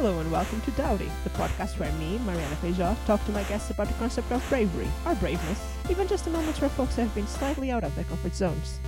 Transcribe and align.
Hello 0.00 0.20
and 0.20 0.30
welcome 0.30 0.60
to 0.60 0.70
Doughty, 0.70 1.10
the 1.24 1.30
podcast 1.30 1.76
where 1.80 1.90
me, 1.94 2.18
Mariana 2.18 2.54
Feijó, 2.62 2.96
talk 3.04 3.24
to 3.26 3.32
my 3.32 3.42
guests 3.42 3.72
about 3.72 3.88
the 3.88 3.94
concept 3.94 4.30
of 4.30 4.48
bravery, 4.48 4.86
or 5.04 5.16
braveness, 5.16 5.60
even 5.90 6.06
just 6.06 6.24
the 6.24 6.30
moments 6.30 6.60
where 6.60 6.70
folks 6.70 6.94
have 6.94 7.12
been 7.16 7.26
slightly 7.26 7.72
out 7.72 7.82
of 7.82 7.92
their 7.96 8.04
comfort 8.04 8.32
zones. 8.32 8.78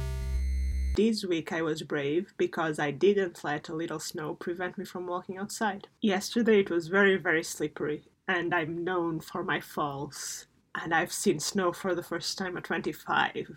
This 0.94 1.24
week 1.24 1.52
I 1.52 1.62
was 1.62 1.82
brave 1.82 2.32
because 2.36 2.78
I 2.78 2.92
didn't 2.92 3.42
let 3.42 3.68
a 3.68 3.74
little 3.74 3.98
snow 3.98 4.34
prevent 4.34 4.78
me 4.78 4.84
from 4.84 5.08
walking 5.08 5.36
outside. 5.36 5.88
Yesterday 6.00 6.60
it 6.60 6.70
was 6.70 6.86
very, 6.86 7.16
very 7.16 7.42
slippery, 7.42 8.04
and 8.28 8.54
I'm 8.54 8.84
known 8.84 9.18
for 9.18 9.42
my 9.42 9.58
falls. 9.58 10.46
And 10.76 10.94
I've 10.94 11.12
seen 11.12 11.40
snow 11.40 11.72
for 11.72 11.92
the 11.96 12.04
first 12.04 12.38
time 12.38 12.56
at 12.56 12.62
25. 12.62 13.50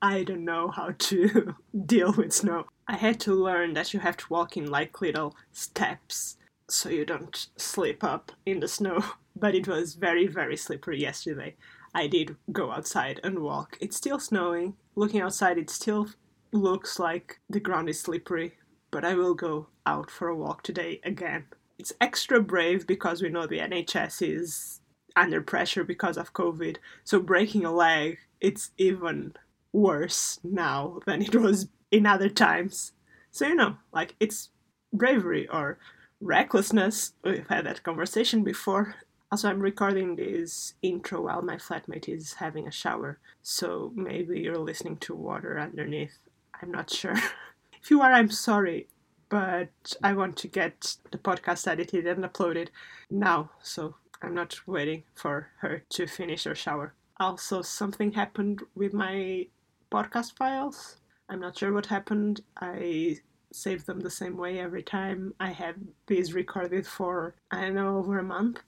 I 0.00 0.22
don't 0.22 0.44
know 0.44 0.68
how 0.68 0.94
to 0.98 1.56
deal 1.86 2.12
with 2.12 2.32
snow. 2.32 2.66
I 2.86 2.94
had 2.94 3.18
to 3.22 3.34
learn 3.34 3.74
that 3.74 3.92
you 3.92 3.98
have 3.98 4.16
to 4.18 4.26
walk 4.30 4.56
in 4.56 4.70
like 4.70 5.00
little 5.00 5.34
steps 5.50 6.36
so 6.70 6.88
you 6.88 7.04
don't 7.04 7.48
slip 7.56 8.02
up 8.04 8.32
in 8.46 8.60
the 8.60 8.68
snow. 8.68 9.04
But 9.36 9.54
it 9.54 9.68
was 9.68 9.94
very, 9.94 10.26
very 10.26 10.56
slippery 10.56 11.00
yesterday. 11.00 11.54
I 11.94 12.08
did 12.08 12.36
go 12.52 12.72
outside 12.72 13.20
and 13.24 13.38
walk. 13.38 13.78
It's 13.80 13.96
still 13.96 14.18
snowing. 14.18 14.74
Looking 14.96 15.22
outside, 15.22 15.56
it 15.56 15.70
still 15.70 16.08
looks 16.52 16.98
like 16.98 17.38
the 17.48 17.60
ground 17.60 17.88
is 17.88 18.00
slippery, 18.00 18.58
but 18.90 19.04
I 19.04 19.14
will 19.14 19.34
go 19.34 19.68
out 19.86 20.10
for 20.10 20.28
a 20.28 20.36
walk 20.36 20.62
today 20.62 21.00
again. 21.04 21.46
It's 21.78 21.92
extra 22.00 22.40
brave 22.40 22.86
because 22.86 23.22
we 23.22 23.30
know 23.30 23.46
the 23.46 23.60
NHS 23.60 24.20
is 24.20 24.80
under 25.16 25.40
pressure 25.40 25.84
because 25.84 26.18
of 26.18 26.34
COVID. 26.34 26.76
So 27.04 27.20
breaking 27.20 27.64
a 27.64 27.72
leg, 27.72 28.18
it's 28.40 28.72
even 28.78 29.34
worse 29.72 30.40
now 30.42 31.00
than 31.06 31.22
it 31.22 31.34
was 31.34 31.68
in 31.90 32.04
other 32.04 32.28
times. 32.28 32.92
So, 33.30 33.46
you 33.46 33.54
know, 33.54 33.76
like 33.92 34.16
it's 34.20 34.50
bravery 34.92 35.48
or 35.48 35.78
recklessness. 36.20 37.12
We've 37.24 37.48
had 37.48 37.66
that 37.66 37.82
conversation 37.82 38.44
before. 38.44 38.96
Also, 39.32 39.48
I'm 39.48 39.60
recording 39.60 40.16
this 40.16 40.74
intro 40.82 41.22
while 41.22 41.42
my 41.42 41.56
flatmate 41.56 42.08
is 42.08 42.34
having 42.34 42.66
a 42.66 42.72
shower, 42.72 43.18
so 43.42 43.92
maybe 43.94 44.40
you're 44.40 44.58
listening 44.58 44.96
to 44.98 45.14
water 45.14 45.58
underneath. 45.58 46.18
I'm 46.60 46.72
not 46.72 46.90
sure. 46.90 47.14
if 47.82 47.90
you 47.90 48.02
are, 48.02 48.12
I'm 48.12 48.30
sorry, 48.30 48.88
but 49.28 49.94
I 50.02 50.14
want 50.14 50.36
to 50.38 50.48
get 50.48 50.96
the 51.12 51.18
podcast 51.18 51.68
edited 51.68 52.06
and 52.06 52.24
uploaded 52.24 52.68
now, 53.08 53.50
so 53.62 53.94
I'm 54.20 54.34
not 54.34 54.66
waiting 54.66 55.04
for 55.14 55.50
her 55.58 55.84
to 55.90 56.06
finish 56.08 56.44
her 56.44 56.54
shower. 56.56 56.94
Also, 57.20 57.62
something 57.62 58.12
happened 58.12 58.62
with 58.74 58.92
my 58.92 59.46
podcast 59.92 60.36
files. 60.36 60.96
I'm 61.28 61.40
not 61.40 61.56
sure 61.56 61.72
what 61.72 61.86
happened. 61.86 62.40
I 62.60 63.20
saved 63.52 63.86
them 63.86 64.00
the 64.00 64.10
same 64.10 64.36
way 64.36 64.58
every 64.58 64.82
time. 64.82 65.34
I 65.40 65.50
have 65.50 65.76
these 66.06 66.34
recorded 66.34 66.86
for, 66.86 67.34
I 67.50 67.62
don't 67.62 67.74
know, 67.74 67.98
over 67.98 68.18
a 68.18 68.24
month, 68.24 68.60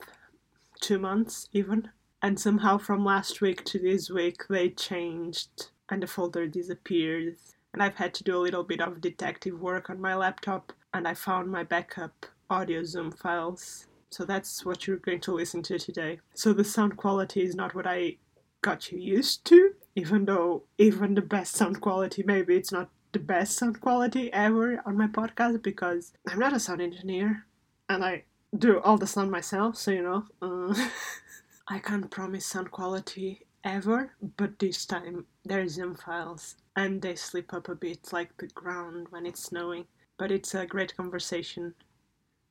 two 0.81 0.99
months 0.99 1.49
even. 1.53 1.91
And 2.23 2.39
somehow 2.39 2.79
from 2.79 3.05
last 3.05 3.41
week 3.41 3.65
to 3.65 3.79
this 3.79 4.11
week, 4.11 4.43
they 4.49 4.71
changed 4.71 5.71
and 5.89 6.03
the 6.03 6.07
folder 6.07 6.47
disappeared. 6.47 7.37
And 7.73 7.83
I've 7.83 7.97
had 7.97 8.15
to 8.15 8.25
do 8.25 8.37
a 8.37 8.41
little 8.41 8.65
bit 8.65 8.81
of 8.81 9.01
detective 9.01 9.61
work 9.61 9.91
on 9.91 10.01
my 10.01 10.15
laptop, 10.15 10.73
and 10.93 11.09
I 11.09 11.15
found 11.15 11.51
my 11.51 11.65
backup 11.65 12.27
audio 12.51 12.85
Zoom 12.85 13.11
files. 13.11 13.87
So 14.11 14.25
that's 14.25 14.65
what 14.65 14.87
you're 14.87 14.99
going 14.99 15.21
to 15.21 15.35
listen 15.35 15.63
to 15.63 15.79
today. 15.79 16.21
So 16.35 16.53
the 16.53 16.65
sound 16.65 16.99
quality 16.99 17.43
is 17.43 17.55
not 17.55 17.75
what 17.75 17.87
I 17.87 18.19
got 18.61 18.93
you 18.93 18.99
used 18.99 19.45
to, 19.47 19.73
even 19.97 20.27
though 20.27 20.65
even 20.79 21.15
the 21.15 21.23
best 21.23 21.55
sound 21.55 21.81
quality 21.81 22.23
maybe 22.25 22.57
it's 22.57 22.73
not 22.73 22.91
the 23.13 23.19
best 23.19 23.59
sound 23.59 23.81
quality 23.81 24.33
ever 24.33 24.83
on 24.87 24.97
my 24.97 25.07
podcast 25.07 25.63
because 25.63 26.13
I'm 26.29 26.39
not 26.39 26.55
a 26.55 26.61
sound 26.61 26.81
engineer 26.81 27.47
and 27.89 28.05
I 28.05 28.25
do 28.57 28.81
all 28.81 28.99
the 28.99 29.07
sound 29.07 29.31
myself, 29.31 29.77
so 29.77 29.91
you 29.91 30.03
know, 30.03 30.25
uh, 30.43 30.75
I 31.69 31.79
can't 31.79 32.11
promise 32.11 32.47
sound 32.47 32.71
quality 32.71 33.47
ever, 33.65 34.13
but 34.37 34.59
this 34.59 34.85
time 34.85 35.27
there 35.45 35.61
are 35.61 35.69
Zoom 35.69 35.95
files 35.95 36.57
and 36.77 37.01
they 37.01 37.15
slip 37.15 37.53
up 37.55 37.69
a 37.69 37.75
bit 37.75 38.13
like 38.13 38.37
the 38.37 38.47
ground 38.49 39.07
when 39.11 39.27
it's 39.27 39.45
snowing. 39.45 39.87
But 40.19 40.31
it's 40.31 40.55
a 40.55 40.67
great 40.67 40.97
conversation 40.97 41.75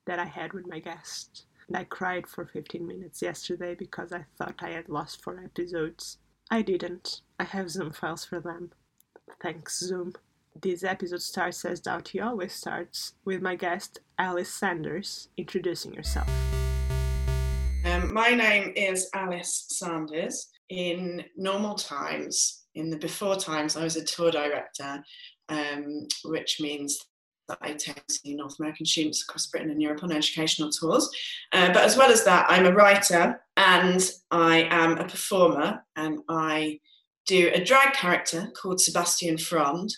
that 0.05 0.19
I 0.19 0.25
had 0.25 0.53
with 0.53 0.67
my 0.67 0.79
guest. 0.79 1.45
And 1.67 1.77
I 1.77 1.85
cried 1.85 2.27
for 2.27 2.45
15 2.45 2.85
minutes 2.85 3.21
yesterday 3.21 3.75
because 3.75 4.11
I 4.11 4.25
thought 4.37 4.55
I 4.59 4.71
had 4.71 4.89
lost 4.89 5.23
four 5.23 5.41
episodes. 5.43 6.17
I 6.49 6.63
didn't. 6.63 7.21
I 7.39 7.45
have 7.45 7.69
Zoom 7.69 7.91
files 7.91 8.25
for 8.25 8.39
them. 8.39 8.71
Thanks, 9.41 9.79
Zoom. 9.79 10.13
This 10.59 10.83
episode 10.83 11.21
starts 11.21 11.63
as 11.63 11.79
Doughty 11.79 12.19
always 12.19 12.53
starts, 12.53 13.13
with 13.23 13.41
my 13.41 13.55
guest 13.55 14.01
Alice 14.19 14.53
Sanders 14.53 15.29
introducing 15.37 15.93
herself. 15.93 16.29
Um, 17.85 18.13
my 18.13 18.31
name 18.31 18.73
is 18.75 19.09
Alice 19.13 19.65
Sanders. 19.69 20.49
In 20.69 21.23
normal 21.37 21.75
times, 21.75 22.65
in 22.75 22.89
the 22.89 22.97
before 22.97 23.37
times, 23.37 23.77
I 23.77 23.83
was 23.83 23.95
a 23.95 24.03
tour 24.03 24.29
director, 24.29 25.01
um, 25.47 26.05
which 26.25 26.59
means 26.59 26.99
that 27.47 27.57
I 27.61 27.73
take 27.73 28.03
North 28.25 28.59
American 28.59 28.85
students 28.85 29.23
across 29.23 29.47
Britain 29.47 29.71
and 29.71 29.81
Europe 29.81 30.03
on 30.03 30.11
educational 30.11 30.69
tours. 30.69 31.09
Uh, 31.53 31.67
but 31.67 31.83
as 31.83 31.95
well 31.95 32.11
as 32.11 32.25
that, 32.25 32.45
I'm 32.49 32.65
a 32.65 32.73
writer 32.73 33.41
and 33.55 34.11
I 34.31 34.67
am 34.69 34.97
a 34.97 35.07
performer, 35.07 35.83
and 35.95 36.19
I 36.27 36.81
do 37.25 37.49
a 37.53 37.63
drag 37.63 37.93
character 37.93 38.51
called 38.61 38.81
Sebastian 38.81 39.37
Frond 39.37 39.95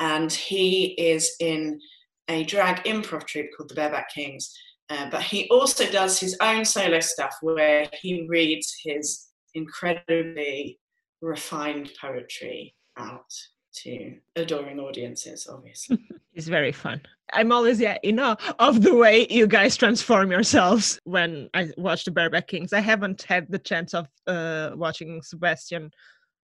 and 0.00 0.32
he 0.32 0.94
is 0.98 1.34
in 1.40 1.80
a 2.28 2.44
drag 2.44 2.84
improv 2.84 3.26
troupe 3.26 3.48
called 3.56 3.70
the 3.70 3.74
Bareback 3.74 4.10
Kings. 4.14 4.52
Uh, 4.90 5.10
but 5.10 5.22
he 5.22 5.48
also 5.50 5.90
does 5.90 6.18
his 6.18 6.36
own 6.40 6.64
solo 6.64 7.00
stuff 7.00 7.34
where 7.42 7.88
he 8.00 8.26
reads 8.28 8.74
his 8.82 9.28
incredibly 9.54 10.78
refined 11.20 11.90
poetry 12.00 12.74
out 12.96 13.30
to 13.74 14.14
adoring 14.36 14.80
audiences, 14.80 15.46
obviously. 15.50 15.98
it's 16.34 16.48
very 16.48 16.72
fun. 16.72 17.00
I'm 17.34 17.52
always 17.52 17.78
yeah, 17.78 17.98
in 18.02 18.18
awe 18.18 18.36
of 18.58 18.82
the 18.82 18.94
way 18.94 19.26
you 19.28 19.46
guys 19.46 19.76
transform 19.76 20.30
yourselves 20.30 20.98
when 21.04 21.50
I 21.52 21.70
watch 21.76 22.04
the 22.04 22.10
Bareback 22.10 22.48
Kings. 22.48 22.72
I 22.72 22.80
haven't 22.80 23.22
had 23.22 23.46
the 23.50 23.58
chance 23.58 23.92
of 23.92 24.06
uh, 24.26 24.70
watching 24.74 25.20
Sebastian 25.22 25.90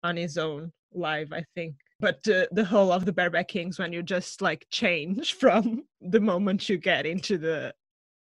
on 0.04 0.18
his 0.18 0.38
own 0.38 0.74
live, 0.94 1.32
I 1.32 1.46
think 1.56 1.76
but 2.04 2.28
uh, 2.28 2.46
the 2.52 2.66
whole 2.66 2.92
of 2.92 3.06
the 3.06 3.14
bareback 3.14 3.48
kings 3.48 3.80
when 3.80 3.94
you 3.94 4.04
just 4.04 4.42
like 4.42 4.68
change 4.70 5.34
from 5.44 5.86
the 6.02 6.20
moment 6.20 6.68
you 6.68 6.78
get 6.78 7.06
into 7.06 7.38
the 7.38 7.74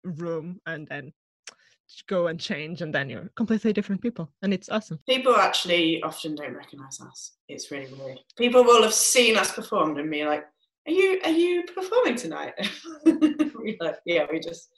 room 0.05 0.61
and 0.67 0.87
then 0.89 1.13
go 2.07 2.27
and 2.27 2.39
change 2.39 2.83
and 2.83 2.95
then 2.95 3.09
you're 3.09 3.31
completely 3.37 3.73
different 3.73 4.03
people 4.03 4.31
and 4.43 4.53
it's 4.53 4.69
awesome. 4.69 5.01
People 5.09 5.35
actually 5.35 6.03
often 6.03 6.35
don't 6.35 6.55
recognize 6.55 7.01
us. 7.01 7.33
It's 7.49 7.71
really 7.71 7.93
weird. 7.95 8.19
People 8.37 8.65
will 8.65 8.83
have 8.83 8.93
seen 8.93 9.37
us 9.39 9.51
performed 9.51 9.99
and 9.99 10.11
be 10.11 10.27
like 10.27 10.45
are 10.87 10.93
you 10.93 11.19
are 11.25 11.31
you 11.31 11.65
performing 11.75 12.17
tonight? 12.17 12.55
Like, 13.79 13.99
yeah 14.07 14.27
we 14.31 14.41
just 14.41 14.71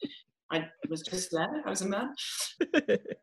I 0.52 0.68
was 0.88 1.02
just 1.02 1.30
there. 1.30 1.62
I 1.64 1.70
was 1.70 1.80
a 1.80 1.88
man. 1.88 2.14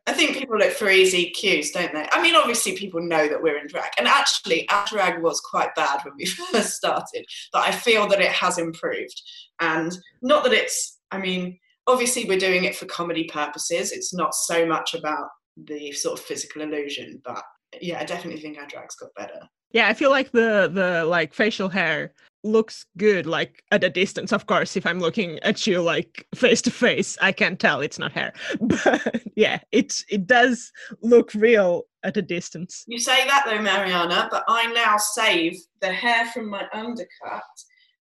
I 0.07 0.13
think 0.13 0.37
people 0.37 0.57
look 0.57 0.71
for 0.71 0.89
easy 0.89 1.29
cues, 1.29 1.71
don't 1.71 1.93
they? 1.93 2.07
I 2.11 2.21
mean, 2.21 2.35
obviously, 2.35 2.75
people 2.75 3.01
know 3.01 3.27
that 3.27 3.41
we're 3.41 3.59
in 3.59 3.67
drag. 3.67 3.91
And 3.97 4.07
actually, 4.07 4.67
our 4.69 4.85
drag 4.87 5.21
was 5.21 5.39
quite 5.39 5.75
bad 5.75 6.01
when 6.03 6.15
we 6.17 6.25
first 6.51 6.75
started, 6.75 7.25
but 7.53 7.67
I 7.67 7.71
feel 7.71 8.07
that 8.07 8.21
it 8.21 8.31
has 8.31 8.57
improved. 8.57 9.21
And 9.59 9.95
not 10.21 10.43
that 10.43 10.53
it's, 10.53 10.99
I 11.11 11.19
mean, 11.19 11.59
obviously, 11.87 12.25
we're 12.25 12.39
doing 12.39 12.63
it 12.63 12.75
for 12.75 12.85
comedy 12.87 13.29
purposes. 13.31 13.91
It's 13.91 14.13
not 14.13 14.33
so 14.33 14.65
much 14.65 14.95
about 14.95 15.27
the 15.55 15.91
sort 15.91 16.17
of 16.17 16.25
physical 16.25 16.63
illusion, 16.63 17.21
but 17.23 17.43
yeah, 17.79 17.99
I 17.99 18.05
definitely 18.05 18.41
think 18.41 18.57
our 18.57 18.67
drag's 18.67 18.95
got 18.95 19.13
better. 19.15 19.41
Yeah, 19.71 19.87
I 19.87 19.93
feel 19.93 20.09
like 20.09 20.31
the 20.31 20.69
the 20.73 21.05
like 21.05 21.33
facial 21.33 21.69
hair 21.69 22.13
looks 22.43 22.85
good 22.97 23.25
like 23.25 23.63
at 23.71 23.83
a 23.83 23.89
distance 23.89 24.31
of 24.31 24.45
course 24.45 24.77
if 24.77 24.85
i'm 24.85 24.99
looking 24.99 25.39
at 25.39 25.67
you 25.67 25.81
like 25.81 26.25
face 26.33 26.61
to 26.61 26.71
face 26.71 27.17
i 27.21 27.31
can 27.31 27.57
tell 27.57 27.81
it's 27.81 27.99
not 27.99 28.11
hair. 28.13 28.33
But 28.61 29.23
yeah 29.35 29.59
it's 29.71 30.05
it 30.09 30.25
does 30.25 30.71
look 31.01 31.33
real 31.33 31.83
at 32.03 32.15
a 32.15 32.21
distance. 32.21 32.85
You 32.87 32.97
say 32.97 33.25
that 33.27 33.43
though 33.45 33.61
mariana 33.61 34.29
but 34.31 34.45
i 34.47 34.71
now 34.71 34.95
save 34.97 35.57
the 35.81 35.91
hair 35.91 36.25
from 36.27 36.49
my 36.49 36.65
undercut 36.73 37.43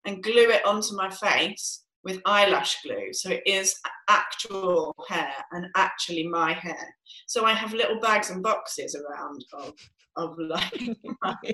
and 0.04 0.22
glue 0.22 0.50
it 0.50 0.64
onto 0.64 0.94
my 0.94 1.10
face 1.10 1.82
with 2.04 2.22
eyelash 2.24 2.76
glue. 2.82 3.12
So 3.12 3.30
it 3.30 3.42
is 3.44 3.74
actual 4.08 4.94
hair 5.08 5.34
and 5.50 5.66
actually 5.76 6.28
my 6.28 6.52
hair. 6.52 6.94
So 7.26 7.44
i 7.44 7.52
have 7.52 7.72
little 7.72 7.98
bags 8.00 8.30
and 8.30 8.42
boxes 8.42 8.94
around 8.94 9.44
of 9.52 9.74
of 10.16 10.36
like 10.38 10.72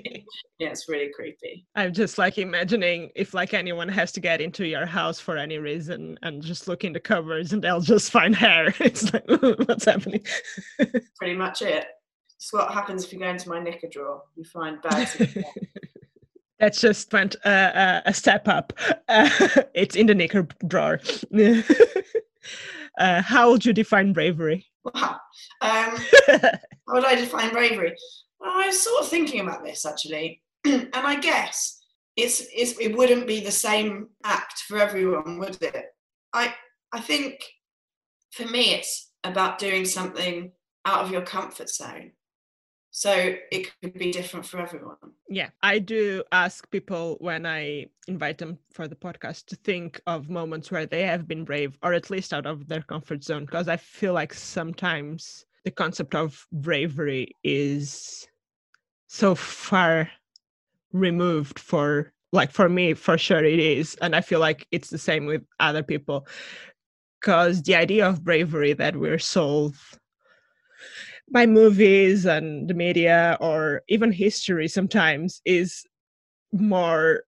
yeah 0.59 0.69
it's 0.69 0.89
really 0.89 1.11
creepy. 1.15 1.65
I'm 1.75 1.93
just 1.93 2.17
like 2.17 2.37
imagining 2.37 3.11
if 3.15 3.33
like 3.33 3.53
anyone 3.53 3.89
has 3.89 4.11
to 4.13 4.19
get 4.19 4.41
into 4.41 4.67
your 4.67 4.85
house 4.85 5.19
for 5.19 5.37
any 5.37 5.57
reason 5.57 6.17
and 6.23 6.41
just 6.41 6.67
look 6.67 6.83
in 6.83 6.93
the 6.93 6.99
covers 6.99 7.53
and 7.53 7.63
they'll 7.63 7.81
just 7.81 8.11
find 8.11 8.35
hair. 8.35 8.73
It's 8.79 9.13
like 9.13 9.25
what's 9.67 9.85
happening? 9.85 10.23
Pretty 11.17 11.35
much 11.35 11.61
it. 11.61 11.85
It's 12.37 12.53
what 12.53 12.71
happens 12.71 13.05
if 13.05 13.13
you 13.13 13.19
go 13.19 13.27
into 13.27 13.49
my 13.49 13.59
knicker 13.59 13.87
drawer. 13.87 14.21
You 14.35 14.43
find 14.43 14.81
bags 14.81 15.17
that's 16.59 16.79
just 16.79 17.11
went 17.11 17.35
uh, 17.45 17.49
uh, 17.49 18.01
a 18.05 18.13
step 18.13 18.47
up. 18.47 18.73
Uh, 19.09 19.29
it's 19.73 19.95
in 19.95 20.07
the 20.07 20.15
knicker 20.15 20.47
drawer. 20.67 20.99
Uh, 22.97 23.21
how 23.21 23.51
would 23.51 23.65
you 23.65 23.73
define 23.73 24.13
bravery? 24.13 24.65
Wow. 24.83 25.19
Um, 25.61 25.97
how 26.27 26.59
would 26.89 27.05
I 27.05 27.15
define 27.15 27.51
bravery? 27.51 27.95
Well, 28.39 28.51
I 28.53 28.67
was 28.67 28.81
sort 28.81 29.03
of 29.03 29.09
thinking 29.09 29.41
about 29.41 29.63
this 29.63 29.85
actually, 29.85 30.41
and 30.65 30.89
I 30.93 31.19
guess 31.19 31.81
it's, 32.15 32.45
it's 32.53 32.79
it 32.79 32.95
wouldn't 32.95 33.27
be 33.27 33.41
the 33.41 33.51
same 33.51 34.09
act 34.23 34.59
for 34.67 34.77
everyone, 34.77 35.39
would 35.39 35.61
it? 35.61 35.85
I 36.33 36.53
I 36.91 36.99
think 36.99 37.43
for 38.31 38.45
me 38.45 38.73
it's 38.73 39.11
about 39.23 39.59
doing 39.59 39.85
something 39.85 40.51
out 40.85 41.03
of 41.03 41.11
your 41.11 41.21
comfort 41.21 41.69
zone. 41.69 42.11
So 42.91 43.35
it 43.51 43.71
could 43.81 43.93
be 43.95 44.13
different 44.13 44.45
for 44.45 44.61
everyone. 44.61 44.95
Yeah, 45.27 45.49
I 45.61 45.79
do 45.79 46.23
ask 46.31 46.69
people 46.71 47.17
when 47.19 47.45
I 47.45 47.87
invite 48.07 48.37
them 48.37 48.57
for 48.71 48.87
the 48.87 48.95
podcast 48.95 49.47
to 49.47 49.57
think 49.57 49.99
of 50.07 50.29
moments 50.29 50.71
where 50.71 50.85
they 50.85 51.01
have 51.01 51.27
been 51.27 51.43
brave 51.43 51.77
or 51.83 51.91
at 51.91 52.09
least 52.09 52.33
out 52.33 52.45
of 52.45 52.69
their 52.69 52.83
comfort 52.83 53.21
zone 53.21 53.43
because 53.43 53.67
I 53.67 53.75
feel 53.75 54.13
like 54.13 54.33
sometimes 54.33 55.45
the 55.65 55.71
concept 55.71 56.15
of 56.15 56.47
bravery 56.51 57.31
is 57.43 58.27
so 59.07 59.35
far 59.35 60.09
removed 60.93 61.59
for 61.59 62.13
like 62.31 62.51
for 62.51 62.69
me 62.69 62.93
for 62.93 63.17
sure 63.17 63.43
it 63.43 63.59
is 63.59 63.95
and 64.01 64.15
i 64.15 64.21
feel 64.21 64.39
like 64.39 64.67
it's 64.71 64.89
the 64.89 64.97
same 64.97 65.25
with 65.25 65.41
other 65.59 65.83
people. 65.83 66.25
Because 67.19 67.63
the 67.63 67.75
idea 67.75 68.07
of 68.07 68.23
bravery 68.23 68.73
that 68.73 68.95
we're 68.95 69.17
sold 69.17 69.75
by 71.31 71.47
movies 71.47 72.25
and 72.25 72.69
the 72.69 72.75
media 72.75 73.35
or 73.41 73.81
even 73.89 74.11
history 74.11 74.67
sometimes 74.67 75.41
is 75.43 75.83
more 76.51 77.23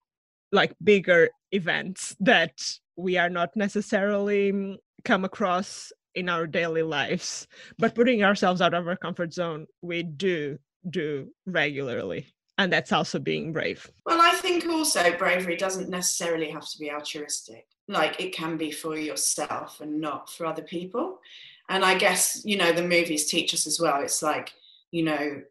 like 0.51 0.75
bigger 0.83 1.29
events 1.51 2.15
that 2.19 2.53
we 2.95 3.17
are 3.17 3.29
not 3.29 3.55
necessarily 3.55 4.51
mm, 4.51 4.75
come 5.03 5.25
across 5.25 5.91
in 6.17 6.29
our 6.29 6.47
daily 6.47 6.81
lives 6.81 7.47
but 7.77 7.95
putting 7.95 8.23
ourselves 8.23 8.61
out 8.61 8.73
of 8.73 8.87
our 8.87 8.97
comfort 8.97 9.33
zone 9.33 9.65
we 9.81 10.03
do 10.03 10.57
do 10.89 11.27
regularly 11.45 12.25
and 12.57 12.73
that's 12.73 12.91
also 12.91 13.19
being 13.19 13.53
brave. 13.53 13.89
Well 14.05 14.21
i 14.21 14.35
think 14.37 14.65
also 14.65 15.15
bravery 15.17 15.55
doesn't 15.55 15.89
necessarily 15.89 16.49
have 16.49 16.67
to 16.69 16.79
be 16.79 16.91
altruistic. 16.91 17.67
Like 17.87 18.19
it 18.19 18.33
can 18.33 18.57
be 18.57 18.71
for 18.71 18.97
yourself 18.97 19.79
and 19.79 20.01
not 20.01 20.29
for 20.29 20.45
other 20.45 20.63
people. 20.63 21.19
And 21.69 21.85
i 21.85 21.97
guess 21.97 22.41
you 22.45 22.57
know 22.57 22.71
the 22.71 22.81
movies 22.81 23.29
teach 23.29 23.53
us 23.53 23.67
as 23.67 23.79
well 23.79 24.01
it's 24.01 24.23
like 24.23 24.53
you 24.91 25.03
know 25.03 25.41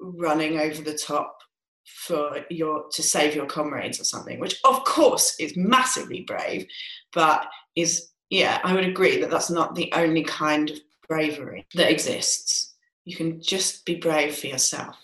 running 0.00 0.58
over 0.58 0.82
the 0.82 0.96
top 0.96 1.38
for 1.84 2.44
your 2.48 2.84
to 2.92 3.02
save 3.02 3.34
your 3.34 3.46
comrades 3.46 4.00
or 4.00 4.04
something 4.04 4.38
which 4.38 4.58
of 4.64 4.84
course 4.84 5.36
is 5.38 5.56
massively 5.56 6.22
brave 6.22 6.66
but 7.12 7.46
is 7.76 8.13
yeah 8.30 8.60
i 8.64 8.74
would 8.74 8.84
agree 8.84 9.20
that 9.20 9.30
that's 9.30 9.50
not 9.50 9.74
the 9.74 9.92
only 9.94 10.22
kind 10.24 10.70
of 10.70 10.78
bravery 11.08 11.66
that 11.74 11.90
exists 11.90 12.74
you 13.04 13.16
can 13.16 13.40
just 13.40 13.84
be 13.84 13.94
brave 13.94 14.36
for 14.36 14.46
yourself 14.46 14.96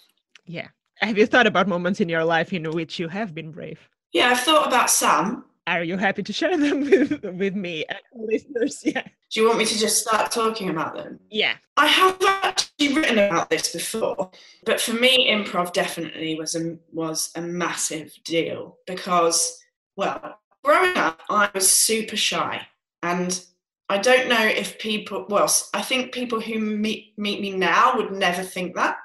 yeah 0.47 0.69
have 0.97 1.17
you 1.17 1.27
thought 1.27 1.47
about 1.47 1.69
moments 1.69 2.01
in 2.01 2.09
your 2.09 2.25
life 2.25 2.53
in 2.53 2.71
which 2.73 2.99
you 2.99 3.09
have 3.09 3.35
been 3.35 3.51
brave 3.51 3.89
yeah 4.13 4.29
i've 4.29 4.41
thought 4.41 4.67
about 4.67 4.91
some 4.91 5.45
are 5.67 5.85
you 5.85 5.97
happy 5.97 6.23
to 6.23 6.33
share 6.33 6.57
them 6.57 6.81
with, 6.91 7.23
with 7.25 7.55
me 7.55 7.85
and 7.89 8.01
listeners? 8.15 8.83
Yeah. 8.85 9.05
Do 9.33 9.41
you 9.41 9.47
want 9.47 9.59
me 9.59 9.65
to 9.65 9.79
just 9.79 10.05
start 10.05 10.33
talking 10.33 10.71
about 10.71 10.95
them? 10.95 11.21
Yeah. 11.31 11.55
I 11.77 11.87
have 11.87 12.19
actually 12.21 12.95
written 12.95 13.19
about 13.19 13.49
this 13.49 13.73
before, 13.73 14.33
but 14.65 14.81
for 14.81 14.95
me, 14.95 15.31
improv 15.31 15.73
definitely 15.73 16.35
was 16.35 16.57
a 16.57 16.77
was 16.93 17.31
a 17.37 17.41
massive 17.41 18.13
deal 18.25 18.79
because, 18.89 19.63
well, 19.95 20.41
growing 20.65 20.97
up, 20.97 21.21
I 21.31 21.49
was 21.55 21.71
super 21.71 22.17
shy, 22.17 22.67
and 23.03 23.41
I 23.89 23.99
don't 23.99 24.29
know 24.29 24.47
if 24.47 24.79
people. 24.79 25.27
Well, 25.29 25.53
I 25.75 25.83
think 25.83 26.13
people 26.13 26.41
who 26.41 26.61
meet 26.61 27.13
meet 27.19 27.41
me 27.41 27.51
now 27.51 27.97
would 27.97 28.13
never 28.13 28.43
think 28.43 28.77
that 28.77 28.97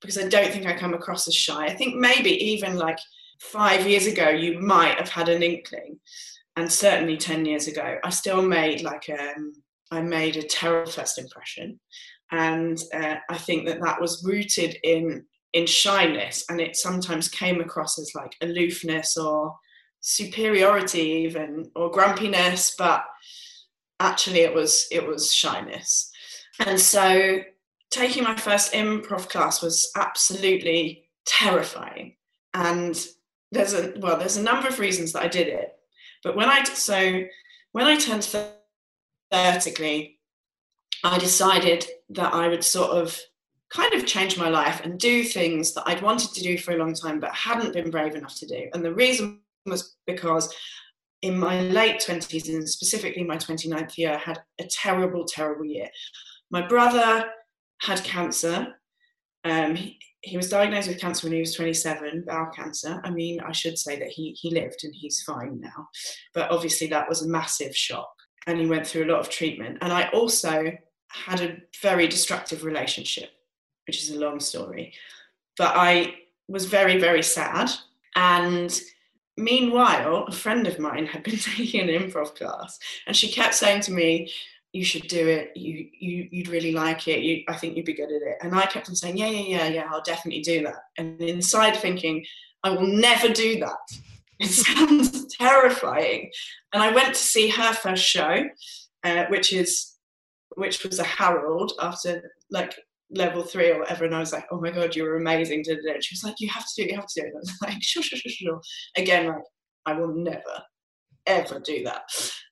because 0.00 0.18
I 0.18 0.28
don't 0.28 0.52
think 0.52 0.66
I 0.66 0.76
come 0.76 0.92
across 0.92 1.26
as 1.26 1.34
shy. 1.34 1.64
I 1.64 1.74
think 1.74 1.96
maybe 1.96 2.30
even 2.30 2.76
like 2.76 2.98
five 3.40 3.86
years 3.86 4.06
ago, 4.06 4.28
you 4.28 4.60
might 4.60 4.98
have 4.98 5.08
had 5.08 5.30
an 5.30 5.42
inkling, 5.42 5.98
and 6.56 6.70
certainly 6.70 7.16
10 7.16 7.46
years 7.46 7.68
ago, 7.68 7.96
I 8.04 8.10
still 8.10 8.42
made 8.42 8.82
like 8.82 9.08
um, 9.08 9.54
I 9.90 10.02
made 10.02 10.36
a 10.36 10.42
terrible 10.42 10.90
first 10.90 11.18
impression. 11.18 11.80
And 12.30 12.78
uh, 12.92 13.16
I 13.30 13.38
think 13.38 13.66
that 13.66 13.80
that 13.80 14.00
was 14.00 14.24
rooted 14.26 14.76
in 14.82 15.24
in 15.54 15.66
shyness, 15.66 16.44
and 16.50 16.60
it 16.60 16.76
sometimes 16.76 17.28
came 17.28 17.60
across 17.60 17.98
as 17.98 18.12
like 18.14 18.34
aloofness 18.42 19.16
or 19.16 19.56
superiority, 20.00 21.00
even 21.00 21.70
or 21.74 21.90
grumpiness, 21.90 22.74
but 22.76 23.04
actually 24.00 24.40
it 24.40 24.54
was 24.54 24.86
it 24.90 25.06
was 25.06 25.32
shyness. 25.32 26.10
And 26.64 26.80
so 26.80 27.40
taking 27.90 28.24
my 28.24 28.36
first 28.36 28.72
improv 28.72 29.28
class 29.28 29.62
was 29.62 29.90
absolutely 29.96 31.04
terrifying. 31.26 32.16
And 32.54 32.96
there's 33.54 33.72
a 33.72 33.94
well 33.98 34.18
there's 34.18 34.36
a 34.36 34.42
number 34.42 34.68
of 34.68 34.78
reasons 34.78 35.12
that 35.12 35.22
i 35.22 35.28
did 35.28 35.48
it 35.48 35.76
but 36.22 36.36
when 36.36 36.48
i 36.48 36.62
so 36.64 37.22
when 37.72 37.86
i 37.86 37.96
turned 37.96 38.24
30 39.32 40.18
i 41.04 41.18
decided 41.18 41.86
that 42.10 42.34
i 42.34 42.48
would 42.48 42.64
sort 42.64 42.90
of 42.90 43.18
kind 43.70 43.94
of 43.94 44.06
change 44.06 44.36
my 44.36 44.48
life 44.48 44.80
and 44.84 44.98
do 44.98 45.22
things 45.24 45.72
that 45.72 45.84
i'd 45.86 46.02
wanted 46.02 46.32
to 46.34 46.42
do 46.42 46.58
for 46.58 46.72
a 46.72 46.76
long 46.76 46.94
time 46.94 47.20
but 47.20 47.32
hadn't 47.34 47.72
been 47.72 47.90
brave 47.90 48.14
enough 48.14 48.34
to 48.36 48.46
do 48.46 48.68
and 48.74 48.84
the 48.84 48.92
reason 48.92 49.40
was 49.66 49.96
because 50.06 50.54
in 51.24 51.38
my 51.38 51.60
late 51.62 52.00
20s 52.00 52.48
and 52.48 52.68
specifically 52.68 53.24
my 53.24 53.36
29th 53.36 53.96
year 53.96 54.16
had 54.18 54.38
a 54.60 54.64
terrible 54.64 55.24
terrible 55.24 55.64
year 55.64 55.88
my 56.50 56.66
brother 56.66 57.26
had 57.80 58.02
cancer 58.04 58.74
um, 59.44 59.74
he, 59.74 59.98
he 60.24 60.36
was 60.36 60.48
diagnosed 60.48 60.88
with 60.88 61.00
cancer 61.00 61.26
when 61.26 61.34
he 61.34 61.40
was 61.40 61.54
27, 61.54 62.24
bowel 62.26 62.50
cancer. 62.54 63.00
I 63.04 63.10
mean, 63.10 63.40
I 63.40 63.52
should 63.52 63.78
say 63.78 63.98
that 63.98 64.08
he, 64.08 64.34
he 64.40 64.50
lived 64.50 64.82
and 64.82 64.94
he's 64.94 65.22
fine 65.22 65.60
now. 65.60 65.88
But 66.32 66.50
obviously, 66.50 66.86
that 66.88 67.08
was 67.08 67.22
a 67.22 67.28
massive 67.28 67.76
shock. 67.76 68.10
And 68.46 68.58
he 68.58 68.66
went 68.66 68.86
through 68.86 69.04
a 69.04 69.12
lot 69.12 69.20
of 69.20 69.28
treatment. 69.28 69.78
And 69.82 69.92
I 69.92 70.08
also 70.08 70.72
had 71.10 71.40
a 71.40 71.58
very 71.82 72.08
destructive 72.08 72.64
relationship, 72.64 73.30
which 73.86 74.02
is 74.02 74.10
a 74.10 74.18
long 74.18 74.40
story. 74.40 74.94
But 75.58 75.76
I 75.76 76.14
was 76.48 76.64
very, 76.64 76.98
very 76.98 77.22
sad. 77.22 77.70
And 78.16 78.80
meanwhile, 79.36 80.24
a 80.28 80.32
friend 80.32 80.66
of 80.66 80.78
mine 80.78 81.06
had 81.06 81.22
been 81.22 81.36
taking 81.56 81.80
an 81.80 81.88
improv 81.88 82.34
class 82.34 82.78
and 83.06 83.16
she 83.16 83.30
kept 83.30 83.54
saying 83.54 83.82
to 83.82 83.92
me, 83.92 84.32
you 84.72 84.84
should 84.84 85.06
do 85.06 85.28
it. 85.28 85.56
You 85.56 85.88
you 86.00 86.28
you'd 86.32 86.48
really 86.48 86.72
like 86.72 87.06
it. 87.06 87.20
You, 87.20 87.44
I 87.48 87.54
think 87.56 87.76
you'd 87.76 87.86
be 87.86 87.94
good 87.94 88.10
at 88.10 88.22
it. 88.22 88.38
And 88.42 88.54
I 88.54 88.66
kept 88.66 88.88
on 88.88 88.96
saying, 88.96 89.16
yeah, 89.16 89.28
yeah, 89.28 89.58
yeah, 89.58 89.68
yeah. 89.68 89.88
I'll 89.88 90.02
definitely 90.02 90.42
do 90.42 90.64
that. 90.64 90.82
And 90.98 91.20
inside 91.20 91.76
thinking, 91.76 92.26
I 92.64 92.70
will 92.70 92.86
never 92.86 93.28
do 93.28 93.60
that. 93.60 93.78
It 94.40 94.48
sounds 94.48 95.32
terrifying. 95.36 96.28
And 96.72 96.82
I 96.82 96.90
went 96.90 97.14
to 97.14 97.20
see 97.20 97.48
her 97.50 97.72
first 97.72 98.04
show, 98.04 98.42
uh, 99.04 99.26
which 99.26 99.52
is 99.52 99.94
which 100.56 100.82
was 100.82 100.98
a 100.98 101.04
Harold 101.04 101.70
after 101.80 102.32
like 102.50 102.74
level 103.10 103.42
three 103.42 103.70
or 103.70 103.80
whatever. 103.80 104.04
And 104.04 104.14
I 104.14 104.20
was 104.20 104.32
like, 104.32 104.46
oh 104.50 104.60
my 104.60 104.70
god, 104.70 104.96
you 104.96 105.04
were 105.04 105.16
amazing. 105.16 105.62
Did 105.62 105.84
it? 105.84 106.04
She 106.04 106.14
was 106.14 106.24
like, 106.24 106.40
you 106.40 106.48
have 106.48 106.64
to 106.64 106.72
do 106.76 106.82
it. 106.82 106.90
You 106.90 106.96
have 106.96 107.06
to 107.06 107.20
do 107.20 107.26
it. 107.26 107.28
And 107.28 107.36
I 107.36 107.40
was 107.40 107.58
like, 107.62 107.82
sure, 107.82 108.02
sure, 108.02 108.18
sure, 108.18 108.32
sure. 108.32 108.60
Again, 108.96 109.28
like 109.28 109.44
I 109.86 109.94
will 109.94 110.14
never 110.14 110.62
ever 111.26 111.58
do 111.58 111.84
that. 111.84 112.02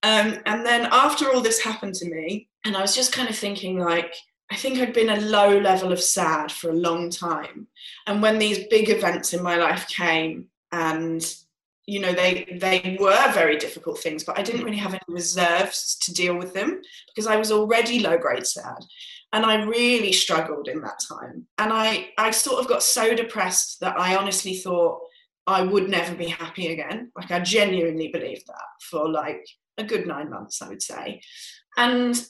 Um, 0.03 0.41
and 0.47 0.65
then 0.65 0.89
after 0.91 1.31
all 1.31 1.41
this 1.41 1.61
happened 1.63 1.95
to 1.97 2.09
me, 2.09 2.49
and 2.65 2.77
I 2.77 2.81
was 2.81 2.95
just 2.95 3.13
kind 3.13 3.29
of 3.29 3.37
thinking, 3.37 3.79
like, 3.79 4.15
I 4.51 4.57
think 4.57 4.79
I'd 4.79 4.93
been 4.93 5.11
a 5.11 5.21
low 5.21 5.59
level 5.59 5.93
of 5.93 6.01
sad 6.01 6.51
for 6.51 6.71
a 6.71 6.75
long 6.75 7.11
time. 7.11 7.67
And 8.07 8.23
when 8.23 8.39
these 8.39 8.67
big 8.69 8.89
events 8.91 9.33
in 9.33 9.43
my 9.43 9.57
life 9.57 9.89
came, 9.89 10.49
and 10.73 11.23
you 11.87 12.01
know 12.01 12.13
they 12.13 12.57
they 12.61 12.97
were 13.01 13.33
very 13.33 13.57
difficult 13.57 13.99
things 13.99 14.23
but 14.23 14.39
i 14.39 14.43
didn't 14.43 14.65
really 14.65 14.77
have 14.77 14.95
any 14.95 15.01
reserves 15.09 15.97
to 16.01 16.15
deal 16.15 16.37
with 16.37 16.55
them 16.55 16.81
because 17.09 17.27
i 17.27 17.37
was 17.37 17.51
already 17.51 17.99
low 17.99 18.17
grade 18.17 18.47
sad 18.47 18.79
and 19.33 19.47
i 19.47 19.63
really 19.65 20.13
struggled 20.13 20.69
in 20.69 20.81
that 20.81 20.99
time 21.09 21.47
and 21.59 21.73
i 21.73 22.09
i 22.19 22.31
sort 22.31 22.61
of 22.61 22.69
got 22.69 22.83
so 22.83 23.15
depressed 23.15 23.81
that 23.81 23.99
i 23.99 24.17
honestly 24.17 24.55
thought 24.55 25.01
I 25.47 25.63
would 25.63 25.89
never 25.89 26.15
be 26.15 26.27
happy 26.27 26.69
again. 26.69 27.11
Like 27.17 27.31
I 27.31 27.41
genuinely 27.41 28.09
believed 28.09 28.47
that 28.47 28.65
for 28.81 29.09
like 29.09 29.45
a 29.79 29.85
good 29.85 30.07
nine 30.07 30.31
months, 30.31 30.63
I 30.63 30.69
would 30.69 30.83
say. 30.83 31.21
And 31.77 32.25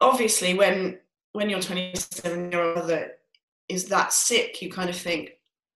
obviously, 0.00 0.54
when 0.54 0.98
when 1.32 1.48
you're 1.48 1.60
27, 1.60 2.52
your 2.52 2.74
mother 2.74 3.12
is 3.68 3.86
that 3.86 4.12
sick, 4.12 4.60
you 4.60 4.70
kind 4.70 4.90
of 4.90 4.96
think 4.96 5.30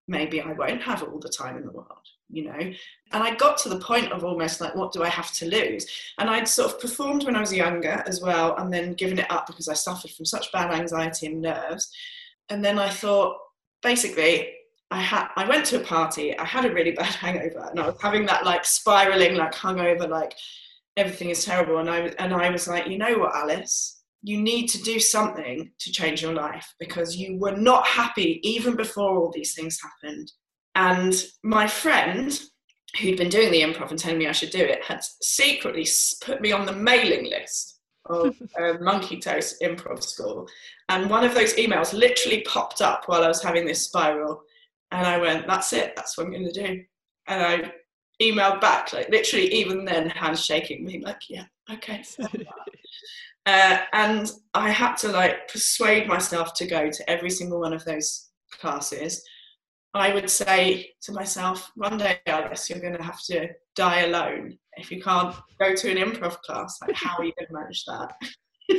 maybe 0.07 0.41
I 0.41 0.53
won't 0.53 0.83
have 0.83 1.03
all 1.03 1.19
the 1.19 1.31
time 1.31 1.57
in 1.57 1.65
the 1.65 1.73
world, 1.73 2.07
you 2.29 2.45
know. 2.45 2.73
And 3.13 3.23
I 3.23 3.35
got 3.37 3.57
to 3.59 3.69
the 3.69 3.79
point 3.79 4.11
of 4.13 4.25
almost 4.25 4.61
like, 4.61 4.75
what 4.75 4.93
do 4.93 5.03
I 5.03 5.09
have 5.09 5.33
to 5.35 5.47
lose? 5.47 5.87
And 6.19 6.29
I'd 6.29 6.49
sort 6.49 6.73
of 6.73 6.81
performed 6.81 7.25
when 7.25 7.37
I 7.37 7.41
was 7.41 7.53
younger 7.53 8.03
as 8.07 8.21
well, 8.21 8.57
and 8.57 8.73
then 8.73 8.95
given 8.95 9.19
it 9.19 9.31
up 9.31 9.47
because 9.47 9.69
I 9.69 9.75
suffered 9.75 10.11
from 10.11 10.25
such 10.25 10.51
bad 10.53 10.73
anxiety 10.73 11.27
and 11.27 11.41
nerves. 11.41 11.91
And 12.49 12.65
then 12.65 12.79
I 12.79 12.89
thought, 12.89 13.37
basically, 13.83 14.53
I 14.91 15.01
had 15.01 15.29
I 15.37 15.49
went 15.49 15.67
to 15.67 15.81
a 15.81 15.85
party. 15.85 16.37
I 16.39 16.45
had 16.45 16.65
a 16.65 16.73
really 16.73 16.91
bad 17.01 17.15
hangover, 17.15 17.69
and 17.71 17.79
I 17.79 17.87
was 17.87 18.01
having 18.01 18.27
that 18.27 18.45
like 18.45 18.65
spiraling, 18.65 19.37
like 19.37 19.55
hungover, 19.55 20.09
like 20.09 20.35
everything 20.97 21.31
is 21.31 21.45
terrible. 21.45 21.79
And 21.79 21.91
I 21.91 22.13
and 22.19 22.35
I 22.35 22.51
was 22.51 22.67
like, 22.67 22.89
you 22.89 22.99
know 22.99 23.19
what, 23.19 23.35
Alice, 23.35 24.03
you 24.23 24.41
need 24.41 24.67
to 24.69 24.83
do 24.83 24.99
something 24.99 25.71
to 25.79 25.93
change 25.93 26.23
your 26.23 26.35
life 26.35 26.75
because 26.81 27.17
you 27.17 27.39
were 27.39 27.57
not 27.57 27.87
happy 27.87 28.41
even 28.43 28.75
before 28.75 29.17
all 29.17 29.31
these 29.33 29.55
things 29.55 29.79
happened. 29.81 30.33
And 30.75 31.15
my 31.43 31.67
friend, 31.67 32.39
who'd 33.01 33.17
been 33.17 33.29
doing 33.29 33.51
the 33.51 33.63
improv 33.63 33.91
and 33.91 33.99
telling 33.99 34.19
me 34.19 34.27
I 34.27 34.33
should 34.33 34.51
do 34.51 34.63
it, 34.63 34.85
had 34.85 35.03
secretly 35.23 35.87
put 36.23 36.41
me 36.41 36.53
on 36.53 36.67
the 36.67 36.73
mailing 36.73 37.31
list 37.31 37.81
of 38.07 38.35
uh, 38.61 38.75
Monkey 38.81 39.19
Toast 39.19 39.61
Improv 39.63 40.03
School. 40.03 40.49
And 40.89 41.11
one 41.11 41.25
of 41.25 41.35
those 41.35 41.55
emails 41.55 41.93
literally 41.93 42.43
popped 42.43 42.81
up 42.81 43.05
while 43.07 43.25
I 43.25 43.29
was 43.29 43.43
having 43.43 43.67
this 43.67 43.83
spiral. 43.83 44.43
And 44.93 45.07
I 45.07 45.19
went, 45.19 45.47
that's 45.47 45.73
it, 45.73 45.95
that's 45.97 46.17
what 46.17 46.27
I'm 46.27 46.33
going 46.33 46.51
to 46.51 46.67
do. 46.67 46.83
And 47.27 47.43
I 47.43 47.73
emailed 48.23 48.61
back, 48.61 48.93
like 48.93 49.09
literally 49.09 49.53
even 49.53 49.85
then, 49.85 50.09
handshaking 50.11 50.85
me, 50.85 51.03
like, 51.05 51.29
yeah, 51.29 51.45
okay. 51.73 52.05
uh, 53.47 53.79
and 53.93 54.31
I 54.55 54.71
had 54.71 54.97
to 54.99 55.09
like 55.09 55.49
persuade 55.49 56.07
myself 56.07 56.55
to 56.55 56.67
go 56.67 56.89
to 56.91 57.11
every 57.11 57.31
single 57.31 57.61
one 57.61 57.73
of 57.73 57.85
those 57.85 58.29
classes. 58.53 59.23
I 59.97 60.13
would 60.15 60.31
say 60.31 60.91
to 61.03 61.13
myself, 61.13 61.71
one 61.75 61.99
day, 61.99 62.19
Alice, 62.27 62.69
you're 62.69 62.81
going 62.81 62.97
to 62.97 63.03
have 63.03 63.23
to 63.25 63.49
die 63.75 64.01
alone 64.01 64.59
if 64.77 64.91
you 64.91 65.03
can't 65.03 65.35
go 65.59 65.75
to 65.75 65.91
an 65.91 65.97
improv 65.97 66.39
class. 66.41 66.79
Like, 66.83 66.95
how 66.95 67.17
are 67.19 67.25
you 67.25 67.33
going 67.39 67.49
to 67.49 67.55
manage 67.55 67.85
that? 67.85 68.13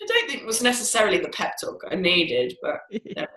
I 0.00 0.06
don't 0.06 0.30
think 0.30 0.46
was 0.46 0.62
necessarily 0.62 1.18
the 1.18 1.28
pep 1.30 1.54
talk 1.60 1.82
I 1.90 1.96
needed, 1.96 2.56
but 2.62 2.80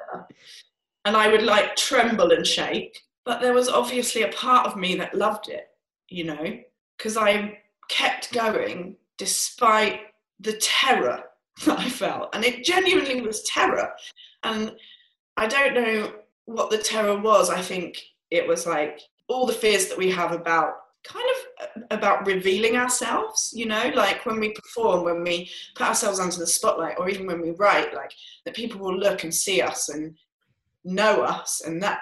and 1.06 1.18
I 1.18 1.28
would 1.28 1.44
like 1.44 1.76
tremble 1.76 2.32
and 2.32 2.46
shake. 2.46 3.00
But 3.26 3.42
there 3.42 3.54
was 3.54 3.70
obviously 3.70 4.24
a 4.24 4.32
part 4.32 4.68
of 4.68 4.76
me 4.76 4.96
that 4.96 5.16
loved 5.16 5.50
it, 5.50 5.68
you 6.10 6.24
know, 6.24 6.60
because 6.98 7.18
I 7.18 7.58
kept 7.90 8.32
going 8.32 8.96
despite 9.18 10.02
the 10.40 10.54
terror 10.54 11.24
that 11.66 11.80
I 11.80 11.90
felt. 11.90 12.34
And 12.34 12.44
it 12.44 12.64
genuinely 12.64 13.22
was 13.22 13.44
terror. 13.44 13.92
And 14.44 14.72
I 15.38 15.48
don't 15.48 15.74
know 15.74 16.14
what 16.46 16.70
the 16.70 16.78
terror 16.78 17.18
was. 17.18 17.50
I 17.50 17.62
think 17.62 18.02
it 18.30 18.48
was 18.48 18.66
like 18.66 19.02
all 19.28 19.46
the 19.46 19.54
fears 19.54 19.88
that 19.88 19.98
we 19.98 20.10
have 20.10 20.32
about 20.32 20.74
kind 21.04 21.26
of 21.30 21.68
uh, 21.68 21.86
about 21.96 22.28
revealing 22.28 22.76
ourselves 22.76 23.52
you 23.56 23.66
know 23.66 23.92
like 23.96 24.26
when 24.26 24.40
we 24.40 24.54
perform 24.54 25.04
when 25.04 25.24
we 25.24 25.50
put 25.76 25.88
ourselves 25.88 26.20
under 26.20 26.38
the 26.38 26.46
spotlight 26.46 26.98
or 27.00 27.10
even 27.10 27.26
when 27.26 27.42
we 27.42 27.52
write 27.52 27.94
like 27.94 28.12
that 28.46 28.56
people 28.56 28.80
will 28.80 28.98
look 28.98 29.24
and 29.24 29.34
see 29.34 29.62
us 29.62 29.90
and 29.90 30.16
know 30.84 31.22
us 31.22 31.62
and 31.62 31.82
that 31.82 32.00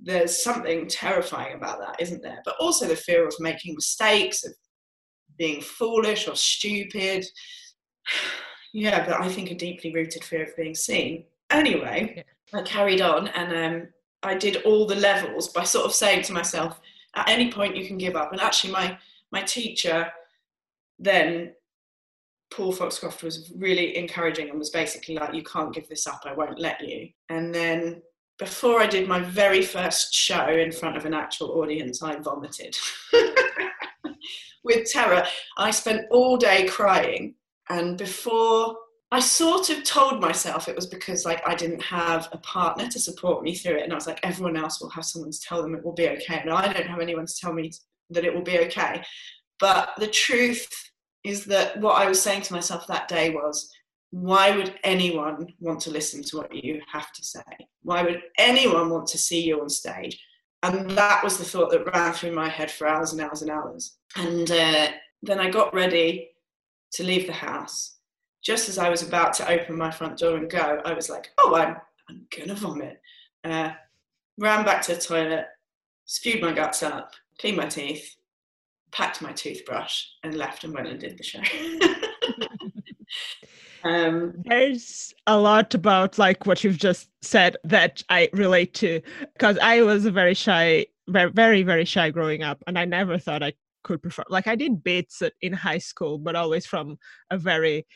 there's 0.00 0.42
something 0.42 0.86
terrifying 0.86 1.56
about 1.56 1.80
that 1.80 2.00
isn't 2.00 2.22
there 2.22 2.40
but 2.44 2.54
also 2.60 2.86
the 2.86 2.96
fear 2.96 3.26
of 3.26 3.34
making 3.40 3.74
mistakes 3.74 4.44
of 4.44 4.54
being 5.36 5.60
foolish 5.60 6.28
or 6.28 6.36
stupid 6.36 7.24
yeah 8.72 9.04
but 9.04 9.20
i 9.20 9.28
think 9.28 9.50
a 9.50 9.54
deeply 9.56 9.92
rooted 9.92 10.22
fear 10.22 10.44
of 10.44 10.56
being 10.56 10.74
seen 10.74 11.24
anyway 11.50 12.14
yeah. 12.16 12.22
I 12.52 12.62
carried 12.62 13.00
on 13.00 13.28
and 13.28 13.52
um, 13.56 13.88
i 14.22 14.34
did 14.34 14.56
all 14.64 14.86
the 14.86 14.94
levels 14.94 15.48
by 15.48 15.62
sort 15.64 15.86
of 15.86 15.92
saying 15.92 16.22
to 16.22 16.32
myself 16.32 16.80
at 17.14 17.28
any 17.28 17.50
point 17.50 17.76
you 17.76 17.86
can 17.86 17.98
give 17.98 18.16
up. 18.16 18.32
And 18.32 18.40
actually, 18.40 18.72
my 18.72 18.98
my 19.32 19.42
teacher 19.42 20.10
then 20.98 21.52
Paul 22.52 22.72
Foxcroft 22.72 23.22
was 23.22 23.52
really 23.56 23.96
encouraging 23.96 24.50
and 24.50 24.58
was 24.58 24.70
basically 24.70 25.14
like, 25.14 25.34
"You 25.34 25.42
can't 25.42 25.74
give 25.74 25.88
this 25.88 26.06
up. 26.06 26.22
I 26.24 26.34
won't 26.34 26.58
let 26.58 26.80
you." 26.80 27.08
And 27.28 27.54
then 27.54 28.02
before 28.38 28.80
I 28.80 28.86
did 28.86 29.08
my 29.08 29.20
very 29.20 29.62
first 29.62 30.14
show 30.14 30.48
in 30.48 30.72
front 30.72 30.96
of 30.96 31.04
an 31.04 31.14
actual 31.14 31.60
audience, 31.60 32.02
I 32.02 32.16
vomited 32.16 32.76
with 34.64 34.90
terror. 34.90 35.24
I 35.58 35.70
spent 35.70 36.06
all 36.10 36.36
day 36.36 36.66
crying, 36.66 37.34
and 37.68 37.96
before 37.96 38.76
I 39.12 39.18
sort 39.18 39.70
of 39.70 39.82
told 39.82 40.20
myself 40.20 40.68
it 40.68 40.76
was 40.76 40.86
because 40.86 41.24
like 41.24 41.42
I 41.46 41.56
didn't 41.56 41.82
have 41.82 42.28
a 42.32 42.38
partner 42.38 42.88
to 42.88 43.00
support 43.00 43.42
me 43.42 43.54
through 43.54 43.78
it, 43.78 43.82
and 43.82 43.92
I 43.92 43.96
was 43.96 44.06
like, 44.06 44.20
everyone 44.22 44.56
else 44.56 44.80
will 44.80 44.90
have 44.90 45.04
someone 45.04 45.32
to 45.32 45.40
tell 45.40 45.62
them 45.62 45.74
it 45.74 45.84
will 45.84 45.94
be 45.94 46.08
okay, 46.10 46.38
and 46.40 46.50
I 46.50 46.72
don't 46.72 46.86
have 46.86 47.00
anyone 47.00 47.26
to 47.26 47.36
tell 47.36 47.52
me 47.52 47.72
that 48.10 48.24
it 48.24 48.32
will 48.32 48.42
be 48.42 48.60
okay. 48.60 49.02
But 49.58 49.90
the 49.98 50.06
truth 50.06 50.68
is 51.24 51.44
that 51.46 51.78
what 51.80 52.00
I 52.00 52.08
was 52.08 52.22
saying 52.22 52.42
to 52.42 52.52
myself 52.52 52.86
that 52.86 53.08
day 53.08 53.30
was, 53.30 53.70
why 54.10 54.56
would 54.56 54.74
anyone 54.84 55.54
want 55.58 55.80
to 55.80 55.90
listen 55.90 56.22
to 56.24 56.38
what 56.38 56.54
you 56.54 56.80
have 56.90 57.12
to 57.12 57.24
say? 57.24 57.42
Why 57.82 58.02
would 58.02 58.22
anyone 58.38 58.90
want 58.90 59.06
to 59.08 59.18
see 59.18 59.42
you 59.42 59.60
on 59.60 59.68
stage? 59.68 60.20
And 60.62 60.90
that 60.92 61.22
was 61.22 61.38
the 61.38 61.44
thought 61.44 61.70
that 61.70 61.92
ran 61.92 62.12
through 62.12 62.32
my 62.32 62.48
head 62.48 62.70
for 62.70 62.86
hours 62.86 63.12
and 63.12 63.20
hours 63.20 63.42
and 63.42 63.50
hours. 63.50 63.96
And 64.16 64.50
uh, 64.50 64.88
then 65.22 65.40
I 65.40 65.50
got 65.50 65.74
ready 65.74 66.30
to 66.92 67.02
leave 67.04 67.26
the 67.26 67.32
house 67.32 67.98
just 68.42 68.68
as 68.68 68.78
I 68.78 68.88
was 68.88 69.02
about 69.02 69.34
to 69.34 69.48
open 69.50 69.76
my 69.76 69.90
front 69.90 70.18
door 70.18 70.36
and 70.36 70.50
go, 70.50 70.80
I 70.84 70.92
was 70.92 71.10
like, 71.10 71.30
oh, 71.38 71.54
I'm, 71.54 71.76
I'm 72.08 72.26
gonna 72.36 72.54
vomit. 72.54 73.00
Uh, 73.44 73.72
ran 74.38 74.64
back 74.64 74.82
to 74.82 74.94
the 74.94 75.00
toilet, 75.00 75.46
spewed 76.06 76.40
my 76.40 76.52
guts 76.52 76.82
up, 76.82 77.12
cleaned 77.38 77.56
my 77.56 77.66
teeth, 77.66 78.16
packed 78.92 79.22
my 79.22 79.32
toothbrush, 79.32 80.04
and 80.22 80.34
left 80.34 80.64
and 80.64 80.74
went 80.74 80.88
and 80.88 80.98
did 80.98 81.18
the 81.18 81.22
show. 81.22 81.40
um, 83.88 84.34
There's 84.44 85.14
a 85.26 85.38
lot 85.38 85.74
about 85.74 86.18
like 86.18 86.46
what 86.46 86.64
you've 86.64 86.78
just 86.78 87.10
said 87.22 87.56
that 87.64 88.02
I 88.08 88.30
relate 88.32 88.74
to 88.74 89.00
because 89.34 89.58
I 89.62 89.82
was 89.82 90.06
a 90.06 90.10
very 90.10 90.34
shy, 90.34 90.86
very, 91.08 91.62
very, 91.62 91.84
shy 91.84 92.10
growing 92.10 92.42
up, 92.42 92.62
and 92.66 92.78
I 92.78 92.86
never 92.86 93.18
thought 93.18 93.42
I 93.42 93.52
could 93.84 94.02
perform. 94.02 94.26
Like 94.28 94.46
I 94.46 94.56
did 94.56 94.82
bits 94.82 95.22
in 95.42 95.52
high 95.52 95.78
school, 95.78 96.18
but 96.18 96.36
always 96.36 96.66
from 96.66 96.98
a 97.30 97.38
very 97.38 97.86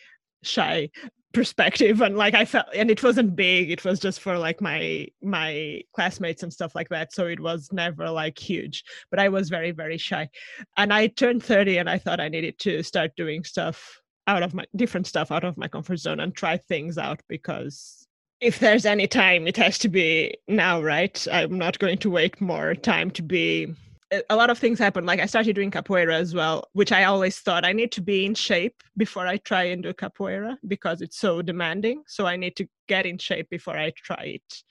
shy 0.47 0.91
perspective 1.33 2.01
and 2.01 2.17
like 2.17 2.33
i 2.33 2.45
felt 2.45 2.67
and 2.75 2.91
it 2.91 3.03
wasn't 3.03 3.35
big 3.35 3.69
it 3.71 3.85
was 3.85 3.99
just 3.99 4.21
for 4.21 4.39
like 4.39 4.61
my 4.61 5.07
my 5.21 5.81
classmates 5.93 6.45
and 6.45 6.53
stuff 6.53 6.77
like 6.77 6.89
that 6.89 7.13
so 7.13 7.27
it 7.27 7.41
was 7.41 7.69
never 7.73 8.09
like 8.09 8.39
huge 8.39 8.85
but 9.11 9.19
i 9.19 9.29
was 9.29 9.49
very 9.49 9.73
very 9.73 9.99
shy. 9.99 10.29
And 10.77 10.93
i 10.93 11.09
turned 11.09 11.43
30 11.43 11.79
and 11.79 11.91
i 11.91 11.99
thought 11.99 12.21
i 12.21 12.29
needed 12.29 12.59
to 12.61 12.85
start 12.85 13.17
doing 13.17 13.43
stuff 13.43 14.01
out 14.29 14.45
of 14.45 14.55
my 14.55 14.65
different 14.77 15.09
stuff 15.09 15.33
out 15.33 15.45
of 15.45 15.59
my 15.59 15.67
comfort 15.67 15.97
zone 15.99 16.21
and 16.21 16.35
try 16.35 16.57
things 16.57 16.99
out 16.99 17.21
because 17.29 18.07
if 18.41 18.59
there's 18.59 18.87
any 18.87 19.07
time 19.07 19.47
it 19.47 19.57
has 19.57 19.79
to 19.79 19.89
be 19.89 20.37
now 20.49 20.83
right? 20.83 21.27
I'm 21.33 21.59
not 21.59 21.79
going 21.79 21.99
to 21.99 22.11
wait 22.11 22.41
more 22.41 22.75
time 22.75 23.11
to 23.13 23.23
be 23.23 23.75
a 24.31 24.37
lot 24.37 24.51
of 24.51 24.59
things 24.59 24.79
happen. 24.79 25.07
Like 25.07 25.21
I 25.21 25.27
started 25.27 25.55
doing 25.55 25.71
capoeira 25.71 26.15
as 26.15 26.35
well, 26.35 26.69
which 26.73 26.93
I 26.93 27.05
always 27.05 27.39
thought 27.39 27.65
I 27.65 27.73
need 27.73 27.93
to 27.93 28.03
be 28.03 28.25
in 28.25 28.35
shape 28.35 28.83
before 28.97 29.27
I 29.27 29.39
try 29.39 29.65
and 29.65 29.83
do 29.83 29.93
capoeira 29.93 30.57
because 30.67 31.01
it's 31.01 31.19
so 31.19 31.43
demanding. 31.43 32.03
So 32.07 32.27
I 32.27 32.37
need 32.37 32.57
to 32.57 32.67
get 32.89 33.07
in 33.07 33.19
shape 33.19 33.49
before 33.51 33.77
I 33.77 33.93
try 33.97 34.39
it. 34.39 34.63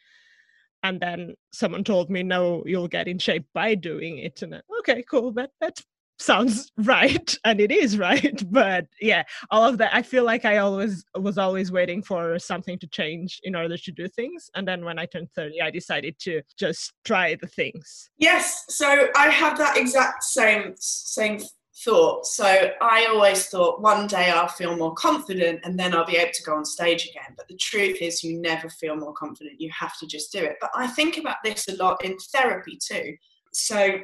And 0.83 0.99
then 0.99 1.35
someone 1.51 1.83
told 1.83 2.09
me, 2.09 2.23
no, 2.23 2.63
you'll 2.65 2.89
get 2.89 3.07
in 3.07 3.17
shape 3.17 3.45
by 3.53 3.75
doing 3.75 4.17
it. 4.17 4.41
And 4.41 4.55
I, 4.55 4.61
okay, 4.79 5.03
cool. 5.09 5.31
That 5.31 5.51
that's 5.61 5.83
sounds 6.23 6.71
right 6.77 7.37
and 7.43 7.59
it 7.59 7.71
is 7.71 7.97
right 7.97 8.41
but 8.51 8.85
yeah 9.01 9.23
all 9.51 9.67
of 9.67 9.77
that. 9.77 9.93
I 9.93 10.01
feel 10.01 10.23
like 10.23 10.45
i 10.45 10.57
always 10.57 11.03
was 11.15 11.37
always 11.37 11.71
waiting 11.71 12.01
for 12.01 12.39
something 12.39 12.79
to 12.79 12.87
change 12.87 13.39
in 13.43 13.55
order 13.55 13.77
to 13.77 13.91
do 13.91 14.07
things 14.07 14.49
and 14.55 14.67
then 14.67 14.85
when 14.85 14.97
i 14.97 15.05
turned 15.05 15.29
30 15.35 15.61
i 15.61 15.69
decided 15.69 16.17
to 16.19 16.41
just 16.57 16.93
try 17.03 17.35
the 17.39 17.47
things. 17.47 18.09
Yes 18.17 18.65
so 18.69 19.07
i 19.15 19.27
have 19.29 19.57
that 19.57 19.77
exact 19.77 20.23
same 20.23 20.73
same 20.77 21.39
thought. 21.83 22.25
So 22.25 22.45
i 22.81 23.07
always 23.09 23.47
thought 23.47 23.81
one 23.81 24.07
day 24.07 24.29
i'll 24.29 24.47
feel 24.47 24.77
more 24.77 24.93
confident 24.93 25.59
and 25.63 25.77
then 25.77 25.93
i'll 25.93 26.05
be 26.05 26.17
able 26.17 26.31
to 26.33 26.43
go 26.43 26.55
on 26.55 26.65
stage 26.65 27.09
again. 27.09 27.33
But 27.35 27.47
the 27.47 27.57
truth 27.57 27.97
is 28.01 28.23
you 28.23 28.39
never 28.39 28.69
feel 28.69 28.95
more 28.95 29.13
confident. 29.13 29.59
You 29.59 29.71
have 29.77 29.97
to 29.99 30.07
just 30.07 30.31
do 30.31 30.39
it. 30.39 30.55
But 30.61 30.71
i 30.75 30.87
think 30.87 31.17
about 31.17 31.37
this 31.43 31.67
a 31.67 31.75
lot 31.75 32.03
in 32.05 32.17
therapy 32.31 32.77
too. 32.81 33.15
So 33.53 33.99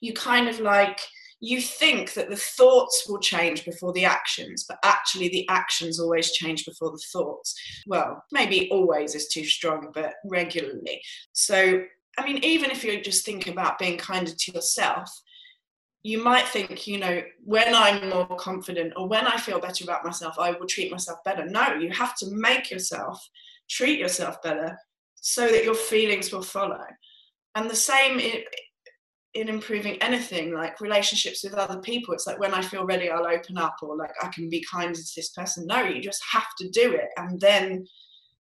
you 0.00 0.12
kind 0.12 0.48
of 0.48 0.60
like 0.60 1.00
you 1.40 1.60
think 1.60 2.14
that 2.14 2.28
the 2.28 2.36
thoughts 2.36 3.06
will 3.08 3.20
change 3.20 3.64
before 3.64 3.92
the 3.92 4.04
actions, 4.04 4.64
but 4.68 4.78
actually 4.84 5.28
the 5.28 5.48
actions 5.48 6.00
always 6.00 6.32
change 6.32 6.64
before 6.64 6.90
the 6.90 7.02
thoughts. 7.12 7.54
Well, 7.86 8.22
maybe 8.32 8.68
always 8.70 9.14
is 9.14 9.28
too 9.28 9.44
strong, 9.44 9.90
but 9.94 10.14
regularly. 10.24 11.00
So, 11.32 11.82
I 12.16 12.24
mean, 12.24 12.42
even 12.42 12.70
if 12.70 12.82
you 12.82 13.00
just 13.00 13.24
think 13.24 13.46
about 13.46 13.78
being 13.78 13.98
kinder 13.98 14.32
to 14.36 14.52
yourself, 14.52 15.08
you 16.02 16.22
might 16.22 16.48
think, 16.48 16.86
you 16.86 16.98
know, 16.98 17.22
when 17.44 17.72
I'm 17.74 18.10
more 18.10 18.36
confident 18.36 18.94
or 18.96 19.08
when 19.08 19.26
I 19.26 19.36
feel 19.36 19.60
better 19.60 19.84
about 19.84 20.04
myself, 20.04 20.38
I 20.38 20.52
will 20.52 20.66
treat 20.66 20.90
myself 20.90 21.18
better. 21.24 21.46
No, 21.46 21.74
you 21.74 21.90
have 21.90 22.16
to 22.16 22.26
make 22.30 22.70
yourself 22.70 23.24
treat 23.68 23.98
yourself 23.98 24.42
better 24.42 24.76
so 25.14 25.46
that 25.46 25.64
your 25.64 25.74
feelings 25.74 26.32
will 26.32 26.42
follow. 26.42 26.84
And 27.54 27.68
the 27.68 27.76
same 27.76 28.20
in 29.38 29.48
improving 29.48 30.00
anything 30.02 30.52
like 30.52 30.80
relationships 30.80 31.44
with 31.44 31.54
other 31.54 31.80
people 31.80 32.12
it's 32.14 32.26
like 32.26 32.38
when 32.38 32.54
i 32.54 32.62
feel 32.62 32.84
ready 32.84 33.10
i'll 33.10 33.26
open 33.26 33.56
up 33.56 33.76
or 33.82 33.96
like 33.96 34.12
i 34.22 34.28
can 34.28 34.48
be 34.48 34.64
kind 34.70 34.94
to 34.94 35.02
this 35.16 35.30
person 35.30 35.66
no 35.66 35.82
you 35.82 36.00
just 36.00 36.22
have 36.32 36.46
to 36.58 36.68
do 36.70 36.92
it 36.92 37.08
and 37.16 37.40
then 37.40 37.86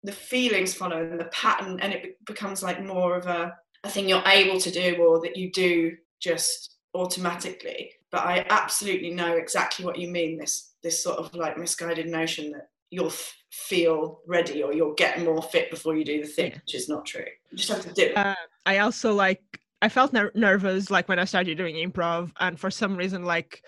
the 0.03 0.11
feelings 0.11 0.73
follow 0.73 1.01
and 1.01 1.19
the 1.19 1.25
pattern 1.25 1.79
and 1.81 1.93
it 1.93 2.17
becomes 2.25 2.63
like 2.63 2.83
more 2.83 3.15
of 3.15 3.25
a, 3.27 3.51
a 3.83 3.89
thing 3.89 4.07
you're 4.07 4.21
able 4.27 4.59
to 4.59 4.71
do 4.71 4.95
or 4.97 5.19
that 5.21 5.35
you 5.35 5.51
do 5.51 5.91
just 6.19 6.77
automatically 6.93 7.91
but 8.11 8.21
I 8.21 8.45
absolutely 8.49 9.11
know 9.11 9.35
exactly 9.35 9.85
what 9.85 9.97
you 9.97 10.09
mean. 10.09 10.37
This 10.37 10.73
this 10.83 11.03
sort 11.03 11.17
of 11.17 11.33
like 11.35 11.57
misguided 11.57 12.07
notion 12.07 12.51
that 12.51 12.69
you'll 12.89 13.07
f- 13.07 13.35
feel 13.51 14.21
ready 14.27 14.63
or 14.63 14.73
you'll 14.73 14.93
get 14.93 15.21
more 15.21 15.41
fit 15.41 15.69
before 15.69 15.95
you 15.97 16.05
do 16.05 16.21
the 16.21 16.27
thing, 16.27 16.51
yeah. 16.51 16.57
which 16.57 16.75
is 16.75 16.87
not 16.87 17.05
true. 17.05 17.25
You 17.51 17.57
just 17.57 17.69
have 17.69 17.81
to 17.81 17.93
do 17.93 18.03
it. 18.03 18.17
Uh, 18.17 18.35
I 18.65 18.79
also 18.79 19.13
like 19.13 19.41
I 19.81 19.89
felt 19.89 20.13
ner- 20.13 20.31
nervous 20.33 20.89
like 20.89 21.07
when 21.07 21.19
I 21.19 21.25
started 21.25 21.57
doing 21.57 21.75
improv, 21.75 22.31
and 22.39 22.59
for 22.59 22.71
some 22.71 22.95
reason, 22.97 23.23
like 23.23 23.63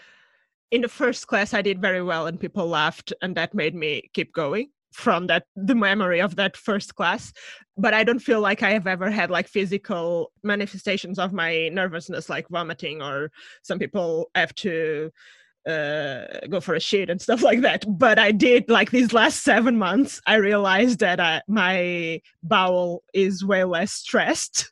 in 0.71 0.81
the 0.81 0.87
first 0.87 1.27
class, 1.27 1.53
I 1.53 1.61
did 1.61 1.81
very 1.81 2.01
well, 2.01 2.27
and 2.27 2.39
people 2.39 2.67
laughed, 2.67 3.13
and 3.21 3.35
that 3.35 3.53
made 3.53 3.75
me 3.75 4.09
keep 4.13 4.33
going 4.33 4.69
from 4.91 5.27
that 5.27 5.45
the 5.55 5.75
memory 5.75 6.19
of 6.19 6.35
that 6.35 6.57
first 6.57 6.95
class. 6.95 7.31
But 7.77 7.93
i 7.93 8.03
don't 8.03 8.19
feel 8.19 8.41
like 8.41 8.63
i 8.63 8.71
have 8.71 8.87
ever 8.87 9.09
had 9.09 9.29
like 9.31 9.47
physical 9.47 10.31
manifestations 10.43 11.19
of 11.19 11.31
my 11.31 11.69
nervousness 11.69 12.29
like 12.29 12.49
vomiting 12.49 13.01
or 13.01 13.31
some 13.61 13.79
people 13.79 14.29
have 14.35 14.53
to 14.55 15.11
uh, 15.67 16.23
go 16.49 16.59
for 16.59 16.73
a 16.73 16.79
shit 16.79 17.09
and 17.09 17.21
stuff 17.21 17.43
like 17.49 17.61
that. 17.61 17.85
But 17.87 18.17
i 18.19 18.31
did 18.31 18.69
like 18.69 18.91
these 18.91 19.13
last 19.13 19.43
seven 19.43 19.77
months 19.77 20.21
i 20.25 20.35
realized 20.35 20.99
that 20.99 21.19
I, 21.19 21.41
my 21.47 22.21
bowel 22.43 23.03
is 23.13 23.45
way 23.45 23.63
less 23.63 23.91
stressed 23.93 24.71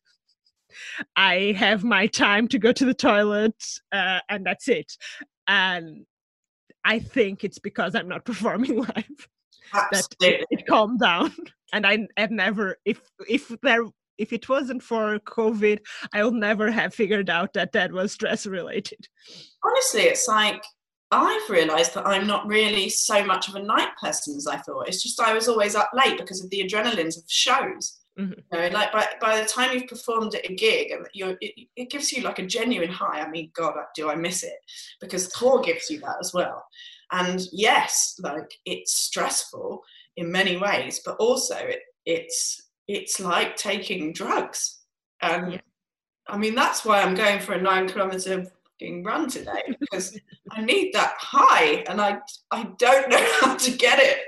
i 1.15 1.55
have 1.57 1.83
my 1.83 2.07
time 2.07 2.47
to 2.47 2.59
go 2.59 2.71
to 2.71 2.85
the 2.85 2.93
toilet 2.93 3.63
uh, 3.91 4.19
and 4.29 4.45
that's 4.45 4.67
it. 4.67 4.93
And 5.47 6.05
i 6.83 6.99
think 6.99 7.43
it's 7.43 7.59
because 7.59 7.95
i'm 7.95 8.07
not 8.07 8.25
performing 8.31 8.77
live 8.79 9.27
that 9.73 10.07
it, 10.21 10.45
it 10.49 10.67
calmed 10.67 10.99
down. 10.99 11.33
And 11.73 11.85
i 11.85 12.07
have 12.15 12.31
never 12.31 12.77
if 12.85 13.01
if 13.27 13.51
there 13.61 13.83
if 14.17 14.31
it 14.31 14.47
wasn't 14.47 14.81
for 14.81 15.19
covid 15.19 15.79
i 16.13 16.23
would 16.23 16.33
never 16.33 16.71
have 16.71 16.93
figured 16.93 17.29
out 17.29 17.51
that 17.55 17.73
that 17.73 17.91
was 17.91 18.13
stress 18.13 18.45
related. 18.45 19.05
Honestly 19.65 20.03
it's 20.03 20.29
like 20.29 20.63
i've 21.11 21.49
realized 21.49 21.93
that 21.93 22.07
i'm 22.07 22.25
not 22.25 22.47
really 22.47 22.87
so 22.87 23.21
much 23.25 23.49
of 23.49 23.55
a 23.55 23.61
night 23.61 23.89
person 24.01 24.37
as 24.37 24.47
i 24.47 24.55
thought. 24.55 24.87
It's 24.87 25.03
just 25.03 25.19
i 25.19 25.33
was 25.33 25.49
always 25.49 25.75
up 25.75 25.89
late 25.93 26.17
because 26.17 26.41
of 26.41 26.49
the 26.51 26.63
adrenalines 26.65 27.17
of 27.17 27.25
shows 27.27 27.99
mm-hmm. 28.17 28.31
you 28.31 28.59
know 28.59 28.67
like 28.69 28.91
by, 28.91 29.05
by 29.21 29.39
the 29.39 29.47
time 29.47 29.73
you've 29.73 29.87
performed 29.87 30.33
at 30.35 30.49
a 30.49 30.55
gig 30.55 30.91
and 30.91 31.05
you're 31.13 31.37
it, 31.41 31.67
it 31.75 31.89
gives 31.89 32.11
you 32.11 32.23
like 32.23 32.39
a 32.39 32.45
genuine 32.45 32.89
high 32.89 33.21
i 33.21 33.29
mean 33.29 33.51
god 33.55 33.73
do 33.95 34.09
i 34.09 34.15
miss 34.15 34.43
it 34.43 34.57
because 35.01 35.29
tour 35.29 35.61
gives 35.61 35.89
you 35.89 35.99
that 35.99 36.17
as 36.19 36.33
well 36.33 36.63
and 37.11 37.47
yes 37.51 38.15
like 38.21 38.51
it's 38.65 38.93
stressful 38.93 39.81
in 40.17 40.31
many 40.31 40.57
ways 40.57 41.01
but 41.05 41.15
also 41.17 41.55
it, 41.55 41.79
it's 42.05 42.69
it's 42.87 43.19
like 43.19 43.55
taking 43.55 44.13
drugs 44.13 44.79
and 45.21 45.53
yeah. 45.53 45.59
i 46.27 46.37
mean 46.37 46.55
that's 46.55 46.85
why 46.85 47.01
i'm 47.01 47.15
going 47.15 47.39
for 47.39 47.53
a 47.53 47.61
nine 47.61 47.87
kilometer 47.87 48.45
run 49.03 49.29
today 49.29 49.63
because 49.79 50.17
i 50.51 50.61
need 50.61 50.93
that 50.93 51.15
high 51.19 51.83
and 51.89 51.99
i 51.99 52.17
i 52.51 52.63
don't 52.77 53.09
know 53.09 53.27
how 53.41 53.55
to 53.55 53.71
get 53.71 53.99
it 53.99 54.19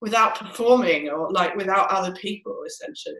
without 0.00 0.34
performing 0.34 1.08
or 1.08 1.30
like 1.30 1.54
without 1.56 1.90
other 1.90 2.14
people 2.14 2.56
essentially 2.66 3.14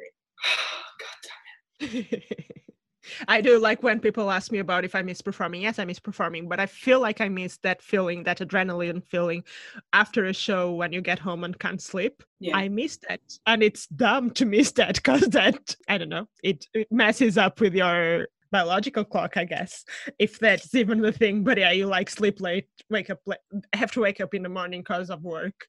god 1.00 1.88
damn 1.90 2.06
it 2.10 2.24
I 3.28 3.40
do 3.40 3.58
like 3.58 3.82
when 3.82 4.00
people 4.00 4.30
ask 4.30 4.52
me 4.52 4.58
about 4.58 4.84
if 4.84 4.94
I 4.94 5.02
miss 5.02 5.20
performing. 5.20 5.62
Yes, 5.62 5.78
I 5.78 5.84
miss 5.84 5.98
performing, 5.98 6.48
but 6.48 6.60
I 6.60 6.66
feel 6.66 7.00
like 7.00 7.20
I 7.20 7.28
miss 7.28 7.58
that 7.58 7.82
feeling, 7.82 8.22
that 8.24 8.38
adrenaline 8.38 9.04
feeling 9.04 9.44
after 9.92 10.26
a 10.26 10.32
show 10.32 10.72
when 10.72 10.92
you 10.92 11.00
get 11.00 11.18
home 11.18 11.44
and 11.44 11.58
can't 11.58 11.80
sleep. 11.82 12.22
Yeah. 12.40 12.56
I 12.56 12.68
miss 12.68 12.98
that. 13.08 13.20
And 13.46 13.62
it's 13.62 13.86
dumb 13.86 14.30
to 14.32 14.44
miss 14.44 14.72
that 14.72 14.96
because 14.96 15.22
that, 15.28 15.76
I 15.88 15.98
don't 15.98 16.08
know, 16.08 16.28
it, 16.42 16.66
it 16.74 16.90
messes 16.90 17.38
up 17.38 17.60
with 17.60 17.74
your 17.74 18.28
biological 18.52 19.04
clock, 19.04 19.36
I 19.36 19.44
guess, 19.44 19.84
if 20.20 20.38
that's 20.38 20.72
even 20.74 21.00
the 21.00 21.10
thing. 21.10 21.42
But 21.42 21.58
yeah, 21.58 21.72
you 21.72 21.86
like 21.86 22.08
sleep 22.08 22.40
late, 22.40 22.68
wake 22.90 23.10
up 23.10 23.18
late, 23.26 23.40
have 23.72 23.90
to 23.92 24.00
wake 24.00 24.20
up 24.20 24.34
in 24.34 24.44
the 24.44 24.48
morning 24.48 24.82
because 24.82 25.10
of 25.10 25.22
work, 25.22 25.66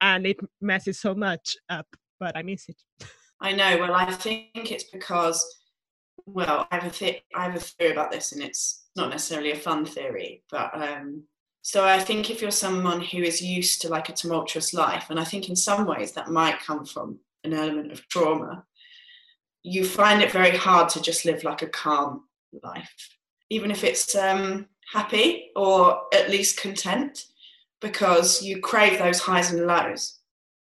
and 0.00 0.26
it 0.26 0.38
messes 0.60 1.00
so 1.00 1.14
much 1.14 1.56
up. 1.68 1.86
But 2.20 2.36
I 2.36 2.42
miss 2.42 2.68
it. 2.68 2.76
I 3.40 3.52
know. 3.52 3.78
Well, 3.78 3.94
I 3.94 4.12
think 4.12 4.70
it's 4.70 4.84
because 4.84 5.44
well, 6.26 6.66
I 6.70 6.76
have 6.76 6.86
a 6.86 6.90
th- 6.90 7.22
I 7.34 7.44
have 7.44 7.56
a 7.56 7.60
theory 7.60 7.92
about 7.92 8.12
this, 8.12 8.32
and 8.32 8.42
it's 8.42 8.84
not 8.94 9.10
necessarily 9.10 9.52
a 9.52 9.56
fun 9.56 9.84
theory, 9.84 10.42
but 10.50 10.70
um, 10.74 11.24
so 11.62 11.84
I 11.84 11.98
think 11.98 12.30
if 12.30 12.40
you're 12.40 12.52
someone 12.52 13.00
who 13.00 13.18
is 13.18 13.42
used 13.42 13.82
to 13.82 13.88
like 13.88 14.08
a 14.08 14.12
tumultuous 14.12 14.72
life, 14.72 15.06
and 15.10 15.18
I 15.18 15.24
think 15.24 15.48
in 15.48 15.56
some 15.56 15.84
ways 15.84 16.12
that 16.12 16.30
might 16.30 16.60
come 16.60 16.84
from 16.84 17.18
an 17.42 17.52
element 17.52 17.90
of 17.90 18.06
trauma, 18.08 18.64
you 19.66 19.84
find 19.84 20.22
it 20.22 20.30
very 20.30 20.56
hard 20.56 20.88
to 20.88 21.02
just 21.02 21.24
live 21.24 21.42
like 21.42 21.60
a 21.60 21.66
calm 21.66 22.22
life, 22.62 23.08
even 23.50 23.72
if 23.72 23.82
it's 23.82 24.14
um, 24.14 24.66
happy 24.92 25.50
or 25.56 26.02
at 26.14 26.30
least 26.30 26.60
content, 26.60 27.24
because 27.80 28.40
you 28.40 28.60
crave 28.60 29.00
those 29.00 29.18
highs 29.18 29.50
and 29.50 29.66
lows, 29.66 30.20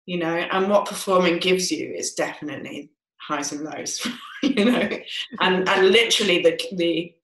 you 0.04 0.18
know. 0.18 0.36
And 0.36 0.68
what 0.68 0.84
performing 0.84 1.38
gives 1.38 1.72
you 1.72 1.90
is 1.94 2.12
definitely 2.12 2.90
highs 3.16 3.52
and 3.52 3.62
lows, 3.64 4.06
you 4.42 4.66
know, 4.66 4.88
and 5.40 5.66
and 5.66 5.88
literally 5.88 6.42
the 6.42 6.60
the 6.76 7.14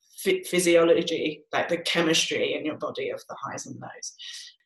physiology, 0.47 1.45
like 1.53 1.69
the 1.69 1.77
chemistry 1.77 2.55
in 2.55 2.65
your 2.65 2.77
body 2.77 3.11
of 3.11 3.23
the 3.29 3.37
highs 3.39 3.67
and 3.67 3.79
lows. 3.79 4.15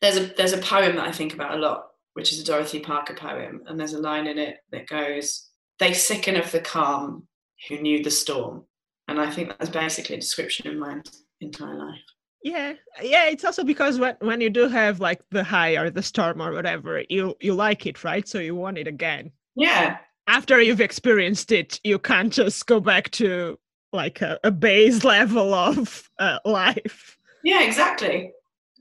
There's 0.01 0.15
a 0.15 0.27
there's 0.37 0.53
a 0.53 0.57
poem 0.59 0.95
that 0.95 1.07
I 1.07 1.11
think 1.11 1.33
about 1.33 1.53
a 1.53 1.59
lot, 1.59 1.87
which 2.13 2.31
is 2.31 2.39
a 2.39 2.45
Dorothy 2.45 2.79
Parker 2.79 3.13
poem, 3.13 3.61
and 3.67 3.77
there's 3.77 3.93
a 3.93 3.99
line 3.99 4.25
in 4.25 4.37
it 4.37 4.59
that 4.71 4.87
goes, 4.87 5.49
"They 5.79 5.93
sicken 5.93 6.35
of 6.37 6.51
the 6.51 6.59
calm 6.59 7.27
who 7.67 7.79
knew 7.79 8.03
the 8.03 8.11
storm," 8.11 8.65
and 9.07 9.19
I 9.19 9.29
think 9.29 9.49
that's 9.49 9.69
basically 9.69 10.15
a 10.15 10.19
description 10.19 10.67
of 10.67 10.75
my 10.75 11.01
entire 11.41 11.77
life. 11.77 12.01
Yeah, 12.43 12.73
yeah. 13.01 13.25
It's 13.25 13.45
also 13.45 13.63
because 13.63 13.99
when 13.99 14.15
when 14.19 14.41
you 14.41 14.49
do 14.49 14.67
have 14.67 14.99
like 14.99 15.21
the 15.31 15.43
high 15.43 15.77
or 15.77 15.89
the 15.89 16.03
storm 16.03 16.41
or 16.41 16.51
whatever, 16.51 17.03
you 17.09 17.35
you 17.39 17.53
like 17.53 17.85
it, 17.85 18.03
right? 18.03 18.27
So 18.27 18.39
you 18.39 18.55
want 18.55 18.77
it 18.77 18.87
again. 18.87 19.31
Yeah, 19.55 19.97
after 20.27 20.61
you've 20.61 20.81
experienced 20.81 21.51
it, 21.51 21.79
you 21.83 21.99
can't 21.99 22.31
just 22.31 22.65
go 22.65 22.79
back 22.79 23.09
to 23.11 23.57
like 23.91 24.21
a, 24.21 24.39
a 24.43 24.51
base 24.51 25.03
level 25.03 25.53
of 25.53 26.09
uh, 26.19 26.39
life. 26.45 27.17
Yeah, 27.43 27.63
exactly. 27.63 28.31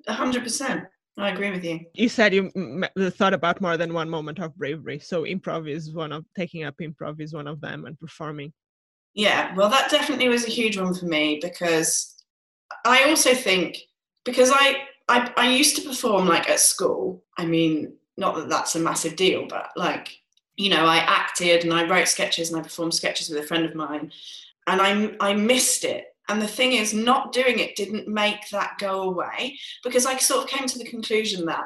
A 0.06 0.12
hundred 0.12 0.42
percent. 0.42 0.84
I 1.18 1.30
agree 1.30 1.50
with 1.50 1.64
you. 1.64 1.80
You 1.94 2.08
said 2.08 2.32
you 2.32 2.50
m- 2.56 2.86
thought 3.10 3.34
about 3.34 3.60
more 3.60 3.76
than 3.76 3.92
one 3.92 4.08
moment 4.08 4.38
of 4.38 4.56
bravery. 4.56 4.98
So 4.98 5.24
improv 5.24 5.68
is 5.68 5.92
one 5.92 6.12
of 6.12 6.24
taking 6.36 6.64
up 6.64 6.76
improv 6.80 7.20
is 7.20 7.34
one 7.34 7.46
of 7.46 7.60
them, 7.60 7.84
and 7.84 7.98
performing. 8.00 8.52
Yeah, 9.14 9.54
well, 9.54 9.68
that 9.68 9.90
definitely 9.90 10.28
was 10.28 10.46
a 10.46 10.50
huge 10.50 10.78
one 10.78 10.94
for 10.94 11.04
me 11.04 11.38
because 11.42 12.24
I 12.84 13.04
also 13.04 13.34
think 13.34 13.78
because 14.24 14.50
I 14.52 14.84
I, 15.08 15.32
I 15.36 15.50
used 15.50 15.76
to 15.76 15.82
perform 15.82 16.26
like 16.26 16.48
at 16.48 16.60
school. 16.60 17.22
I 17.36 17.44
mean, 17.44 17.92
not 18.16 18.34
that 18.36 18.48
that's 18.48 18.74
a 18.74 18.80
massive 18.80 19.16
deal, 19.16 19.46
but 19.46 19.70
like 19.76 20.18
you 20.56 20.70
know, 20.70 20.86
I 20.86 20.98
acted 20.98 21.64
and 21.64 21.72
I 21.72 21.88
wrote 21.88 22.08
sketches 22.08 22.50
and 22.50 22.60
I 22.60 22.62
performed 22.62 22.94
sketches 22.94 23.28
with 23.28 23.42
a 23.42 23.46
friend 23.46 23.64
of 23.66 23.74
mine, 23.74 24.12
and 24.66 24.80
I 24.80 25.14
I 25.20 25.34
missed 25.34 25.84
it. 25.84 26.11
And 26.28 26.40
the 26.40 26.48
thing 26.48 26.72
is, 26.72 26.94
not 26.94 27.32
doing 27.32 27.58
it 27.58 27.76
didn't 27.76 28.08
make 28.08 28.48
that 28.50 28.78
go 28.78 29.02
away 29.02 29.58
because 29.82 30.06
I 30.06 30.16
sort 30.16 30.44
of 30.44 30.50
came 30.50 30.66
to 30.68 30.78
the 30.78 30.88
conclusion 30.88 31.46
that, 31.46 31.64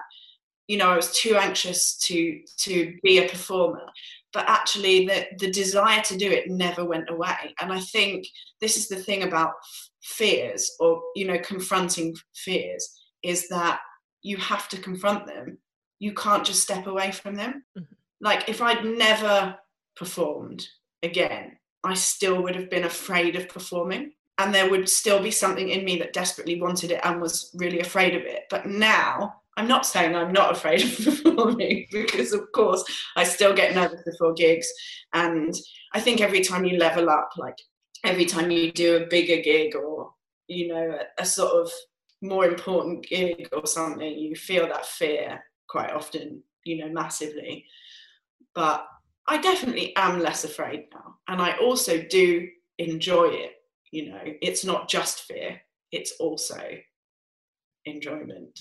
you 0.66 0.76
know, 0.76 0.88
I 0.88 0.96
was 0.96 1.12
too 1.12 1.36
anxious 1.36 1.96
to 2.06 2.40
to 2.60 2.94
be 3.02 3.18
a 3.18 3.28
performer. 3.28 3.86
But 4.32 4.48
actually, 4.48 5.06
the 5.06 5.26
the 5.38 5.50
desire 5.50 6.02
to 6.02 6.16
do 6.16 6.30
it 6.30 6.50
never 6.50 6.84
went 6.84 7.10
away. 7.10 7.54
And 7.60 7.72
I 7.72 7.80
think 7.80 8.26
this 8.60 8.76
is 8.76 8.88
the 8.88 8.96
thing 8.96 9.22
about 9.22 9.52
fears, 10.02 10.70
or 10.80 11.02
you 11.14 11.26
know, 11.26 11.38
confronting 11.38 12.14
fears, 12.34 12.88
is 13.22 13.48
that 13.48 13.80
you 14.22 14.36
have 14.38 14.68
to 14.70 14.78
confront 14.78 15.26
them. 15.26 15.58
You 15.98 16.12
can't 16.14 16.44
just 16.44 16.62
step 16.62 16.86
away 16.86 17.12
from 17.12 17.36
them. 17.36 17.62
Mm-hmm 17.78 17.94
like 18.20 18.48
if 18.48 18.62
I'd 18.62 18.84
never 18.84 19.56
performed 19.94 20.66
again, 21.02 21.56
I 21.84 21.94
still 21.94 22.42
would 22.42 22.56
have 22.56 22.70
been 22.70 22.84
afraid 22.84 23.36
of 23.36 23.48
performing. 23.48 24.12
And 24.38 24.54
there 24.54 24.70
would 24.70 24.88
still 24.88 25.22
be 25.22 25.30
something 25.30 25.70
in 25.70 25.84
me 25.84 25.98
that 25.98 26.12
desperately 26.12 26.60
wanted 26.60 26.90
it 26.90 27.00
and 27.04 27.20
was 27.20 27.50
really 27.54 27.80
afraid 27.80 28.14
of 28.14 28.22
it. 28.22 28.44
But 28.50 28.66
now 28.66 29.36
I'm 29.56 29.66
not 29.66 29.86
saying 29.86 30.14
I'm 30.14 30.32
not 30.32 30.52
afraid 30.52 30.82
of 31.06 31.22
performing 31.22 31.86
because, 31.90 32.32
of 32.32 32.52
course, 32.52 32.84
I 33.16 33.24
still 33.24 33.54
get 33.54 33.74
nervous 33.74 34.02
before 34.04 34.34
gigs. 34.34 34.70
And 35.14 35.54
I 35.94 36.00
think 36.00 36.20
every 36.20 36.40
time 36.42 36.64
you 36.64 36.78
level 36.78 37.08
up, 37.08 37.30
like 37.38 37.58
every 38.04 38.26
time 38.26 38.50
you 38.50 38.72
do 38.72 38.96
a 38.96 39.06
bigger 39.06 39.40
gig 39.42 39.74
or, 39.74 40.10
you 40.48 40.68
know, 40.68 40.98
a, 41.18 41.22
a 41.22 41.24
sort 41.24 41.52
of 41.52 41.72
more 42.20 42.44
important 42.44 43.06
gig 43.06 43.48
or 43.52 43.66
something, 43.66 44.18
you 44.18 44.34
feel 44.36 44.66
that 44.68 44.84
fear 44.84 45.42
quite 45.68 45.92
often, 45.92 46.42
you 46.64 46.78
know, 46.78 46.92
massively 46.92 47.64
but 48.56 48.88
I 49.28 49.36
definitely 49.36 49.94
am 49.96 50.18
less 50.18 50.42
afraid 50.42 50.86
now. 50.92 51.16
And 51.28 51.40
I 51.40 51.58
also 51.58 52.02
do 52.02 52.48
enjoy 52.78 53.26
it. 53.26 53.52
You 53.92 54.10
know, 54.10 54.20
it's 54.42 54.64
not 54.64 54.88
just 54.88 55.22
fear, 55.22 55.60
it's 55.92 56.12
also 56.18 56.60
enjoyment. 57.84 58.58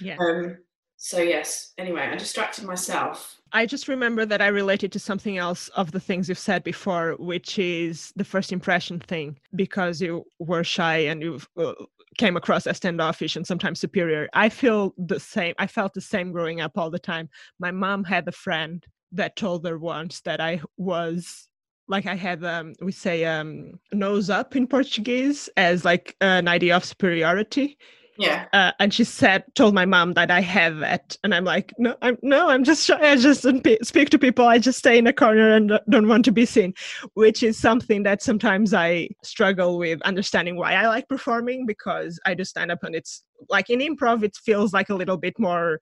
Yeah. 0.00 0.16
Um, 0.18 0.58
so, 0.96 1.20
yes, 1.20 1.72
anyway, 1.76 2.08
I 2.10 2.16
distracted 2.16 2.64
myself. 2.64 3.36
I 3.52 3.66
just 3.66 3.88
remember 3.88 4.24
that 4.24 4.40
I 4.40 4.46
related 4.46 4.90
to 4.92 4.98
something 4.98 5.36
else 5.36 5.68
of 5.76 5.92
the 5.92 6.00
things 6.00 6.28
you've 6.28 6.38
said 6.38 6.64
before, 6.64 7.16
which 7.18 7.58
is 7.58 8.12
the 8.16 8.24
first 8.24 8.52
impression 8.52 9.00
thing, 9.00 9.38
because 9.54 10.00
you 10.00 10.24
were 10.38 10.64
shy 10.64 10.98
and 10.98 11.20
you 11.20 11.40
uh, 11.58 11.74
came 12.16 12.36
across 12.36 12.66
as 12.66 12.78
standoffish 12.78 13.36
and 13.36 13.46
sometimes 13.46 13.80
superior. 13.80 14.28
I 14.32 14.48
feel 14.48 14.94
the 14.96 15.20
same. 15.20 15.54
I 15.58 15.66
felt 15.66 15.94
the 15.94 16.00
same 16.00 16.32
growing 16.32 16.60
up 16.60 16.78
all 16.78 16.90
the 16.90 16.98
time. 16.98 17.28
My 17.58 17.70
mom 17.70 18.04
had 18.04 18.26
a 18.26 18.32
friend 18.32 18.84
that 19.12 19.36
told 19.36 19.66
her 19.66 19.78
once 19.78 20.20
that 20.22 20.40
I 20.40 20.62
was 20.76 21.48
like 21.88 22.06
I 22.06 22.14
have 22.14 22.44
um 22.44 22.74
we 22.80 22.92
say 22.92 23.24
um 23.24 23.78
nose 23.92 24.30
up 24.30 24.56
in 24.56 24.66
Portuguese 24.66 25.48
as 25.56 25.84
like 25.84 26.16
an 26.20 26.48
idea 26.48 26.76
of 26.76 26.84
superiority. 26.84 27.76
Yeah. 28.16 28.46
Uh, 28.52 28.70
and 28.78 28.94
she 28.94 29.02
said 29.02 29.42
told 29.56 29.74
my 29.74 29.84
mom 29.84 30.14
that 30.14 30.30
i 30.30 30.40
have 30.40 30.82
it. 30.82 31.18
And 31.24 31.34
i'm 31.34 31.44
like 31.44 31.72
no 31.78 31.96
i'm 32.00 32.16
no 32.22 32.48
i'm 32.48 32.62
just 32.62 32.86
shy 32.86 33.10
i 33.10 33.16
just 33.16 33.42
don't 33.42 33.66
speak 33.82 34.10
to 34.10 34.18
people. 34.18 34.46
I 34.46 34.58
just 34.58 34.78
stay 34.78 34.98
in 34.98 35.06
a 35.06 35.12
corner 35.12 35.50
and 35.52 35.72
don't 35.90 36.08
want 36.08 36.24
to 36.26 36.32
be 36.32 36.46
seen 36.46 36.74
which 37.14 37.42
is 37.42 37.58
something 37.58 38.04
that 38.04 38.22
sometimes 38.22 38.72
i 38.72 39.08
struggle 39.22 39.78
with 39.78 40.00
understanding 40.02 40.56
why 40.56 40.74
i 40.74 40.86
like 40.86 41.08
performing 41.08 41.66
because 41.66 42.20
i 42.24 42.34
do 42.34 42.44
stand 42.44 42.70
up 42.70 42.84
and 42.84 42.94
it's 42.94 43.24
like 43.48 43.68
in 43.68 43.80
improv 43.80 44.22
it 44.22 44.36
feels 44.36 44.72
like 44.72 44.90
a 44.90 44.94
little 44.94 45.16
bit 45.16 45.38
more 45.38 45.80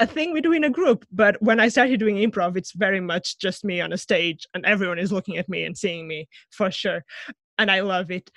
a 0.00 0.06
thing 0.06 0.32
we 0.32 0.40
do 0.40 0.52
in 0.52 0.64
a 0.64 0.70
group 0.70 1.04
but 1.10 1.40
when 1.40 1.60
i 1.60 1.68
started 1.68 1.98
doing 1.98 2.16
improv 2.16 2.56
it's 2.56 2.72
very 2.72 3.00
much 3.00 3.38
just 3.38 3.64
me 3.64 3.80
on 3.80 3.92
a 3.92 3.98
stage 3.98 4.46
and 4.54 4.64
everyone 4.66 4.98
is 4.98 5.12
looking 5.12 5.36
at 5.36 5.48
me 5.48 5.64
and 5.64 5.76
seeing 5.76 6.06
me 6.06 6.28
for 6.50 6.70
sure. 6.70 7.04
And 7.58 7.70
i 7.70 7.80
love 7.80 8.10
it. 8.10 8.30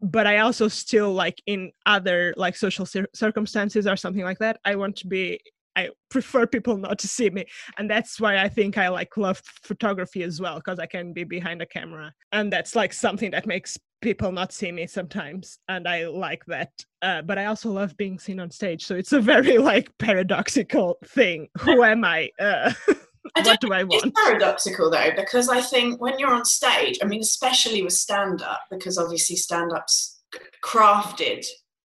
But 0.00 0.26
i 0.26 0.38
also 0.38 0.68
still 0.68 1.12
like 1.12 1.42
in 1.46 1.72
other 1.86 2.34
like 2.36 2.56
social 2.56 2.86
cir- 2.86 3.08
circumstances 3.14 3.86
or 3.86 3.96
something 3.96 4.24
like 4.24 4.38
that 4.38 4.58
i 4.64 4.74
want 4.74 4.96
to 4.96 5.06
be 5.06 5.40
i 5.76 5.90
prefer 6.10 6.46
people 6.46 6.76
not 6.76 6.98
to 7.00 7.08
see 7.08 7.30
me. 7.30 7.44
And 7.78 7.90
that's 7.90 8.20
why 8.20 8.38
i 8.38 8.48
think 8.48 8.78
i 8.78 8.88
like 8.88 9.16
love 9.16 9.42
photography 9.62 10.22
as 10.22 10.40
well 10.40 10.56
because 10.56 10.78
i 10.78 10.86
can 10.86 11.12
be 11.12 11.24
behind 11.24 11.60
a 11.60 11.66
camera. 11.66 12.12
And 12.32 12.52
that's 12.52 12.74
like 12.74 12.92
something 12.92 13.30
that 13.32 13.46
makes 13.46 13.78
people 14.04 14.30
not 14.30 14.52
see 14.52 14.70
me 14.70 14.86
sometimes 14.86 15.58
and 15.68 15.88
i 15.88 16.06
like 16.06 16.44
that 16.44 16.70
uh, 17.00 17.22
but 17.22 17.38
i 17.38 17.46
also 17.46 17.70
love 17.70 17.96
being 17.96 18.18
seen 18.18 18.38
on 18.38 18.50
stage 18.50 18.84
so 18.84 18.94
it's 18.94 19.12
a 19.12 19.20
very 19.20 19.56
like 19.70 19.90
paradoxical 19.98 20.98
thing 21.06 21.48
who 21.58 21.82
am 21.82 22.04
i 22.04 22.28
uh, 22.38 22.70
what 23.42 23.60
do 23.60 23.72
I 23.72 23.84
want? 23.84 24.04
It's 24.04 24.20
paradoxical 24.20 24.90
though, 24.90 25.10
because 25.16 25.48
I 25.48 25.60
think 25.60 26.00
when 26.00 26.18
you're 26.18 26.34
on 26.34 26.44
stage, 26.44 26.98
I 27.02 27.06
mean, 27.06 27.20
especially 27.20 27.82
with 27.82 27.94
stand 27.94 28.42
up, 28.42 28.60
because 28.70 28.98
obviously 28.98 29.36
stand 29.36 29.72
up's 29.72 30.20
crafted, 30.62 31.44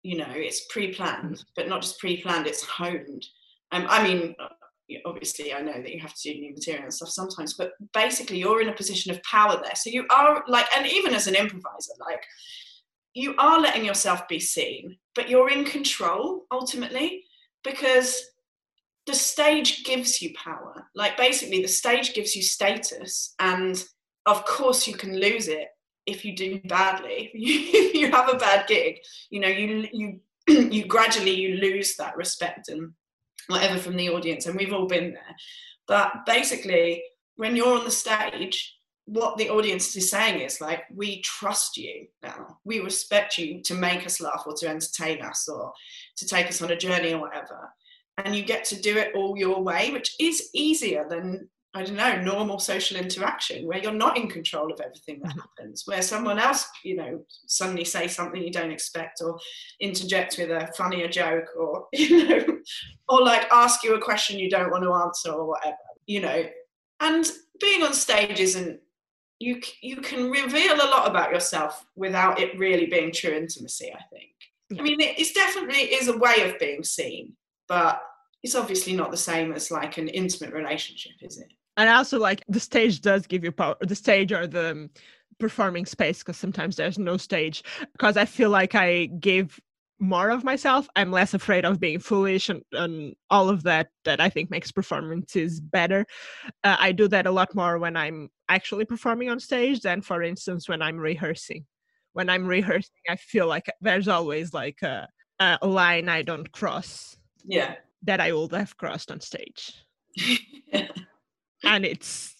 you 0.03 0.17
know, 0.17 0.29
it's 0.29 0.65
pre 0.69 0.93
planned, 0.93 1.37
mm. 1.37 1.43
but 1.55 1.67
not 1.67 1.81
just 1.81 1.99
pre 1.99 2.21
planned, 2.21 2.47
it's 2.47 2.63
honed. 2.63 3.25
Um, 3.71 3.87
I 3.89 4.03
mean, 4.03 4.35
obviously, 5.05 5.53
I 5.53 5.61
know 5.61 5.73
that 5.73 5.91
you 5.91 6.01
have 6.01 6.13
to 6.13 6.33
do 6.33 6.39
new 6.39 6.53
material 6.53 6.83
and 6.83 6.93
stuff 6.93 7.09
sometimes, 7.09 7.53
but 7.53 7.71
basically, 7.93 8.39
you're 8.39 8.61
in 8.61 8.69
a 8.69 8.75
position 8.75 9.11
of 9.11 9.23
power 9.23 9.59
there. 9.61 9.75
So 9.75 9.89
you 9.89 10.05
are 10.09 10.43
like, 10.47 10.65
and 10.75 10.85
even 10.87 11.13
as 11.13 11.27
an 11.27 11.35
improviser, 11.35 11.93
like, 11.99 12.23
you 13.13 13.35
are 13.37 13.59
letting 13.59 13.85
yourself 13.85 14.27
be 14.27 14.39
seen, 14.39 14.97
but 15.15 15.29
you're 15.29 15.49
in 15.49 15.65
control 15.65 16.45
ultimately 16.51 17.23
because 17.63 18.23
the 19.05 19.13
stage 19.13 19.83
gives 19.83 20.21
you 20.21 20.33
power. 20.35 20.87
Like 20.95 21.17
basically, 21.17 21.61
the 21.61 21.67
stage 21.67 22.13
gives 22.13 22.35
you 22.35 22.41
status, 22.41 23.35
and 23.39 23.83
of 24.25 24.45
course, 24.45 24.87
you 24.87 24.95
can 24.95 25.19
lose 25.19 25.47
it 25.47 25.67
if 26.05 26.25
you 26.25 26.35
do 26.35 26.59
badly. 26.65 27.31
If 27.35 27.93
you 27.93 28.11
have 28.11 28.29
a 28.29 28.37
bad 28.37 28.67
gig, 28.67 28.99
you 29.29 29.39
know, 29.39 29.47
you 29.47 29.87
you 29.91 30.19
you 30.47 30.85
gradually 30.85 31.35
you 31.35 31.57
lose 31.57 31.95
that 31.97 32.17
respect 32.17 32.69
and 32.69 32.93
whatever 33.47 33.79
from 33.79 33.95
the 33.95 34.09
audience, 34.09 34.45
and 34.45 34.55
we've 34.55 34.73
all 34.73 34.87
been 34.87 35.13
there. 35.13 35.35
But 35.87 36.25
basically, 36.25 37.03
when 37.35 37.55
you're 37.55 37.77
on 37.77 37.83
the 37.83 37.91
stage, 37.91 38.75
what 39.05 39.37
the 39.37 39.49
audience 39.49 39.95
is 39.95 40.09
saying 40.09 40.39
is 40.39 40.61
like, 40.61 40.83
we 40.93 41.21
trust 41.21 41.75
you 41.75 42.07
now. 42.21 42.59
We 42.63 42.79
respect 42.79 43.37
you 43.37 43.61
to 43.63 43.73
make 43.73 44.05
us 44.05 44.21
laugh 44.21 44.43
or 44.45 44.53
to 44.59 44.69
entertain 44.69 45.21
us 45.21 45.49
or 45.49 45.73
to 46.17 46.25
take 46.25 46.47
us 46.47 46.61
on 46.61 46.71
a 46.71 46.77
journey 46.77 47.13
or 47.13 47.19
whatever 47.19 47.69
and 48.17 48.35
you 48.35 48.43
get 48.43 48.65
to 48.65 48.79
do 48.79 48.97
it 48.97 49.13
all 49.15 49.37
your 49.37 49.61
way, 49.61 49.91
which 49.91 50.15
is 50.19 50.49
easier 50.53 51.07
than 51.09 51.49
I 51.75 51.83
don't 51.83 51.95
know, 51.95 52.21
normal 52.21 52.59
social 52.59 52.97
interaction 52.97 53.65
where 53.65 53.79
you're 53.79 53.91
not 53.91 54.15
in 54.15 54.29
control 54.29 54.71
of 54.71 54.79
everything 54.79 55.19
that 55.23 55.31
mm-hmm. 55.31 55.39
happens, 55.39 55.83
where 55.85 56.03
someone 56.03 56.37
else, 56.37 56.67
you 56.83 56.95
know, 56.95 57.25
suddenly 57.47 57.83
say 57.83 58.07
something 58.07 58.43
you 58.43 58.51
don't 58.51 58.71
expect 58.71 59.21
or 59.21 59.39
interject 59.79 60.37
with 60.37 60.51
a 60.51 60.71
funnier 60.77 61.07
joke 61.07 61.47
or, 61.57 61.87
you 61.93 62.27
know, 62.27 62.45
or 63.09 63.23
like 63.23 63.47
ask 63.51 63.83
you 63.83 63.95
a 63.95 64.01
question 64.01 64.37
you 64.37 64.51
don't 64.51 64.69
want 64.69 64.83
to 64.83 64.93
answer 64.93 65.31
or 65.31 65.47
whatever, 65.47 65.77
you 66.05 66.21
know. 66.21 66.43
And 66.99 67.25
being 67.59 67.81
on 67.81 67.93
stage 67.93 68.39
isn't, 68.39 68.79
you, 69.39 69.59
you 69.81 69.97
can 69.97 70.29
reveal 70.29 70.75
a 70.75 70.89
lot 70.91 71.09
about 71.09 71.31
yourself 71.31 71.85
without 71.95 72.39
it 72.39 72.57
really 72.57 72.85
being 72.85 73.11
true 73.11 73.31
intimacy, 73.31 73.91
I 73.91 74.03
think. 74.11 74.79
I 74.79 74.83
mean, 74.83 75.01
it, 75.01 75.19
it's 75.19 75.33
definitely 75.33 75.81
is 75.81 76.07
a 76.07 76.17
way 76.17 76.47
of 76.47 76.59
being 76.59 76.83
seen, 76.83 77.33
but 77.67 77.99
it's 78.43 78.55
obviously 78.55 78.93
not 78.93 79.09
the 79.09 79.17
same 79.17 79.53
as 79.53 79.71
like 79.71 79.97
an 79.97 80.07
intimate 80.07 80.53
relationship, 80.53 81.13
is 81.21 81.39
it? 81.39 81.47
And 81.77 81.89
also, 81.89 82.19
like 82.19 82.43
the 82.47 82.59
stage 82.59 83.01
does 83.01 83.27
give 83.27 83.43
you 83.43 83.51
power. 83.51 83.75
The 83.81 83.95
stage 83.95 84.31
or 84.31 84.47
the 84.47 84.71
um, 84.71 84.89
performing 85.39 85.85
space, 85.85 86.19
because 86.19 86.37
sometimes 86.37 86.75
there's 86.75 86.99
no 86.99 87.17
stage. 87.17 87.63
Because 87.93 88.17
I 88.17 88.25
feel 88.25 88.49
like 88.49 88.75
I 88.75 89.05
give 89.05 89.59
more 89.99 90.29
of 90.29 90.43
myself. 90.43 90.87
I'm 90.95 91.11
less 91.11 91.33
afraid 91.33 91.65
of 91.65 91.79
being 91.79 91.99
foolish 91.99 92.49
and, 92.49 92.61
and 92.73 93.15
all 93.29 93.49
of 93.49 93.63
that 93.63 93.89
that 94.05 94.19
I 94.19 94.29
think 94.29 94.51
makes 94.51 94.71
performances 94.71 95.59
better. 95.59 96.05
Uh, 96.63 96.75
I 96.77 96.91
do 96.91 97.07
that 97.07 97.25
a 97.25 97.31
lot 97.31 97.55
more 97.55 97.77
when 97.79 97.95
I'm 97.95 98.29
actually 98.49 98.85
performing 98.85 99.29
on 99.29 99.39
stage 99.39 99.81
than, 99.81 100.01
for 100.01 100.21
instance, 100.21 100.67
when 100.67 100.81
I'm 100.81 100.97
rehearsing. 100.97 101.65
When 102.11 102.29
I'm 102.29 102.45
rehearsing, 102.45 102.91
I 103.09 103.15
feel 103.15 103.47
like 103.47 103.65
there's 103.81 104.07
always 104.07 104.53
like 104.53 104.81
a, 104.81 105.07
a 105.39 105.65
line 105.65 106.09
I 106.09 106.21
don't 106.21 106.51
cross 106.51 107.17
yeah 107.45 107.75
that 108.03 108.19
i 108.19 108.31
would 108.31 108.51
have 108.51 108.75
crossed 108.77 109.11
on 109.11 109.19
stage 109.19 109.73
and 111.63 111.85
it's 111.85 112.35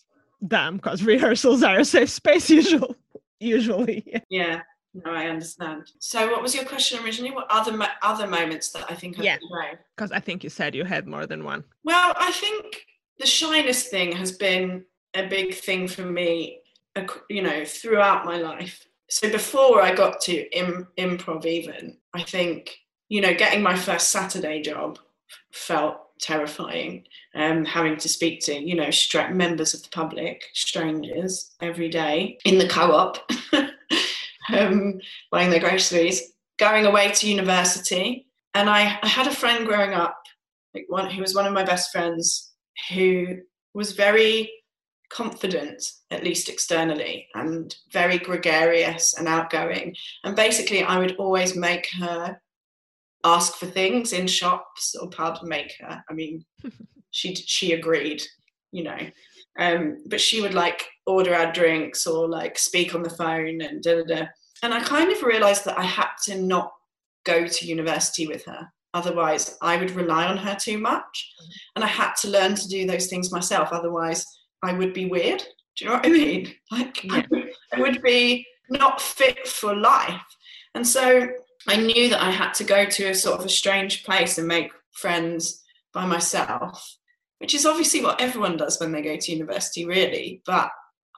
damn 0.45 0.77
because 0.77 1.03
rehearsals 1.03 1.63
are 1.63 1.79
a 1.79 1.85
safe 1.85 2.09
space 2.09 2.49
usual 2.59 2.95
usually. 3.39 4.23
Yeah 4.29 4.61
no 4.95 5.11
i 5.11 5.25
understand. 5.25 5.91
So 5.99 6.31
what 6.31 6.43
was 6.43 6.53
your 6.53 6.65
question 6.65 7.03
originally? 7.03 7.33
What 7.33 7.47
other 7.49 7.75
mo- 7.75 7.87
other 8.03 8.27
moments 8.27 8.71
that 8.71 8.85
i 8.89 8.93
think 8.93 9.17
yeah. 9.17 9.37
because 9.95 10.11
i 10.11 10.19
think 10.19 10.43
you 10.43 10.51
said 10.51 10.75
you 10.75 10.83
had 10.85 11.07
more 11.07 11.25
than 11.25 11.43
one. 11.43 11.63
Well 11.83 12.13
i 12.17 12.31
think 12.31 12.85
the 13.19 13.25
shyness 13.25 13.87
thing 13.87 14.11
has 14.11 14.33
been 14.33 14.85
a 15.15 15.27
big 15.27 15.55
thing 15.55 15.87
for 15.87 16.03
me 16.03 16.59
you 17.29 17.41
know 17.41 17.65
throughout 17.65 18.25
my 18.25 18.37
life. 18.37 18.85
So 19.09 19.31
before 19.31 19.81
i 19.81 19.93
got 19.93 20.21
to 20.21 20.47
Im- 20.55 20.87
improv 20.97 21.45
even 21.45 21.97
i 22.13 22.21
think 22.21 22.77
you 23.13 23.21
know, 23.21 23.35
getting 23.35 23.61
my 23.61 23.75
first 23.75 24.09
Saturday 24.11 24.59
job 24.63 24.97
felt 25.51 25.97
terrifying. 26.23 27.03
Um, 27.35 27.65
having 27.65 27.97
to 27.97 28.09
speak 28.09 28.41
to, 28.45 28.53
you 28.53 28.75
know, 28.75 28.89
stra- 28.91 29.33
members 29.33 29.73
of 29.73 29.83
the 29.83 29.89
public, 29.89 30.43
strangers, 30.53 31.51
every 31.61 31.89
day 31.89 32.37
in 32.45 32.57
the 32.57 32.67
co-op, 32.67 33.17
um, 34.53 34.99
buying 35.31 35.49
their 35.49 35.59
groceries, 35.59 36.33
going 36.57 36.85
away 36.85 37.11
to 37.11 37.29
university. 37.29 38.27
And 38.53 38.69
I, 38.69 38.99
I 39.01 39.07
had 39.07 39.27
a 39.27 39.35
friend 39.35 39.65
growing 39.65 39.93
up, 39.93 40.17
like 40.73 40.85
one 40.87 41.09
who 41.09 41.21
was 41.21 41.35
one 41.35 41.45
of 41.45 41.53
my 41.53 41.63
best 41.63 41.91
friends, 41.91 42.53
who 42.89 43.37
was 43.73 43.91
very 43.91 44.49
confident, 45.09 45.83
at 46.11 46.23
least 46.23 46.49
externally, 46.49 47.27
and 47.35 47.75
very 47.91 48.17
gregarious 48.17 49.17
and 49.17 49.27
outgoing. 49.27 49.95
And 50.23 50.35
basically, 50.35 50.83
I 50.83 50.99
would 50.99 51.15
always 51.17 51.55
make 51.55 51.87
her 51.99 52.39
ask 53.23 53.55
for 53.55 53.65
things 53.65 54.13
in 54.13 54.27
shops 54.27 54.95
or 54.95 55.09
pub 55.09 55.43
Make 55.43 55.73
her. 55.79 56.03
I 56.09 56.13
mean, 56.13 56.45
she 57.11 57.35
she 57.35 57.73
agreed, 57.73 58.23
you 58.71 58.83
know. 58.83 58.97
Um, 59.59 59.97
but 60.07 60.19
she 60.19 60.41
would 60.41 60.53
like 60.53 60.87
order 61.05 61.35
our 61.35 61.51
drinks 61.51 62.07
or 62.07 62.27
like 62.27 62.57
speak 62.57 62.95
on 62.95 63.03
the 63.03 63.09
phone 63.09 63.61
and 63.61 63.83
da 63.83 63.95
da 63.95 64.03
da. 64.03 64.25
And 64.63 64.73
I 64.73 64.81
kind 64.81 65.11
of 65.11 65.21
realized 65.23 65.65
that 65.65 65.77
I 65.77 65.83
had 65.83 66.09
to 66.25 66.41
not 66.41 66.71
go 67.25 67.47
to 67.47 67.65
university 67.65 68.27
with 68.27 68.45
her. 68.45 68.67
Otherwise, 68.93 69.57
I 69.61 69.77
would 69.77 69.91
rely 69.91 70.25
on 70.25 70.37
her 70.37 70.55
too 70.55 70.77
much. 70.77 71.33
And 71.75 71.83
I 71.83 71.87
had 71.87 72.13
to 72.21 72.29
learn 72.29 72.55
to 72.55 72.67
do 72.67 72.85
those 72.85 73.07
things 73.07 73.31
myself. 73.31 73.69
Otherwise, 73.71 74.25
I 74.61 74.73
would 74.73 74.93
be 74.93 75.07
weird. 75.07 75.43
Do 75.75 75.85
you 75.85 75.89
know 75.89 75.97
what 75.97 76.05
I 76.05 76.09
mean? 76.09 76.53
Like. 76.71 77.05
I 77.11 77.79
would 77.79 78.01
be 78.01 78.45
not 78.69 79.01
fit 79.01 79.47
for 79.47 79.75
life. 79.75 80.21
And 80.75 80.87
so 80.87 81.27
I 81.67 81.77
knew 81.77 82.09
that 82.09 82.21
I 82.21 82.31
had 82.31 82.53
to 82.55 82.63
go 82.63 82.85
to 82.85 83.09
a 83.09 83.15
sort 83.15 83.39
of 83.39 83.45
a 83.45 83.49
strange 83.49 84.03
place 84.03 84.37
and 84.37 84.47
make 84.47 84.71
friends 84.91 85.63
by 85.93 86.05
myself, 86.05 86.97
which 87.39 87.55
is 87.55 87.65
obviously 87.65 88.01
what 88.01 88.19
everyone 88.19 88.57
does 88.57 88.79
when 88.79 88.91
they 88.91 89.01
go 89.01 89.15
to 89.15 89.31
university, 89.31 89.85
really. 89.85 90.41
But 90.45 90.69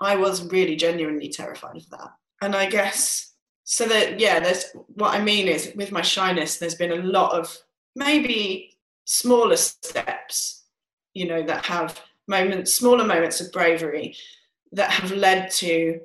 I 0.01 0.15
was 0.15 0.45
really 0.51 0.75
genuinely 0.75 1.29
terrified 1.29 1.77
of 1.77 1.89
that. 1.89 2.11
And 2.41 2.55
I 2.55 2.67
guess 2.67 3.33
so 3.63 3.87
that, 3.87 4.19
yeah, 4.19 4.39
there's 4.39 4.65
what 4.87 5.15
I 5.15 5.21
mean 5.21 5.47
is 5.47 5.73
with 5.75 5.91
my 5.91 6.01
shyness, 6.01 6.57
there's 6.57 6.75
been 6.75 6.91
a 6.91 7.03
lot 7.03 7.33
of 7.33 7.55
maybe 7.95 8.77
smaller 9.05 9.55
steps, 9.57 10.65
you 11.13 11.27
know, 11.27 11.41
that 11.43 11.65
have 11.65 11.99
moments, 12.27 12.75
smaller 12.75 13.03
moments 13.03 13.41
of 13.41 13.51
bravery 13.51 14.15
that 14.71 14.91
have 14.91 15.11
led 15.11 15.49
to 15.49 15.99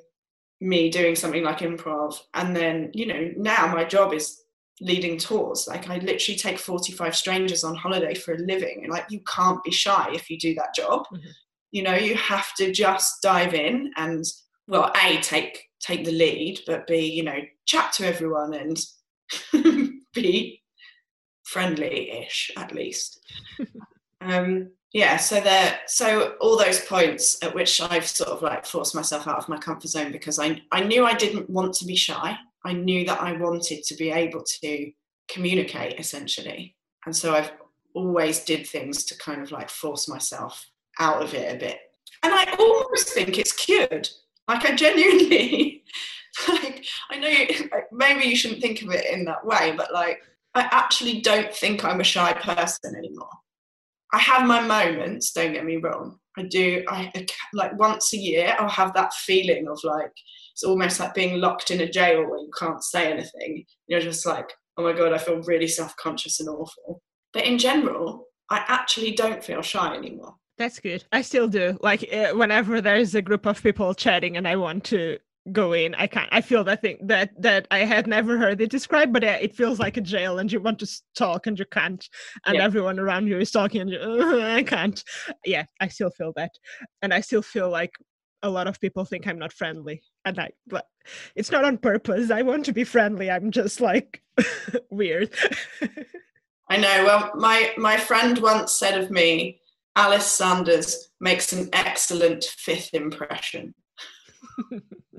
me 0.60 0.90
doing 0.90 1.16
something 1.16 1.42
like 1.42 1.60
improv 1.60 2.18
and 2.34 2.54
then 2.54 2.90
you 2.92 3.06
know 3.06 3.30
now 3.36 3.66
my 3.72 3.82
job 3.82 4.12
is 4.12 4.42
leading 4.80 5.18
tours. 5.18 5.66
Like 5.68 5.88
I 5.88 5.98
literally 5.98 6.38
take 6.38 6.58
45 6.58 7.14
strangers 7.14 7.64
on 7.64 7.74
holiday 7.74 8.14
for 8.14 8.34
a 8.34 8.38
living. 8.38 8.80
And 8.82 8.92
like 8.92 9.06
you 9.10 9.20
can't 9.20 9.62
be 9.62 9.70
shy 9.70 10.10
if 10.12 10.30
you 10.30 10.38
do 10.38 10.54
that 10.54 10.74
job. 10.74 11.04
Mm-hmm. 11.12 11.28
You 11.72 11.82
know, 11.82 11.94
you 11.94 12.16
have 12.16 12.54
to 12.56 12.72
just 12.72 13.22
dive 13.22 13.54
in 13.54 13.92
and 13.96 14.24
well, 14.66 14.92
A, 15.02 15.20
take 15.20 15.64
take 15.80 16.04
the 16.04 16.12
lead, 16.12 16.60
but 16.66 16.86
B, 16.86 16.98
you 16.98 17.22
know, 17.22 17.38
chat 17.66 17.92
to 17.94 18.06
everyone 18.06 18.54
and 18.54 18.78
be 20.14 20.62
friendly-ish 21.44 22.50
at 22.56 22.74
least. 22.74 23.20
um 24.20 24.70
yeah, 24.92 25.18
so 25.18 25.40
there 25.40 25.78
so 25.86 26.34
all 26.40 26.58
those 26.58 26.80
points 26.80 27.38
at 27.42 27.54
which 27.54 27.80
I've 27.80 28.06
sort 28.06 28.30
of 28.30 28.42
like 28.42 28.66
forced 28.66 28.94
myself 28.94 29.28
out 29.28 29.38
of 29.38 29.48
my 29.48 29.56
comfort 29.56 29.88
zone 29.88 30.10
because 30.10 30.38
I 30.38 30.60
I 30.72 30.82
knew 30.82 31.04
I 31.04 31.14
didn't 31.14 31.48
want 31.48 31.74
to 31.74 31.84
be 31.84 31.94
shy. 31.94 32.36
I 32.64 32.72
knew 32.72 33.04
that 33.06 33.20
I 33.20 33.32
wanted 33.32 33.84
to 33.84 33.94
be 33.94 34.10
able 34.10 34.42
to 34.42 34.92
communicate 35.28 36.00
essentially. 36.00 36.76
And 37.06 37.16
so 37.16 37.34
I've 37.34 37.52
always 37.94 38.40
did 38.40 38.66
things 38.66 39.04
to 39.04 39.18
kind 39.18 39.40
of 39.40 39.52
like 39.52 39.70
force 39.70 40.08
myself 40.08 40.68
out 40.98 41.22
of 41.22 41.34
it 41.34 41.54
a 41.54 41.58
bit. 41.58 41.78
And 42.22 42.34
I 42.34 42.52
almost 42.58 43.10
think 43.10 43.38
it's 43.38 43.52
cured. 43.52 44.08
Like 44.48 44.64
I 44.64 44.74
genuinely 44.74 45.84
like 46.48 46.84
I 47.10 47.16
know 47.16 47.28
like, 47.72 47.92
maybe 47.92 48.24
you 48.24 48.34
shouldn't 48.34 48.60
think 48.60 48.82
of 48.82 48.90
it 48.90 49.06
in 49.06 49.24
that 49.26 49.46
way, 49.46 49.72
but 49.76 49.92
like 49.92 50.20
I 50.54 50.62
actually 50.72 51.20
don't 51.20 51.54
think 51.54 51.84
I'm 51.84 52.00
a 52.00 52.04
shy 52.04 52.32
person 52.32 52.96
anymore. 52.96 53.30
I 54.12 54.18
have 54.18 54.46
my 54.46 54.60
moments, 54.60 55.32
don't 55.32 55.52
get 55.52 55.64
me 55.64 55.76
wrong. 55.76 56.18
I 56.38 56.42
do 56.44 56.84
I 56.88 57.12
like 57.52 57.76
once 57.78 58.12
a 58.12 58.16
year 58.16 58.54
I'll 58.58 58.68
have 58.68 58.94
that 58.94 59.12
feeling 59.14 59.66
of 59.68 59.80
like 59.82 60.12
it's 60.52 60.62
almost 60.62 61.00
like 61.00 61.14
being 61.14 61.40
locked 61.40 61.70
in 61.70 61.80
a 61.80 61.90
jail 61.90 62.20
where 62.28 62.38
you 62.38 62.50
can't 62.58 62.82
say 62.82 63.10
anything. 63.10 63.64
You're 63.88 64.00
just 64.00 64.26
like, 64.26 64.52
oh 64.76 64.84
my 64.84 64.92
God, 64.92 65.12
I 65.12 65.18
feel 65.18 65.42
really 65.42 65.66
self 65.66 65.96
conscious 65.96 66.40
and 66.40 66.48
awful. 66.48 67.02
But 67.32 67.46
in 67.46 67.58
general, 67.58 68.26
I 68.50 68.64
actually 68.68 69.12
don't 69.12 69.42
feel 69.42 69.62
shy 69.62 69.96
anymore. 69.96 70.34
That's 70.58 70.80
good. 70.80 71.04
I 71.12 71.22
still 71.22 71.48
do. 71.48 71.78
Like 71.80 72.12
uh, 72.12 72.32
whenever 72.32 72.80
there's 72.80 73.14
a 73.14 73.22
group 73.22 73.46
of 73.46 73.62
people 73.62 73.94
chatting 73.94 74.36
and 74.36 74.46
I 74.46 74.56
want 74.56 74.84
to 74.84 75.18
go 75.52 75.72
in, 75.72 75.94
I 75.94 76.06
can't. 76.06 76.28
I 76.32 76.40
feel 76.40 76.64
that 76.64 76.82
thing 76.82 76.98
that 77.02 77.30
that 77.40 77.66
I 77.70 77.80
had 77.80 78.06
never 78.06 78.38
heard 78.38 78.60
it 78.60 78.70
described, 78.70 79.12
but 79.12 79.24
uh, 79.24 79.38
it 79.40 79.56
feels 79.56 79.78
like 79.78 79.96
a 79.96 80.00
jail, 80.00 80.38
and 80.38 80.50
you 80.50 80.60
want 80.60 80.78
to 80.80 80.88
talk 81.14 81.46
and 81.46 81.58
you 81.58 81.64
can't, 81.70 82.06
and 82.46 82.56
yeah. 82.56 82.64
everyone 82.64 82.98
around 82.98 83.26
you 83.26 83.38
is 83.38 83.50
talking 83.50 83.80
and 83.82 83.90
you, 83.90 83.98
uh, 83.98 84.54
I 84.54 84.62
can't. 84.62 85.02
Yeah, 85.44 85.64
I 85.80 85.88
still 85.88 86.10
feel 86.10 86.32
that, 86.36 86.52
and 87.02 87.12
I 87.14 87.20
still 87.20 87.42
feel 87.42 87.70
like 87.70 87.92
a 88.42 88.50
lot 88.50 88.66
of 88.66 88.80
people 88.80 89.04
think 89.04 89.26
I'm 89.26 89.38
not 89.38 89.52
friendly. 89.52 90.02
And 90.24 90.38
I 90.38 90.50
but 90.66 90.86
it's 91.34 91.50
not 91.50 91.64
on 91.64 91.78
purpose. 91.78 92.30
I 92.30 92.42
want 92.42 92.64
to 92.66 92.72
be 92.72 92.84
friendly. 92.84 93.30
I'm 93.30 93.50
just 93.50 93.80
like 93.80 94.22
weird. 94.90 95.34
I 96.68 96.76
know. 96.76 97.04
Well, 97.04 97.30
my 97.34 97.72
my 97.76 97.96
friend 97.96 98.38
once 98.38 98.78
said 98.78 99.00
of 99.00 99.10
me, 99.10 99.60
Alice 99.96 100.30
Sanders 100.30 101.10
makes 101.20 101.52
an 101.52 101.68
excellent 101.72 102.44
fifth 102.44 102.94
impression. 102.94 103.74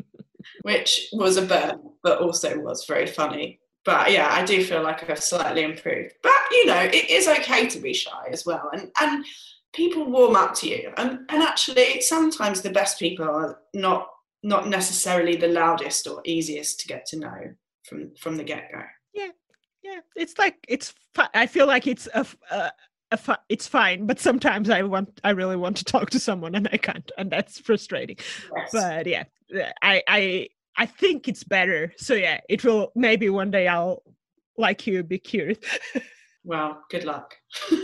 Which 0.64 1.10
was 1.14 1.38
a 1.38 1.42
burn, 1.44 1.80
but 2.04 2.20
also 2.20 2.60
was 2.60 2.86
very 2.86 3.08
funny. 3.08 3.60
But 3.84 4.12
yeah, 4.12 4.30
I 4.32 4.46
do 4.46 4.64
feel 4.64 4.84
like 4.84 5.10
I've 5.10 5.24
slightly 5.24 5.64
improved. 5.64 6.14
But 6.22 6.34
you 6.52 6.68
know, 6.68 6.82
it 6.82 7.10
is 7.10 7.28
okay 7.28 7.68
to 7.68 7.80
be 7.80 7.94
shy 7.94 8.28
as 8.32 8.46
well. 8.46 8.70
And 8.74 8.92
and 9.00 9.26
people 9.74 10.06
warm 10.06 10.36
up 10.36 10.54
to 10.56 10.68
you 10.68 10.92
and, 10.98 11.20
and 11.30 11.44
actually 11.44 12.02
sometimes 12.02 12.62
the 12.62 12.70
best 12.70 13.00
people 13.00 13.26
are 13.26 13.60
not 13.74 14.08
not 14.44 14.68
necessarily 14.68 15.36
the 15.36 15.48
loudest 15.48 16.08
or 16.08 16.22
easiest 16.26 16.80
to 16.80 16.88
get 16.88 17.06
to 17.06 17.18
know 17.18 17.54
from 17.88 18.12
from 18.20 18.36
the 18.36 18.44
get-go 18.44 18.82
yeah 19.14 19.30
yeah 19.84 20.00
it's 20.16 20.38
like 20.38 20.58
it's 20.68 20.94
i 21.34 21.46
feel 21.46 21.68
like 21.68 21.88
it's 21.88 22.08
a, 22.14 22.26
a, 22.52 22.72
it's 23.50 23.68
fine 23.68 24.06
but 24.06 24.20
sometimes 24.20 24.70
i 24.70 24.82
want 24.82 25.20
i 25.24 25.30
really 25.32 25.56
want 25.56 25.78
to 25.78 25.84
talk 25.84 26.10
to 26.10 26.20
someone 26.20 26.56
and 26.56 26.70
i 26.72 26.78
can't 26.78 27.12
and 27.18 27.32
that's 27.32 27.60
frustrating 27.60 28.16
yes. 28.56 28.70
but 28.72 29.08
yeah 29.08 29.24
i 29.82 30.02
i 30.08 30.48
i 30.78 30.86
think 30.86 31.28
it's 31.28 31.44
better 31.44 31.94
so 31.98 32.14
yeah 32.14 32.40
it 32.50 32.64
will 32.64 32.92
maybe 32.96 33.30
one 33.30 33.52
day 33.52 33.68
i'll 33.68 34.02
like 34.58 34.88
you 34.88 35.04
be 35.04 35.18
cured 35.18 35.58
well 36.44 36.82
good 36.90 37.04
luck 37.04 37.36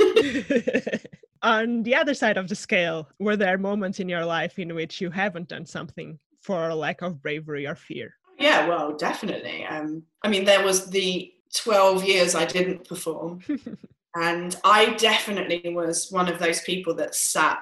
on 1.42 1.84
the 1.84 1.96
other 1.96 2.14
side 2.14 2.38
of 2.38 2.48
the 2.48 2.56
scale, 2.56 3.10
were 3.20 3.36
there 3.36 3.58
moments 3.58 4.00
in 4.00 4.10
your 4.10 4.26
life 4.26 4.60
in 4.60 4.74
which 4.76 5.02
you 5.02 5.10
haven't 5.10 5.48
done 5.48 5.66
something 5.66 6.20
for 6.42 6.74
lack 6.74 7.02
of 7.02 7.22
bravery 7.22 7.68
or 7.68 7.76
fear? 7.76 8.14
Yeah, 8.40 8.68
well, 8.68 8.96
definitely. 8.96 9.66
Um, 9.66 10.04
I 10.24 10.30
mean, 10.30 10.46
there 10.46 10.64
was 10.64 10.90
the 10.90 11.32
12 11.56 12.04
years 12.04 12.36
I 12.36 12.46
didn't 12.46 12.88
perform. 12.88 13.42
and 14.20 14.56
I 14.64 14.94
definitely 14.94 15.62
was 15.74 16.12
one 16.12 16.28
of 16.28 16.40
those 16.40 16.62
people 16.62 16.96
that 16.96 17.14
sat, 17.14 17.60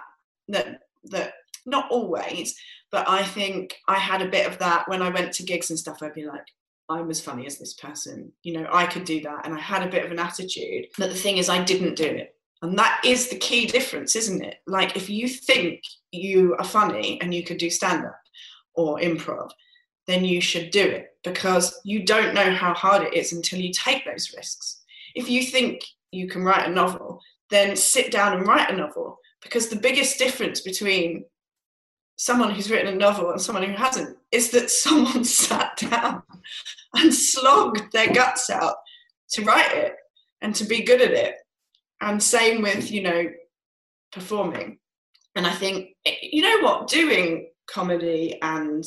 that, 0.47 0.83
that 1.05 1.33
not 1.65 1.91
always, 1.91 2.55
but 2.91 3.09
I 3.09 3.23
think 3.23 3.75
I 3.89 3.95
had 3.95 4.21
a 4.21 4.29
bit 4.29 4.47
of 4.47 4.57
that 4.59 4.87
when 4.87 5.01
I 5.01 5.09
went 5.09 5.33
to 5.33 5.43
gigs 5.43 5.69
and 5.69 5.77
stuff. 5.77 6.01
I'd 6.01 6.13
be 6.13 6.25
like, 6.25 6.45
I'm 6.87 7.09
as 7.09 7.19
funny 7.19 7.45
as 7.45 7.57
this 7.57 7.73
person. 7.73 8.31
You 8.43 8.53
know, 8.53 8.69
I 8.71 8.85
could 8.85 9.03
do 9.03 9.19
that. 9.21 9.45
And 9.45 9.53
I 9.53 9.59
had 9.59 9.85
a 9.85 9.89
bit 9.89 10.05
of 10.05 10.11
an 10.11 10.19
attitude. 10.19 10.85
But 10.97 11.09
the 11.09 11.15
thing 11.15 11.37
is, 11.37 11.49
I 11.49 11.61
didn't 11.61 11.95
do 11.95 12.05
it. 12.05 12.35
And 12.61 12.79
that 12.79 13.01
is 13.03 13.27
the 13.27 13.37
key 13.37 13.65
difference, 13.65 14.15
isn't 14.15 14.41
it? 14.41 14.59
Like 14.65 14.95
if 14.95 15.09
you 15.09 15.27
think 15.27 15.81
you 16.11 16.55
are 16.57 16.63
funny 16.63 17.19
and 17.21 17.33
you 17.33 17.43
could 17.43 17.57
do 17.57 17.69
stand 17.69 18.05
up 18.05 18.21
or 18.75 18.99
improv, 18.99 19.49
then 20.07 20.23
you 20.23 20.39
should 20.39 20.71
do 20.71 20.83
it 20.83 21.17
because 21.23 21.81
you 21.83 22.05
don't 22.05 22.33
know 22.33 22.51
how 22.51 22.73
hard 22.73 23.03
it 23.03 23.13
is 23.13 23.33
until 23.33 23.59
you 23.59 23.73
take 23.73 24.05
those 24.05 24.33
risks. 24.37 24.83
If 25.15 25.29
you 25.29 25.43
think 25.43 25.83
you 26.15 26.27
can 26.27 26.43
write 26.43 26.67
a 26.69 26.73
novel, 26.73 27.19
then 27.49 27.75
sit 27.75 28.11
down 28.11 28.33
and 28.37 28.47
write 28.47 28.71
a 28.71 28.75
novel. 28.75 29.17
Because 29.41 29.69
the 29.69 29.75
biggest 29.75 30.17
difference 30.17 30.61
between 30.61 31.25
someone 32.15 32.51
who's 32.51 32.71
written 32.71 32.93
a 32.93 32.97
novel 32.97 33.31
and 33.31 33.41
someone 33.41 33.63
who 33.63 33.73
hasn't 33.73 34.17
is 34.31 34.51
that 34.51 34.69
someone 34.85 35.23
sat 35.23 35.77
down 35.77 36.23
and 36.95 37.13
slogged 37.13 37.91
their 37.91 38.11
guts 38.13 38.49
out 38.49 38.75
to 39.31 39.43
write 39.43 39.73
it 39.73 39.93
and 40.41 40.55
to 40.55 40.65
be 40.65 40.83
good 40.83 41.01
at 41.01 41.11
it. 41.11 41.35
And 42.01 42.21
same 42.21 42.61
with 42.61 42.91
you 42.91 43.03
know 43.03 43.25
performing. 44.11 44.79
And 45.35 45.45
i 45.45 45.51
think 45.51 45.95
you 46.05 46.41
know 46.41 46.59
what? 46.61 46.87
Doing 46.87 47.49
comedy 47.67 48.39
and 48.41 48.83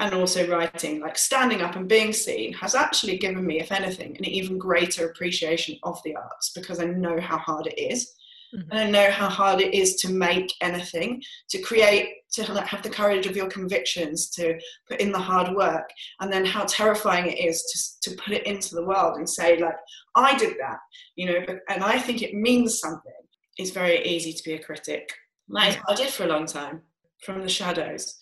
and 0.00 0.14
also 0.14 0.48
writing 0.48 0.98
like 1.00 1.16
standing 1.16 1.60
up 1.60 1.76
and 1.76 1.88
being 1.88 2.12
seen 2.12 2.52
has 2.54 2.74
actually 2.74 3.18
given 3.18 3.46
me 3.46 3.60
if 3.60 3.70
anything 3.70 4.16
an 4.16 4.24
even 4.24 4.58
greater 4.58 5.08
appreciation 5.08 5.78
of 5.84 6.00
the 6.04 6.16
arts 6.16 6.50
because 6.54 6.80
i 6.80 6.84
know 6.84 7.20
how 7.20 7.38
hard 7.38 7.66
it 7.66 7.78
is. 7.78 8.14
Mm-hmm. 8.54 8.70
and 8.72 8.80
i 8.80 8.90
know 8.90 9.10
how 9.12 9.28
hard 9.28 9.60
it 9.60 9.72
is 9.72 9.94
to 9.96 10.08
make 10.08 10.52
anything 10.60 11.22
to 11.50 11.60
create 11.60 12.08
to 12.32 12.42
have 12.44 12.82
the 12.82 12.90
courage 12.90 13.26
of 13.26 13.36
your 13.36 13.48
convictions 13.48 14.28
to 14.30 14.58
put 14.88 15.00
in 15.00 15.12
the 15.12 15.18
hard 15.18 15.54
work 15.54 15.88
and 16.20 16.32
then 16.32 16.44
how 16.44 16.64
terrifying 16.64 17.26
it 17.30 17.38
is 17.38 17.62
to, 18.02 18.10
to 18.10 18.16
put 18.16 18.32
it 18.32 18.46
into 18.46 18.74
the 18.74 18.84
world 18.84 19.18
and 19.18 19.28
say 19.28 19.60
like 19.60 19.76
i 20.16 20.36
did 20.36 20.56
that 20.58 20.78
you 21.14 21.26
know 21.26 21.38
and 21.68 21.84
i 21.84 21.96
think 21.96 22.22
it 22.22 22.34
means 22.34 22.80
something. 22.80 23.12
It's 23.56 23.70
very 23.70 24.02
easy 24.06 24.32
to 24.32 24.42
be 24.42 24.54
a 24.54 24.62
critic. 24.62 25.12
Like 25.48 25.78
i 25.88 25.94
did 25.94 26.08
for 26.08 26.24
a 26.24 26.32
long 26.34 26.46
time 26.46 26.80
from 27.24 27.42
the 27.42 27.48
shadows. 27.48 28.16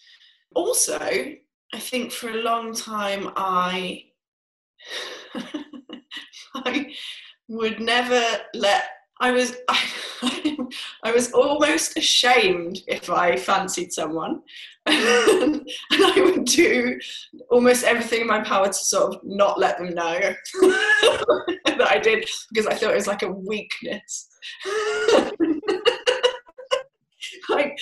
Also 0.54 0.98
i 1.74 1.78
think 1.78 2.12
for 2.12 2.30
a 2.30 2.42
long 2.42 2.74
time 2.74 3.30
i 3.36 4.02
i 6.54 6.92
would 7.48 7.80
never 7.80 8.22
let 8.54 8.84
I 9.20 9.32
was 9.32 9.56
I, 9.68 9.90
I, 11.02 11.12
was 11.12 11.32
almost 11.32 11.96
ashamed 11.96 12.82
if 12.86 13.10
I 13.10 13.36
fancied 13.36 13.92
someone, 13.92 14.42
and 14.86 15.68
I 15.90 16.20
would 16.20 16.44
do 16.44 16.98
almost 17.50 17.84
everything 17.84 18.22
in 18.22 18.26
my 18.28 18.42
power 18.44 18.66
to 18.66 18.72
sort 18.72 19.14
of 19.14 19.20
not 19.24 19.58
let 19.58 19.78
them 19.78 19.90
know 19.90 20.20
that 20.60 21.88
I 21.90 21.98
did 21.98 22.28
because 22.50 22.66
I 22.66 22.74
thought 22.74 22.92
it 22.92 22.96
was 22.96 23.08
like 23.08 23.22
a 23.22 23.30
weakness. 23.30 24.28
like, 27.48 27.76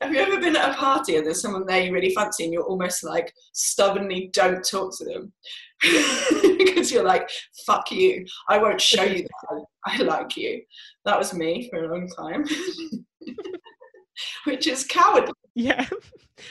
have 0.00 0.14
you 0.14 0.20
ever 0.20 0.40
been 0.40 0.56
at 0.56 0.70
a 0.70 0.74
party 0.74 1.16
and 1.16 1.26
there's 1.26 1.42
someone 1.42 1.66
there 1.66 1.82
you 1.82 1.92
really 1.92 2.14
fancy 2.14 2.44
and 2.44 2.52
you're 2.52 2.62
almost 2.62 3.04
like 3.04 3.32
stubbornly 3.52 4.30
don't 4.32 4.64
talk 4.64 4.96
to 4.96 5.04
them 5.04 5.32
because 6.58 6.90
you're 6.90 7.04
like, 7.04 7.28
fuck 7.66 7.90
you, 7.90 8.24
I 8.48 8.58
won't 8.58 8.80
show 8.80 9.02
you 9.02 9.22
that 9.22 9.64
I 9.86 10.02
like 10.02 10.36
you. 10.36 10.62
That 11.04 11.18
was 11.18 11.34
me 11.34 11.68
for 11.70 11.84
a 11.84 11.92
long 11.92 12.08
time, 12.08 12.44
which 14.44 14.66
is 14.66 14.84
cowardly. 14.84 15.32
Yeah, 15.54 15.86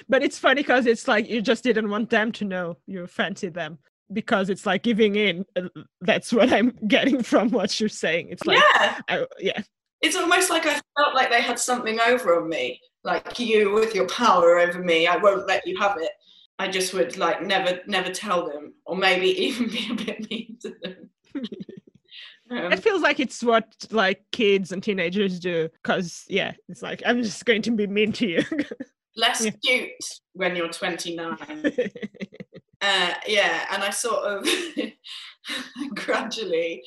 but 0.08 0.24
it's 0.24 0.40
funny 0.40 0.62
because 0.62 0.86
it's 0.86 1.08
like 1.08 1.30
you 1.30 1.42
just 1.42 1.64
didn't 1.64 1.90
want 1.90 2.10
them 2.10 2.32
to 2.34 2.46
know 2.46 2.78
you 2.88 3.06
fancied 3.08 3.54
them 3.54 3.78
because 4.12 4.50
it's 4.50 4.66
like 4.66 4.84
giving 4.84 5.16
in. 5.16 5.46
Uh, 5.56 5.70
that's 6.02 6.34
what 6.34 6.52
I'm 6.52 6.78
getting 6.88 7.22
from 7.24 7.50
what 7.52 7.80
you're 7.80 7.90
saying. 7.90 8.30
It's 8.30 8.46
like, 8.46 8.58
yeah, 8.58 9.00
I, 9.08 9.26
yeah. 9.40 9.62
It's 10.02 10.16
almost 10.16 10.50
like 10.50 10.66
I 10.66 10.80
felt 10.98 11.14
like 11.14 11.30
they 11.30 11.42
had 11.42 11.60
something 11.60 12.00
over 12.00 12.42
on 12.42 12.50
me, 12.50 12.80
like 13.04 13.40
you 13.40 13.72
with 13.72 13.96
your 13.96 14.08
power 14.08 14.60
over 14.60 14.80
me. 14.80 15.08
I 15.08 15.18
won't 15.18 15.48
let 15.48 15.66
you 15.66 15.78
have 15.80 15.98
it. 16.00 16.12
I 16.58 16.68
just 16.68 16.94
would 16.94 17.18
like 17.18 17.42
never, 17.42 17.80
never 17.88 18.12
tell 18.12 18.48
them, 18.48 18.74
or 18.86 18.98
maybe 18.98 19.28
even 19.46 19.70
be 19.70 19.88
a 19.92 19.94
bit 19.96 20.30
mean 20.30 20.58
to 20.62 20.76
them. 20.82 21.10
Um, 22.52 22.74
it 22.74 22.82
feels 22.82 23.04
like 23.04 23.20
it's 23.20 23.44
what 23.44 23.68
like 23.92 24.24
kids 24.32 24.72
and 24.72 24.82
teenagers 24.82 25.40
do 25.40 25.70
because 25.84 26.26
yeah 26.30 26.54
it's 26.68 26.82
like 26.82 27.04
i'm 27.06 27.22
just 27.22 27.46
going 27.46 27.62
to 27.62 27.70
be 27.70 27.86
mean 27.86 28.12
to 28.14 28.28
you 28.28 28.44
less 29.16 29.46
yeah. 29.46 29.52
cute 29.64 29.92
when 30.34 30.56
you're 30.56 30.68
29 30.68 31.38
uh, 32.82 33.14
yeah 33.28 33.66
and 33.72 33.84
i 33.84 33.92
sort 33.92 34.24
of 34.24 34.50
gradually 35.94 36.82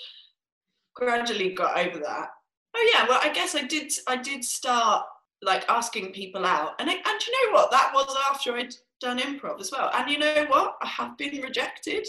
gradually 0.94 1.55
got 1.55 1.79
over 1.79 2.01
that 2.01 2.31
oh 2.75 2.90
yeah 2.92 3.07
well 3.09 3.20
i 3.22 3.33
guess 3.33 3.55
i 3.55 3.62
did 3.62 3.92
i 4.09 4.16
did 4.16 4.42
start 4.42 5.07
like 5.43 5.65
asking 5.69 6.13
people 6.13 6.47
out. 6.47 6.75
And 6.79 6.89
I, 6.89 6.95
and 6.95 7.27
you 7.27 7.47
know 7.47 7.55
what? 7.55 7.71
That 7.71 7.91
was 7.93 8.15
after 8.31 8.57
i'd 8.57 8.75
done 9.01 9.19
improv 9.19 9.61
as 9.61 9.73
well. 9.73 9.91
And 9.93 10.09
you 10.09 10.19
know 10.19 10.47
what? 10.49 10.77
I 10.81 10.87
have 10.87 11.19
been 11.19 11.43
rejected. 11.43 12.07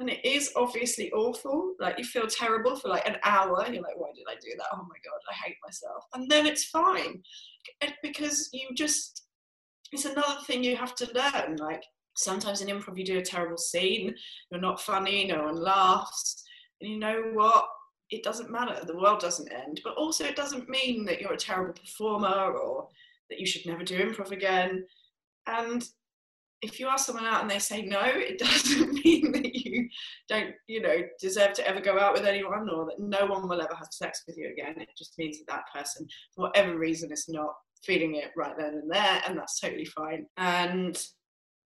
And 0.00 0.10
it 0.10 0.24
is 0.24 0.52
obviously 0.54 1.10
awful. 1.12 1.74
Like 1.80 1.98
you 1.98 2.04
feel 2.04 2.26
terrible 2.26 2.76
for 2.76 2.88
like 2.88 3.06
an 3.08 3.16
hour. 3.24 3.64
You're 3.66 3.82
like 3.82 3.98
why 3.98 4.08
did 4.14 4.26
i 4.28 4.34
do 4.34 4.50
that? 4.58 4.66
Oh 4.72 4.78
my 4.78 4.96
god 5.04 5.20
i 5.30 5.34
hate 5.34 5.56
myself. 5.64 6.04
And 6.14 6.30
then 6.30 6.46
it's 6.46 6.64
fine. 6.64 7.22
Because 8.02 8.48
you 8.52 8.68
just 8.74 9.24
it's 9.92 10.04
another 10.04 10.40
thing 10.46 10.62
you 10.62 10.76
have 10.76 10.94
to 10.96 11.10
learn. 11.14 11.56
Like 11.56 11.82
sometimes 12.16 12.60
in 12.60 12.68
improv 12.68 12.98
you 12.98 13.04
do 13.04 13.18
a 13.18 13.22
terrible 13.22 13.58
scene. 13.58 14.14
You're 14.50 14.60
not 14.60 14.80
funny. 14.80 15.26
No 15.26 15.44
one 15.44 15.56
laughs. 15.56 16.44
And 16.80 16.90
you 16.90 16.98
know 16.98 17.22
what 17.32 17.66
it 18.10 18.22
doesn't 18.22 18.50
matter 18.50 18.84
the 18.84 18.96
world 18.96 19.20
doesn't 19.20 19.52
end 19.52 19.80
but 19.84 19.94
also 19.96 20.24
it 20.24 20.36
doesn't 20.36 20.68
mean 20.68 21.04
that 21.04 21.20
you're 21.20 21.32
a 21.32 21.36
terrible 21.36 21.74
performer 21.74 22.52
or 22.52 22.88
that 23.30 23.38
you 23.38 23.46
should 23.46 23.66
never 23.66 23.84
do 23.84 23.98
improv 23.98 24.30
again 24.30 24.84
and 25.46 25.88
if 26.60 26.80
you 26.80 26.88
ask 26.88 27.06
someone 27.06 27.24
out 27.24 27.40
and 27.40 27.50
they 27.50 27.58
say 27.58 27.82
no, 27.82 28.02
it 28.02 28.38
doesn't 28.38 29.04
mean 29.04 29.32
that 29.32 29.54
you 29.54 29.88
don't, 30.28 30.54
you 30.66 30.80
know, 30.80 31.02
deserve 31.20 31.52
to 31.54 31.66
ever 31.66 31.80
go 31.80 31.98
out 31.98 32.12
with 32.12 32.26
anyone 32.26 32.68
or 32.68 32.86
that 32.86 32.98
no 32.98 33.26
one 33.26 33.48
will 33.48 33.60
ever 33.60 33.74
have 33.74 33.88
sex 33.90 34.24
with 34.26 34.36
you 34.36 34.50
again. 34.50 34.74
It 34.80 34.88
just 34.96 35.16
means 35.18 35.38
that 35.38 35.46
that 35.48 35.72
person, 35.72 36.06
for 36.34 36.46
whatever 36.46 36.76
reason, 36.76 37.12
is 37.12 37.26
not 37.28 37.54
feeling 37.84 38.16
it 38.16 38.30
right 38.36 38.56
then 38.58 38.74
and 38.74 38.90
there, 38.90 39.22
and 39.26 39.38
that's 39.38 39.60
totally 39.60 39.84
fine. 39.84 40.26
And 40.36 41.00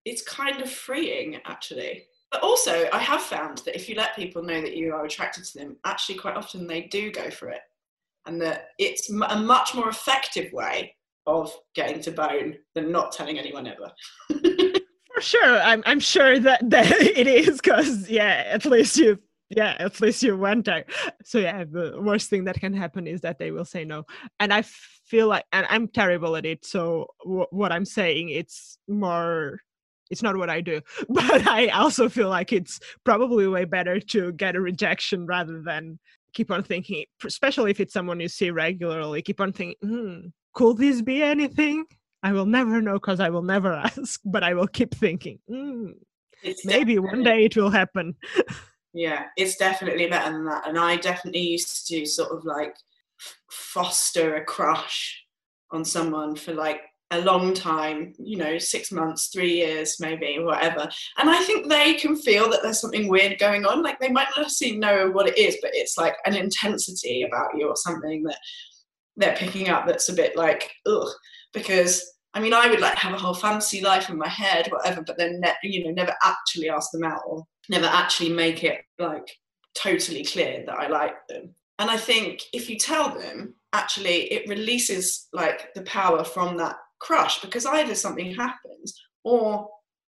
it's 0.05 0.23
kind 0.23 0.61
of 0.61 0.71
freeing, 0.71 1.39
actually. 1.47 2.05
But 2.33 2.43
also, 2.43 2.89
I 2.93 2.99
have 2.99 3.21
found 3.21 3.59
that 3.59 3.77
if 3.77 3.89
you 3.89 3.95
let 3.95 4.17
people 4.17 4.43
know 4.43 4.61
that 4.61 4.77
you 4.77 4.95
are 4.95 5.05
attracted 5.05 5.45
to 5.45 5.59
them, 5.59 5.77
actually, 5.85 6.17
quite 6.17 6.35
often 6.37 6.67
they 6.67 6.83
do 6.83 7.13
go 7.13 7.31
for 7.31 7.51
it. 7.51 7.61
And 8.27 8.41
that 8.41 8.69
it's 8.79 9.11
a 9.11 9.39
much 9.39 9.75
more 9.75 9.89
effective 9.89 10.51
way 10.53 10.95
of 11.27 11.53
getting 11.75 12.01
to 12.03 12.11
bone 12.11 12.57
than 12.75 12.91
not 12.91 13.13
telling 13.13 13.39
anyone 13.39 13.67
ever. 13.67 13.93
For 15.15 15.21
sure. 15.21 15.61
I'm 15.61 15.83
I'm 15.85 16.01
sure 16.01 16.39
that, 16.39 16.61
that 16.71 16.91
it 16.91 17.27
is 17.27 17.61
because 17.61 18.09
yeah, 18.09 18.45
at 18.47 18.65
least 18.65 18.97
you 18.97 19.19
yeah, 19.51 19.77
at 19.79 20.01
least 20.01 20.23
you 20.23 20.37
went 20.37 20.65
there. 20.65 20.87
So 21.25 21.39
yeah, 21.39 21.65
the 21.65 22.01
worst 22.01 22.31
thing 22.31 22.45
that 22.45 22.59
can 22.59 22.73
happen 22.73 23.07
is 23.07 23.21
that 23.21 23.39
they 23.39 23.51
will 23.51 23.67
say 23.67 23.85
no. 23.85 24.05
And 24.41 24.53
I 24.53 24.63
feel 24.63 25.29
like 25.29 25.45
and 25.53 25.67
I'm 25.69 25.89
terrible 25.89 26.37
at 26.37 26.47
it. 26.47 26.65
So 26.65 27.09
w- 27.25 27.47
what 27.51 27.73
I'm 27.73 27.85
saying 27.85 28.31
it's 28.31 28.79
more 28.89 29.61
it's 30.13 30.23
not 30.23 30.37
what 30.37 30.51
I 30.51 30.61
do, 30.61 30.81
but 31.09 31.49
I 31.49 31.69
also 31.69 32.09
feel 32.09 32.29
like 32.29 32.53
it's 32.53 32.79
probably 33.03 33.49
way 33.49 33.65
better 33.65 33.99
to 33.99 34.33
get 34.33 34.55
a 34.55 34.61
rejection 34.61 35.27
rather 35.27 35.63
than 35.63 35.99
keep 36.35 36.51
on 36.51 36.63
thinking, 36.63 37.05
especially 37.25 37.71
if 37.71 37.81
it's 37.81 37.95
someone 37.95 38.21
you 38.21 38.29
see 38.29 38.51
regularly, 38.51 39.23
keep 39.23 39.41
on 39.41 39.53
thinking, 39.53 39.77
hmm, 39.83 40.29
could 40.55 40.77
this 40.77 41.03
be 41.03 41.23
anything? 41.23 41.87
I 42.23 42.33
will 42.33 42.47
never 42.47 42.81
know 42.81 42.95
because 42.95 43.21
I 43.21 43.31
will 43.31 43.43
never 43.43 43.73
ask, 43.87 44.21
but 44.25 44.45
I 44.45 44.55
will 44.55 44.69
keep 44.69 44.95
thinking, 44.95 45.39
mm, 45.51 45.95
maybe 46.65 46.99
one 46.99 47.25
day 47.25 47.47
it 47.47 47.57
will 47.57 47.71
happen. 47.71 48.15
yeah, 48.95 49.25
it's 49.37 49.57
definitely 49.57 50.09
better 50.09 50.33
than 50.33 50.45
that. 50.45 50.69
And 50.69 50.79
I 50.79 50.97
definitely 50.97 51.41
used 51.41 51.89
to 51.89 52.05
sort 52.05 52.37
of 52.37 52.45
like 52.45 52.77
foster 53.51 54.37
a 54.37 54.45
crush 54.45 55.25
on 55.71 55.87
someone 55.87 56.37
for 56.37 56.53
like 56.53 56.83
a 57.13 57.21
long 57.21 57.55
time, 57.55 58.15
you 58.19 58.37
know, 58.37 58.59
six 58.59 58.91
months, 58.91 59.29
three 59.29 59.55
years, 59.55 59.97
maybe, 60.01 60.39
whatever. 60.41 60.89
And 61.19 61.31
I 61.31 61.43
think 61.45 61.69
they 61.69 61.95
can 61.95 62.17
feel 62.17 62.51
that 62.51 62.63
there's 62.63 62.81
something 62.81 63.09
weird 63.09 63.39
going 63.39 63.65
on. 63.65 63.83
Like 63.83 64.01
they 64.01 64.11
might 64.11 64.29
not 64.37 64.43
necessarily 64.43 64.79
know 64.79 65.11
what 65.11 65.29
it 65.29 65.39
is, 65.39 65.57
but 65.63 65.71
it's 65.75 65.97
like 65.97 66.17
an 66.27 66.35
intensity 66.35 67.23
about 67.23 67.57
you 67.57 67.69
or 67.69 67.77
something 67.77 68.25
that 68.25 68.39
they're 69.17 69.37
picking 69.37 69.69
up 69.69 69.87
that's 69.87 70.09
a 70.09 70.15
bit 70.15 70.37
like, 70.37 70.71
ugh 70.87 71.09
because 71.53 72.05
I 72.35 72.41
mean, 72.41 72.55
I 72.55 72.69
would 72.69 72.81
like 72.81 72.97
have 72.97 73.13
a 73.13 73.19
whole 73.19 73.35
fantasy 73.35 73.83
life 73.83 74.09
in 74.09 74.17
my 74.17 74.29
head, 74.29 74.69
whatever, 74.71 75.03
but 75.03 75.19
then 75.19 75.41
ne- 75.41 75.53
you 75.63 75.85
know, 75.85 75.91
never 75.91 76.15
actually 76.25 76.71
ask 76.71 76.91
them 76.91 77.05
out 77.05 77.21
or 77.27 77.45
never 77.69 77.87
actually 77.87 78.31
make 78.31 78.65
it 78.65 78.81
like 78.99 79.31
totally 79.75 80.25
clear 80.25 80.65
that 80.67 80.75
I 80.75 80.89
like 80.89 81.15
them. 81.29 81.55
And 81.79 81.91
I 81.91 81.99
think 81.99 82.43
if 82.55 82.71
you 82.71 82.79
tell 82.79 83.11
them, 83.11 83.55
actually, 83.75 84.33
it 84.33 84.49
releases 84.49 85.29
like 85.33 85.75
the 85.75 85.83
power 85.83 86.25
from 86.25 86.57
that 86.57 86.77
crush 87.03 87.41
because 87.41 87.67
either 87.67 87.95
something 87.95 88.35
happens 88.35 89.01
or 89.25 89.69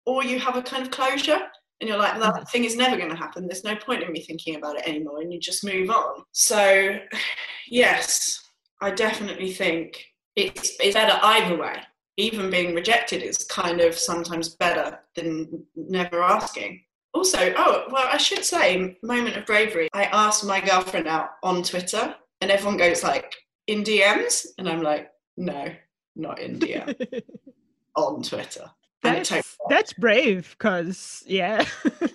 or 0.07 0.23
you 0.23 0.39
have 0.39 0.57
a 0.57 0.63
kind 0.63 0.83
of 0.83 0.91
closure 0.91 1.41
and 1.81 1.89
you're 1.89 1.99
like, 1.99 2.19
that 2.19 2.35
mm-hmm. 2.35 2.45
thing 2.45 2.65
is 2.65 2.77
never 2.77 2.97
going 2.97 3.11
to 3.11 3.17
happen. 3.17 3.47
There's 3.47 3.65
no 3.65 3.77
point 3.77 4.03
in 4.03 4.13
me 4.13 4.23
thinking 4.23 4.57
about 4.57 4.77
it 4.77 4.89
anymore, 4.89 5.21
and 5.21 5.33
you 5.33 5.41
just 5.41 5.65
move 5.65 5.91
on. 5.91 6.23
So, 6.33 6.99
yes, 7.69 8.41
I 8.81 8.91
definitely 8.91 9.53
think 9.53 10.05
it's, 10.37 10.77
it's 10.81 10.95
better 10.95 11.19
either 11.23 11.57
way. 11.57 11.81
Even 12.17 12.49
being 12.49 12.75
rejected 12.75 13.23
is 13.23 13.39
kind 13.39 13.81
of 13.81 13.99
sometimes 13.99 14.51
better 14.51 15.01
than 15.17 15.65
never 15.75 16.23
asking. 16.23 16.81
Also, 17.13 17.53
oh, 17.57 17.85
well, 17.91 18.09
I 18.11 18.19
should 18.19 18.45
say, 18.45 18.97
moment 19.03 19.37
of 19.37 19.47
bravery. 19.47 19.89
I 19.93 20.05
asked 20.05 20.45
my 20.45 20.61
girlfriend 20.61 21.09
out 21.09 21.31
on 21.43 21.63
Twitter, 21.63 22.15
and 22.41 22.51
everyone 22.51 22.77
goes 22.77 23.03
like, 23.03 23.35
in 23.67 23.83
DMs? 23.83 24.47
And 24.59 24.69
I'm 24.69 24.83
like, 24.83 25.11
no, 25.37 25.69
not 26.17 26.41
India, 26.41 26.95
on 27.97 28.23
Twitter. 28.23 28.71
That's, 29.03 29.59
that's 29.69 29.93
brave 29.93 30.57
because, 30.59 31.23
yeah, 31.27 31.67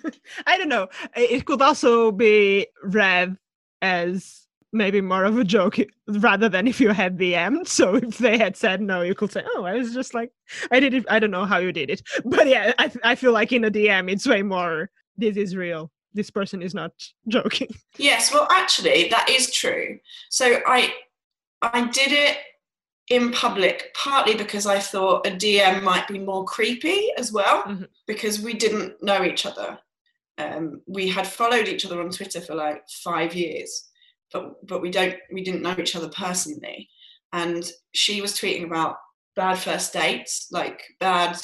I 0.46 0.58
don't 0.58 0.68
know. 0.68 0.88
It 1.14 1.44
could 1.44 1.62
also 1.62 2.10
be 2.10 2.66
read 2.82 3.36
as 3.80 4.46
maybe 4.72 5.00
more 5.00 5.24
of 5.24 5.38
a 5.38 5.44
joke 5.44 5.76
rather 6.08 6.48
than 6.48 6.66
if 6.66 6.80
you 6.80 6.90
had 6.90 7.18
the 7.18 7.34
M. 7.34 7.64
So 7.64 7.96
if 7.96 8.18
they 8.18 8.38
had 8.38 8.56
said 8.56 8.80
no, 8.80 9.02
you 9.02 9.14
could 9.14 9.32
say, 9.32 9.42
"Oh, 9.54 9.64
I 9.64 9.74
was 9.74 9.94
just 9.94 10.14
like, 10.14 10.32
I 10.70 10.80
did 10.80 10.94
it. 10.94 11.04
I 11.08 11.18
don't 11.18 11.30
know 11.30 11.44
how 11.44 11.58
you 11.58 11.72
did 11.72 11.90
it." 11.90 12.02
But 12.24 12.48
yeah, 12.48 12.72
I 12.78 12.92
I 13.04 13.14
feel 13.14 13.32
like 13.32 13.52
in 13.52 13.64
a 13.64 13.70
DM, 13.70 14.10
it's 14.10 14.26
way 14.26 14.42
more. 14.42 14.90
This 15.16 15.36
is 15.36 15.56
real. 15.56 15.90
This 16.14 16.30
person 16.30 16.62
is 16.62 16.74
not 16.74 16.92
joking. 17.28 17.68
Yes, 17.98 18.32
well, 18.32 18.48
actually, 18.50 19.08
that 19.10 19.28
is 19.28 19.52
true. 19.52 19.98
So 20.28 20.60
I 20.66 20.92
I 21.62 21.86
did 21.86 22.12
it 22.12 22.38
in 23.10 23.32
public 23.32 23.92
partly 23.94 24.34
because 24.34 24.66
I 24.66 24.78
thought 24.78 25.26
a 25.26 25.30
DM 25.30 25.82
might 25.82 26.08
be 26.08 26.18
more 26.18 26.44
creepy 26.44 27.10
as 27.18 27.32
well 27.32 27.62
mm-hmm. 27.64 27.84
because 28.06 28.40
we 28.40 28.54
didn't 28.54 29.02
know 29.02 29.24
each 29.24 29.44
other. 29.44 29.78
Um, 30.38 30.80
we 30.86 31.08
had 31.08 31.26
followed 31.26 31.68
each 31.68 31.84
other 31.84 32.00
on 32.00 32.10
Twitter 32.10 32.40
for 32.40 32.54
like 32.54 32.82
five 32.88 33.34
years 33.34 33.90
but 34.32 34.66
but 34.66 34.80
we 34.80 34.90
don't 34.90 35.16
we 35.32 35.42
didn't 35.42 35.62
know 35.62 35.74
each 35.78 35.96
other 35.96 36.08
personally 36.08 36.88
and 37.32 37.70
she 37.92 38.20
was 38.20 38.32
tweeting 38.32 38.64
about 38.64 38.96
bad 39.36 39.58
first 39.58 39.92
dates 39.92 40.48
like 40.50 40.82
bad 40.98 41.36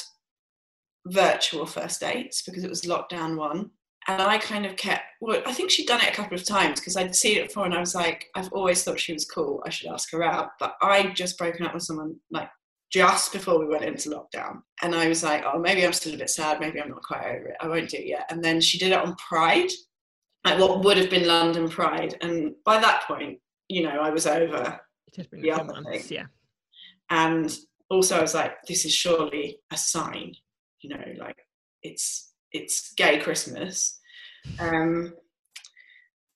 virtual 1.07 1.67
first 1.67 2.01
dates 2.01 2.43
because 2.43 2.65
it 2.65 2.71
was 2.71 2.83
lockdown 2.83 3.37
one 3.37 3.71
and 4.09 4.23
i 4.23 4.39
kind 4.39 4.67
of 4.67 4.77
kept 4.77 5.03
well 5.21 5.43
i 5.47 5.53
think 5.53 5.71
she'd 5.71 5.87
done 5.87 6.01
it 6.01 6.13
a 6.13 6.15
couple 6.15 6.37
of 6.37 6.45
times 6.45 6.81
because 6.81 6.97
i'd 6.97 7.15
seen 7.15 7.39
it 7.39 7.49
before 7.49 7.65
and 7.65 7.75
i 7.75 7.81
was 7.81 7.95
like 7.95 8.27
i've 8.35 8.53
always 8.53 8.83
thought 8.83 9.01
she 9.01 9.13
was 9.13 9.25
cool 9.25 9.63
i 9.67 9.71
should 9.71 9.91
ask 9.91 10.11
her 10.11 10.23
out 10.23 10.51
but 10.59 10.77
i'd 10.83 11.15
just 11.15 11.39
broken 11.39 11.67
up 11.67 11.75
with 11.75 11.83
someone 11.83 12.15
like 12.31 12.49
just 12.91 13.33
before 13.33 13.59
we 13.59 13.67
went 13.67 13.85
into 13.85 14.11
lockdown 14.11 14.61
and 14.83 14.95
i 14.95 15.09
was 15.09 15.23
like 15.23 15.45
oh 15.45 15.59
maybe 15.59 15.85
i'm 15.85 15.93
still 15.93 16.15
a 16.15 16.19
bit 16.19 16.31
sad 16.31 16.61
maybe 16.61 16.81
i'm 16.81 16.89
not 16.89 17.03
quite 17.03 17.25
over 17.25 17.49
it 17.49 17.57
i 17.61 17.67
won't 17.67 17.89
do 17.89 17.97
it 17.97 18.07
yet 18.07 18.27
and 18.31 18.45
then 18.45 18.61
she 18.61 18.79
did 18.79 18.93
it 18.93 18.99
on 18.99 19.15
pride 19.17 19.71
like 20.47 20.61
what 20.61 20.85
would 20.85 20.97
have 20.97 21.11
been 21.11 21.27
London 21.27 21.69
Pride. 21.69 22.17
And 22.21 22.55
by 22.65 22.79
that 22.79 23.03
point, 23.09 23.41
you 23.69 23.83
know, 23.83 24.01
I 24.01 24.11
was 24.11 24.27
over 24.27 24.79
the 25.33 25.51
other 25.51 25.65
months, 25.65 26.07
thing. 26.07 26.19
Yeah. 26.19 26.27
And 27.11 27.53
also 27.91 28.17
I 28.17 28.23
was 28.23 28.35
like, 28.35 28.53
this 28.69 28.85
is 28.85 28.95
surely 28.95 29.59
a 29.73 29.77
sign, 29.77 30.35
you 30.83 30.91
know, 30.91 31.05
like 31.19 31.37
it's 31.83 32.33
it's 32.53 32.93
gay 32.95 33.19
Christmas. 33.19 33.99
Um 34.59 35.15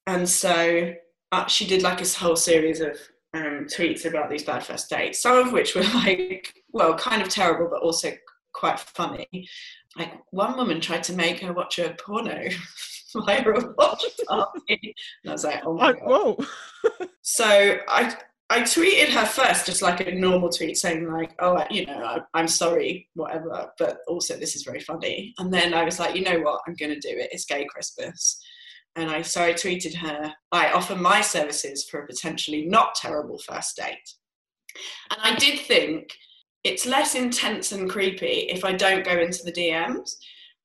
and 0.06 0.28
so 0.28 0.92
uh, 1.32 1.46
she 1.46 1.66
did 1.66 1.82
like 1.82 1.98
this 1.98 2.16
whole 2.16 2.36
series 2.36 2.80
of 2.80 2.96
um, 3.34 3.66
tweets 3.66 4.04
about 4.04 4.28
these 4.28 4.42
bad 4.42 4.64
first 4.64 4.90
dates, 4.90 5.22
some 5.22 5.38
of 5.38 5.52
which 5.52 5.74
were 5.74 5.82
like, 5.94 6.52
well, 6.72 6.94
kind 6.94 7.22
of 7.22 7.28
terrible, 7.28 7.68
but 7.70 7.82
also 7.82 8.12
quite 8.52 8.80
funny. 8.80 9.48
Like 9.96 10.14
one 10.30 10.56
woman 10.56 10.80
tried 10.80 11.04
to 11.04 11.12
make 11.12 11.40
her 11.40 11.52
watch 11.52 11.78
a 11.78 11.94
porno 12.04 12.48
viral 13.14 13.74
watch 13.76 14.04
party. 14.28 14.94
And 15.24 15.30
I 15.30 15.32
was 15.32 15.44
like, 15.44 15.62
oh 15.64 15.74
my 15.74 15.92
God. 15.92 16.02
Whoa. 16.02 16.38
so 17.22 17.78
I 17.88 18.16
I 18.50 18.62
tweeted 18.62 19.10
her 19.10 19.26
first, 19.26 19.66
just 19.66 19.80
like 19.80 20.00
a 20.00 20.12
normal 20.12 20.48
tweet 20.48 20.76
saying 20.76 21.08
like, 21.08 21.36
oh, 21.38 21.64
you 21.70 21.86
know, 21.86 22.20
I, 22.34 22.40
am 22.40 22.48
sorry, 22.48 23.08
whatever, 23.14 23.70
but 23.78 23.98
also 24.08 24.36
this 24.36 24.56
is 24.56 24.64
very 24.64 24.80
funny. 24.80 25.32
And 25.38 25.54
then 25.54 25.72
I 25.72 25.84
was 25.84 26.00
like, 26.00 26.16
you 26.16 26.22
know 26.22 26.40
what, 26.40 26.60
I'm 26.66 26.74
going 26.74 26.92
to 26.92 26.98
do 26.98 27.16
it. 27.16 27.30
It's 27.30 27.44
gay 27.44 27.64
Christmas. 27.70 28.42
And 28.96 29.08
I 29.08 29.22
so 29.22 29.44
I 29.44 29.52
tweeted 29.52 29.94
her, 29.94 30.32
I 30.50 30.72
offer 30.72 30.96
my 30.96 31.20
services 31.20 31.86
for 31.88 32.00
a 32.00 32.06
potentially 32.08 32.66
not 32.66 32.96
terrible 32.96 33.38
first 33.38 33.76
date. 33.76 33.96
And 35.10 35.20
I 35.22 35.36
did 35.36 35.60
think 35.60 36.10
it's 36.64 36.86
less 36.86 37.14
intense 37.14 37.70
and 37.70 37.88
creepy 37.88 38.48
if 38.50 38.64
I 38.64 38.72
don't 38.72 39.04
go 39.04 39.16
into 39.20 39.44
the 39.44 39.52
DMs. 39.52 40.10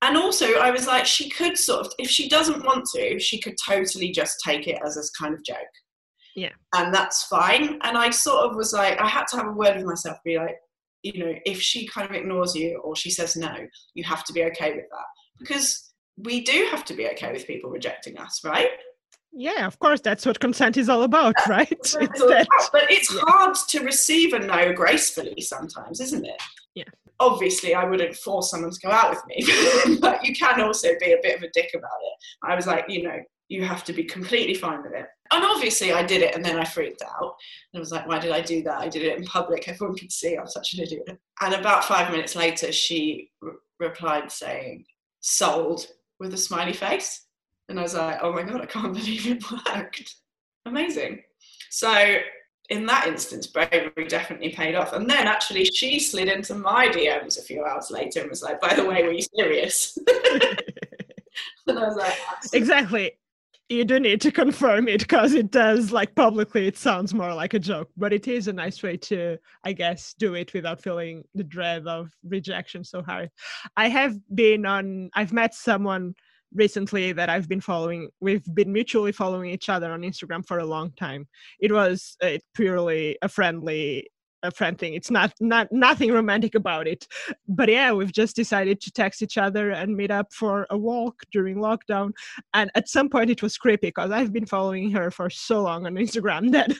And 0.01 0.17
also, 0.17 0.55
I 0.55 0.71
was 0.71 0.87
like, 0.87 1.05
she 1.05 1.29
could 1.29 1.55
sort 1.55 1.85
of, 1.85 1.93
if 1.99 2.09
she 2.09 2.27
doesn't 2.27 2.65
want 2.65 2.85
to, 2.95 3.19
she 3.19 3.39
could 3.39 3.55
totally 3.63 4.11
just 4.11 4.37
take 4.43 4.67
it 4.67 4.79
as 4.83 4.97
a 4.97 5.23
kind 5.23 5.35
of 5.35 5.43
joke. 5.45 5.57
Yeah. 6.35 6.51
And 6.73 6.93
that's 6.93 7.23
fine. 7.23 7.79
And 7.83 7.97
I 7.97 8.09
sort 8.09 8.49
of 8.49 8.55
was 8.55 8.73
like, 8.73 8.99
I 8.99 9.07
had 9.07 9.25
to 9.27 9.37
have 9.37 9.47
a 9.47 9.51
word 9.51 9.77
with 9.77 9.85
myself, 9.85 10.17
be 10.23 10.37
like, 10.37 10.57
you 11.01 11.23
know, 11.23 11.33
if 11.45 11.61
she 11.61 11.87
kind 11.87 12.09
of 12.09 12.15
ignores 12.15 12.55
you 12.55 12.79
or 12.83 12.95
she 12.95 13.09
says 13.09 13.35
no, 13.35 13.53
you 13.93 14.03
have 14.03 14.23
to 14.25 14.33
be 14.33 14.43
okay 14.43 14.73
with 14.73 14.85
that. 14.91 15.05
Because 15.39 15.93
we 16.17 16.41
do 16.41 16.67
have 16.71 16.83
to 16.85 16.93
be 16.93 17.07
okay 17.09 17.31
with 17.31 17.47
people 17.47 17.69
rejecting 17.69 18.17
us, 18.17 18.41
right? 18.43 18.69
Yeah, 19.31 19.67
of 19.67 19.77
course, 19.79 19.99
that's 19.99 20.25
what 20.25 20.39
consent 20.39 20.77
is 20.77 20.87
all 20.87 21.03
about, 21.03 21.35
right? 21.47 21.69
It's 21.71 21.93
that. 21.93 22.47
But 22.71 22.89
it's 22.89 23.13
yeah. 23.13 23.21
hard 23.25 23.55
to 23.69 23.79
receive 23.81 24.33
a 24.33 24.39
no 24.39 24.73
gracefully 24.73 25.41
sometimes, 25.41 25.99
isn't 25.99 26.25
it? 26.25 26.41
Yeah. 26.73 26.85
Obviously, 27.19 27.73
I 27.75 27.85
wouldn't 27.85 28.15
force 28.15 28.51
someone 28.51 28.71
to 28.71 28.79
go 28.79 28.91
out 28.91 29.09
with 29.09 29.21
me, 29.27 29.97
but 29.99 30.25
you 30.25 30.33
can 30.33 30.61
also 30.61 30.89
be 30.99 31.13
a 31.13 31.17
bit 31.21 31.37
of 31.37 31.43
a 31.43 31.49
dick 31.53 31.71
about 31.73 31.99
it. 32.01 32.13
I 32.43 32.55
was 32.55 32.65
like, 32.65 32.85
you 32.87 33.03
know, 33.03 33.17
you 33.47 33.63
have 33.63 33.83
to 33.85 33.93
be 33.93 34.03
completely 34.03 34.53
fine 34.53 34.81
with 34.83 34.93
it. 34.93 35.07
And 35.31 35.43
obviously, 35.43 35.91
I 35.91 36.03
did 36.03 36.21
it, 36.21 36.35
and 36.35 36.43
then 36.43 36.57
I 36.57 36.63
freaked 36.63 37.01
out. 37.01 37.35
And 37.73 37.77
I 37.77 37.79
was 37.79 37.91
like, 37.91 38.07
why 38.07 38.19
did 38.19 38.31
I 38.31 38.41
do 38.41 38.61
that? 38.63 38.79
I 38.79 38.87
did 38.87 39.03
it 39.03 39.17
in 39.17 39.25
public. 39.25 39.67
Everyone 39.67 39.97
could 39.97 40.11
see 40.11 40.37
I'm 40.37 40.47
such 40.47 40.73
an 40.73 40.83
idiot. 40.83 41.19
And 41.41 41.53
about 41.53 41.85
five 41.85 42.11
minutes 42.11 42.35
later, 42.35 42.71
she 42.71 43.31
re- 43.41 43.53
replied 43.79 44.31
saying, 44.31 44.85
sold 45.21 45.87
with 46.19 46.33
a 46.33 46.37
smiley 46.37 46.73
face. 46.73 47.25
And 47.69 47.79
I 47.79 47.83
was 47.83 47.95
like, 47.95 48.19
oh 48.21 48.31
my 48.33 48.43
God, 48.43 48.61
I 48.61 48.65
can't 48.67 48.93
believe 48.93 49.27
it 49.27 49.43
worked. 49.51 50.15
Amazing. 50.65 51.23
So 51.69 52.17
in 52.69 52.85
that 52.85 53.07
instance, 53.07 53.47
bravery 53.47 54.07
definitely 54.07 54.49
paid 54.49 54.75
off. 54.75 54.93
And 54.93 55.09
then 55.09 55.27
actually, 55.27 55.65
she 55.65 55.99
slid 55.99 56.27
into 56.27 56.55
my 56.55 56.87
DMs 56.87 57.37
a 57.37 57.41
few 57.41 57.63
hours 57.63 57.91
later 57.91 58.21
and 58.21 58.29
was 58.29 58.41
like, 58.41 58.59
by 58.61 58.73
the 58.73 58.85
way, 58.85 59.03
were 59.03 59.11
you 59.11 59.25
serious? 59.35 59.97
and 61.67 61.79
I 61.79 61.87
was 61.87 61.95
like, 61.95 62.15
exactly. 62.53 63.11
You 63.67 63.83
do 63.83 63.99
need 63.99 64.21
to 64.21 64.31
confirm 64.31 64.87
it 64.87 64.99
because 64.99 65.33
it 65.33 65.49
does, 65.49 65.91
like, 65.91 66.13
publicly, 66.13 66.67
it 66.67 66.77
sounds 66.77 67.15
more 67.15 67.33
like 67.33 67.55
a 67.55 67.59
joke, 67.59 67.89
but 67.97 68.13
it 68.13 68.27
is 68.27 68.47
a 68.47 68.53
nice 68.53 68.83
way 68.83 68.95
to, 68.97 69.37
I 69.63 69.73
guess, 69.73 70.13
do 70.19 70.35
it 70.35 70.53
without 70.53 70.83
feeling 70.83 71.23
the 71.33 71.43
dread 71.43 71.87
of 71.87 72.11
rejection 72.23 72.83
so 72.83 73.01
hard. 73.01 73.31
I 73.75 73.89
have 73.89 74.15
been 74.35 74.67
on, 74.67 75.09
I've 75.15 75.33
met 75.33 75.55
someone 75.55 76.13
recently 76.53 77.11
that 77.13 77.29
I've 77.29 77.49
been 77.49 77.59
following. 77.59 78.09
We've 78.19 78.45
been 78.53 78.71
mutually 78.71 79.11
following 79.11 79.49
each 79.49 79.67
other 79.67 79.91
on 79.91 80.01
Instagram 80.01 80.45
for 80.45 80.59
a 80.59 80.65
long 80.65 80.91
time. 80.91 81.27
It 81.59 81.71
was 81.71 82.17
uh, 82.21 82.37
purely 82.53 83.17
a 83.23 83.29
friendly 83.29 84.09
a 84.43 84.51
friend 84.51 84.77
thing. 84.77 84.93
It's 84.93 85.11
not 85.11 85.33
not 85.39 85.71
nothing 85.71 86.11
romantic 86.11 86.55
about 86.55 86.87
it. 86.87 87.07
But 87.47 87.69
yeah, 87.69 87.91
we've 87.91 88.11
just 88.11 88.35
decided 88.35 88.81
to 88.81 88.91
text 88.91 89.21
each 89.21 89.37
other 89.37 89.71
and 89.71 89.95
meet 89.95 90.11
up 90.11 90.33
for 90.33 90.67
a 90.69 90.77
walk 90.77 91.23
during 91.31 91.57
lockdown. 91.57 92.11
And 92.53 92.71
at 92.75 92.89
some 92.89 93.09
point 93.09 93.29
it 93.29 93.41
was 93.41 93.57
creepy 93.57 93.87
because 93.87 94.11
I've 94.11 94.33
been 94.33 94.45
following 94.45 94.91
her 94.91 95.11
for 95.11 95.29
so 95.29 95.61
long 95.61 95.85
on 95.85 95.95
Instagram 95.95 96.51
that 96.53 96.71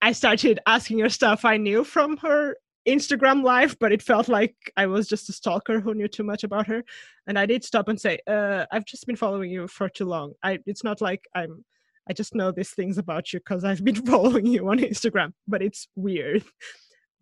I 0.00 0.12
started 0.12 0.60
asking 0.66 0.98
her 1.00 1.08
stuff 1.08 1.44
I 1.44 1.56
knew 1.56 1.84
from 1.84 2.16
her 2.18 2.56
Instagram 2.86 3.44
live, 3.44 3.76
but 3.78 3.92
it 3.92 4.02
felt 4.02 4.28
like 4.28 4.56
I 4.76 4.86
was 4.86 5.06
just 5.06 5.28
a 5.28 5.32
stalker 5.32 5.80
who 5.80 5.94
knew 5.94 6.08
too 6.08 6.24
much 6.24 6.42
about 6.44 6.66
her. 6.66 6.82
And 7.26 7.38
I 7.38 7.46
did 7.46 7.64
stop 7.64 7.88
and 7.88 8.00
say, 8.00 8.18
uh, 8.26 8.66
"I've 8.72 8.84
just 8.84 9.06
been 9.06 9.16
following 9.16 9.50
you 9.50 9.68
for 9.68 9.88
too 9.88 10.06
long. 10.06 10.34
I 10.42 10.58
it's 10.66 10.84
not 10.84 11.00
like 11.00 11.28
I'm. 11.34 11.64
I 12.10 12.12
just 12.12 12.34
know 12.34 12.50
these 12.50 12.70
things 12.70 12.98
about 12.98 13.32
you 13.32 13.38
because 13.38 13.62
I've 13.64 13.84
been 13.84 13.94
following 14.06 14.46
you 14.46 14.68
on 14.68 14.78
Instagram. 14.78 15.32
But 15.46 15.62
it's 15.62 15.88
weird. 15.94 16.44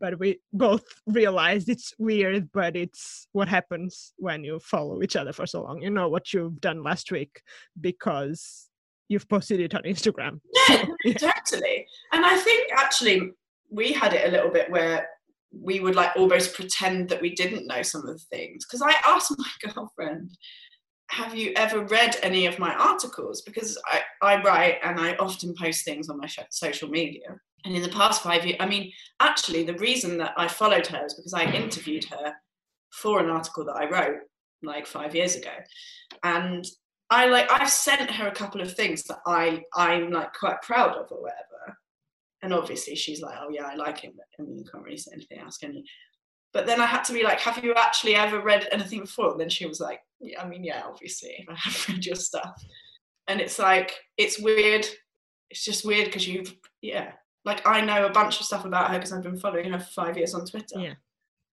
But 0.00 0.18
we 0.18 0.40
both 0.52 0.84
realized 1.06 1.68
it's 1.68 1.92
weird, 1.98 2.50
but 2.52 2.76
it's 2.76 3.26
what 3.32 3.48
happens 3.48 4.12
when 4.16 4.44
you 4.44 4.58
follow 4.60 5.02
each 5.02 5.16
other 5.16 5.32
for 5.32 5.46
so 5.46 5.62
long. 5.62 5.82
You 5.82 5.90
know 5.90 6.08
what 6.08 6.32
you've 6.32 6.60
done 6.60 6.82
last 6.82 7.12
week 7.12 7.42
because 7.80 8.68
you've 9.08 9.28
posted 9.28 9.60
it 9.60 9.74
on 9.74 9.82
Instagram. 9.82 10.40
Yeah, 10.68 10.84
yeah. 11.04 11.32
totally. 11.32 11.86
And 12.12 12.24
I 12.24 12.36
think 12.36 12.70
actually 12.76 13.32
we 13.70 13.92
had 13.92 14.12
it 14.12 14.28
a 14.28 14.30
little 14.30 14.50
bit 14.50 14.70
where 14.70 15.08
we 15.52 15.80
would 15.80 15.96
like 15.96 16.14
almost 16.16 16.54
pretend 16.54 17.08
that 17.08 17.20
we 17.20 17.34
didn't 17.34 17.66
know 17.66 17.82
some 17.82 18.02
of 18.02 18.08
the 18.08 18.24
things. 18.30 18.64
Because 18.64 18.82
I 18.82 18.94
asked 19.06 19.34
my 19.38 19.72
girlfriend, 19.72 20.36
have 21.10 21.34
you 21.34 21.52
ever 21.56 21.84
read 21.84 22.16
any 22.22 22.46
of 22.46 22.58
my 22.58 22.72
articles? 22.74 23.42
Because 23.42 23.76
I, 23.86 24.02
I 24.22 24.42
write 24.42 24.78
and 24.84 25.00
I 25.00 25.16
often 25.16 25.54
post 25.60 25.84
things 25.84 26.08
on 26.08 26.18
my 26.18 26.28
social 26.50 26.88
media. 26.88 27.40
And 27.64 27.74
in 27.74 27.82
the 27.82 27.88
past 27.88 28.22
five 28.22 28.44
years, 28.44 28.56
I 28.60 28.66
mean, 28.66 28.92
actually, 29.20 29.64
the 29.64 29.74
reason 29.74 30.18
that 30.18 30.32
I 30.36 30.48
followed 30.48 30.86
her 30.86 31.04
is 31.04 31.14
because 31.14 31.34
I 31.34 31.44
interviewed 31.44 32.04
her 32.04 32.32
for 32.92 33.20
an 33.20 33.30
article 33.30 33.64
that 33.66 33.76
I 33.76 33.88
wrote 33.88 34.20
like 34.62 34.86
five 34.86 35.14
years 35.14 35.36
ago. 35.36 35.50
And 36.22 36.64
I 37.10 37.26
like 37.26 37.50
I've 37.50 37.70
sent 37.70 38.10
her 38.10 38.28
a 38.28 38.34
couple 38.34 38.60
of 38.60 38.74
things 38.74 39.02
that 39.04 39.18
I 39.26 39.62
I'm 39.74 40.10
like 40.10 40.32
quite 40.32 40.62
proud 40.62 40.96
of 40.96 41.10
or 41.10 41.22
whatever 41.22 41.76
and 42.42 42.54
obviously 42.54 42.96
she's 42.96 43.20
like, 43.20 43.36
oh 43.40 43.50
yeah, 43.50 43.66
I 43.66 43.74
like 43.74 43.98
him, 43.98 44.12
but 44.16 44.26
I 44.38 44.46
mean, 44.46 44.58
you 44.58 44.64
can't 44.70 44.84
really 44.84 44.96
say 44.96 45.12
anything 45.12 45.40
else, 45.40 45.58
can 45.58 45.74
you? 45.74 45.84
But 46.52 46.66
then 46.66 46.80
I 46.80 46.86
had 46.86 47.04
to 47.04 47.12
be 47.12 47.22
like, 47.22 47.38
have 47.40 47.62
you 47.62 47.74
actually 47.74 48.16
ever 48.16 48.40
read 48.40 48.66
anything 48.72 49.00
before? 49.00 49.32
And 49.32 49.40
then 49.40 49.50
she 49.50 49.66
was 49.66 49.78
like, 49.78 50.00
yeah, 50.20 50.42
I 50.42 50.48
mean, 50.48 50.64
yeah, 50.64 50.82
obviously, 50.84 51.46
I 51.48 51.54
have 51.54 51.88
read 51.88 52.04
your 52.04 52.16
stuff. 52.16 52.50
And 53.28 53.40
it's 53.40 53.58
like, 53.58 53.94
it's 54.16 54.40
weird. 54.40 54.86
It's 55.50 55.64
just 55.64 55.84
weird 55.84 56.06
because 56.06 56.26
you've, 56.26 56.56
yeah, 56.80 57.12
like 57.44 57.66
I 57.66 57.80
know 57.80 58.06
a 58.06 58.10
bunch 58.10 58.40
of 58.40 58.46
stuff 58.46 58.64
about 58.64 58.90
her 58.90 58.98
because 58.98 59.12
I've 59.12 59.22
been 59.22 59.38
following 59.38 59.72
her 59.72 59.78
for 59.78 59.90
five 59.90 60.16
years 60.16 60.34
on 60.34 60.46
Twitter. 60.46 60.78
Yeah. 60.78 60.94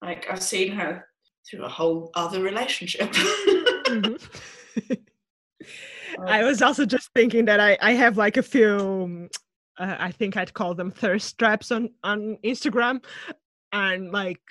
Like 0.02 0.28
I've 0.30 0.44
seen 0.44 0.72
her 0.74 1.08
through 1.50 1.64
a 1.64 1.70
whole 1.70 2.12
other 2.14 2.42
relationship. 2.42 3.12
mm-hmm. 3.12 4.94
I 6.28 6.44
was 6.44 6.62
also 6.62 6.86
just 6.86 7.10
thinking 7.14 7.46
that 7.46 7.60
I, 7.60 7.78
I 7.82 7.92
have 7.92 8.18
like 8.18 8.38
a 8.38 8.44
few 8.44 9.30
uh, 9.78 9.96
I 10.00 10.12
think 10.12 10.38
I'd 10.38 10.54
call 10.54 10.74
them 10.74 10.92
thirst 10.92 11.38
traps 11.38 11.72
on 11.72 11.90
on 12.04 12.38
Instagram, 12.44 13.04
and 13.72 14.12
like 14.12 14.42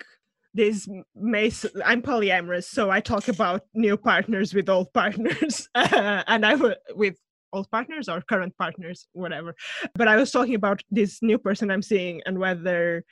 this 0.53 0.87
may 1.15 1.51
I'm 1.85 2.01
polyamorous, 2.01 2.65
so 2.65 2.89
I 2.89 2.99
talk 2.99 3.27
about 3.27 3.61
new 3.73 3.97
partners 3.97 4.53
with 4.53 4.69
old 4.69 4.91
partners, 4.93 5.69
uh, 5.75 6.23
and 6.27 6.45
I 6.45 6.55
would 6.55 6.77
with 6.95 7.17
old 7.53 7.69
partners 7.71 8.09
or 8.09 8.21
current 8.21 8.53
partners, 8.57 9.07
whatever. 9.13 9.55
But 9.95 10.07
I 10.07 10.15
was 10.15 10.31
talking 10.31 10.55
about 10.55 10.81
this 10.89 11.19
new 11.21 11.37
person 11.37 11.71
I'm 11.71 11.81
seeing 11.81 12.21
and 12.25 12.39
whether 12.39 13.03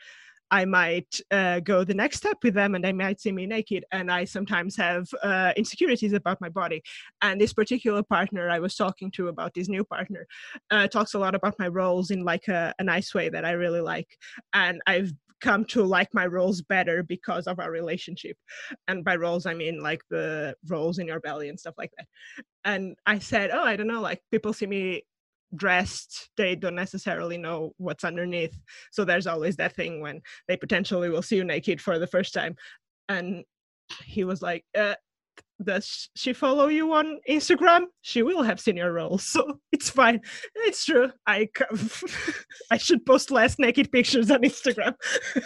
I 0.52 0.66
might 0.66 1.20
uh, 1.32 1.60
go 1.60 1.84
the 1.84 1.94
next 1.94 2.18
step 2.18 2.38
with 2.44 2.54
them 2.54 2.76
and 2.76 2.84
they 2.84 2.94
might 2.94 3.20
see 3.20 3.32
me 3.32 3.46
naked. 3.46 3.84
And 3.92 4.12
I 4.12 4.26
sometimes 4.26 4.76
have 4.78 5.08
uh, 5.24 5.54
insecurities 5.58 6.14
about 6.14 6.40
my 6.40 6.50
body. 6.50 6.84
And 7.22 7.42
this 7.42 7.54
particular 7.54 8.04
partner 8.04 8.50
I 8.50 8.60
was 8.60 8.76
talking 8.76 9.12
to 9.12 9.28
about 9.30 9.54
this 9.54 9.68
new 9.68 9.84
partner 9.84 10.28
uh, 10.72 10.88
talks 10.88 11.14
a 11.14 11.20
lot 11.20 11.36
about 11.36 11.56
my 11.58 11.68
rolls 11.68 12.12
in 12.12 12.24
like 12.24 12.48
a, 12.48 12.74
a 12.80 12.84
nice 12.84 13.14
way 13.14 13.30
that 13.30 13.46
I 13.46 13.52
really 13.52 13.82
like. 13.82 14.08
And 14.54 14.82
I've 14.86 15.12
come 15.42 15.66
to 15.66 15.84
like 15.84 16.10
my 16.14 16.26
rolls 16.26 16.62
better 16.62 17.04
because 17.04 17.48
of 17.48 17.60
our 17.60 17.72
relationship. 17.72 18.38
And 18.88 19.04
by 19.04 19.16
rolls, 19.16 19.46
I 19.46 19.54
mean 19.54 19.82
like 19.82 20.02
the 20.10 20.56
rolls 20.68 21.00
in 21.00 21.08
your 21.08 21.20
belly 21.20 21.50
and 21.50 21.60
stuff 21.60 21.76
like 21.78 21.92
that. 21.98 22.08
And 22.64 22.96
I 23.06 23.20
said, 23.20 23.52
Oh, 23.52 23.64
I 23.64 23.76
don't 23.76 23.88
know, 23.88 24.02
like 24.02 24.22
people 24.32 24.54
see 24.54 24.68
me 24.68 25.04
dressed 25.56 26.30
they 26.38 26.56
don't 26.56 26.76
necessarily 26.76 27.38
know 27.38 27.72
what's 27.78 28.04
underneath 28.04 28.58
so 28.92 29.06
there's 29.06 29.28
always 29.28 29.56
that 29.56 29.76
thing 29.76 30.02
when 30.02 30.20
they 30.48 30.58
potentially 30.58 31.08
will 31.08 31.22
see 31.22 31.36
you 31.36 31.44
naked 31.44 31.80
for 31.80 31.98
the 32.00 32.08
first 32.08 32.34
time 32.34 32.56
and 33.10 33.44
he 34.04 34.24
was 34.24 34.42
like 34.42 34.66
uh, 34.78 34.96
does 35.64 36.10
she 36.16 36.34
follow 36.34 36.68
you 36.68 36.94
on 36.94 37.20
instagram 37.30 37.86
she 38.02 38.24
will 38.24 38.44
have 38.44 38.60
seen 38.60 38.76
your 38.76 38.92
rolls 38.94 39.24
so 39.24 39.60
it's 39.72 39.90
fine 39.90 40.20
it's 40.56 40.86
true 40.86 41.10
i 41.28 41.48
i 42.72 42.78
should 42.78 43.06
post 43.06 43.32
less 43.32 43.58
naked 43.60 43.92
pictures 43.92 44.30
on 44.30 44.42
instagram 44.42 44.94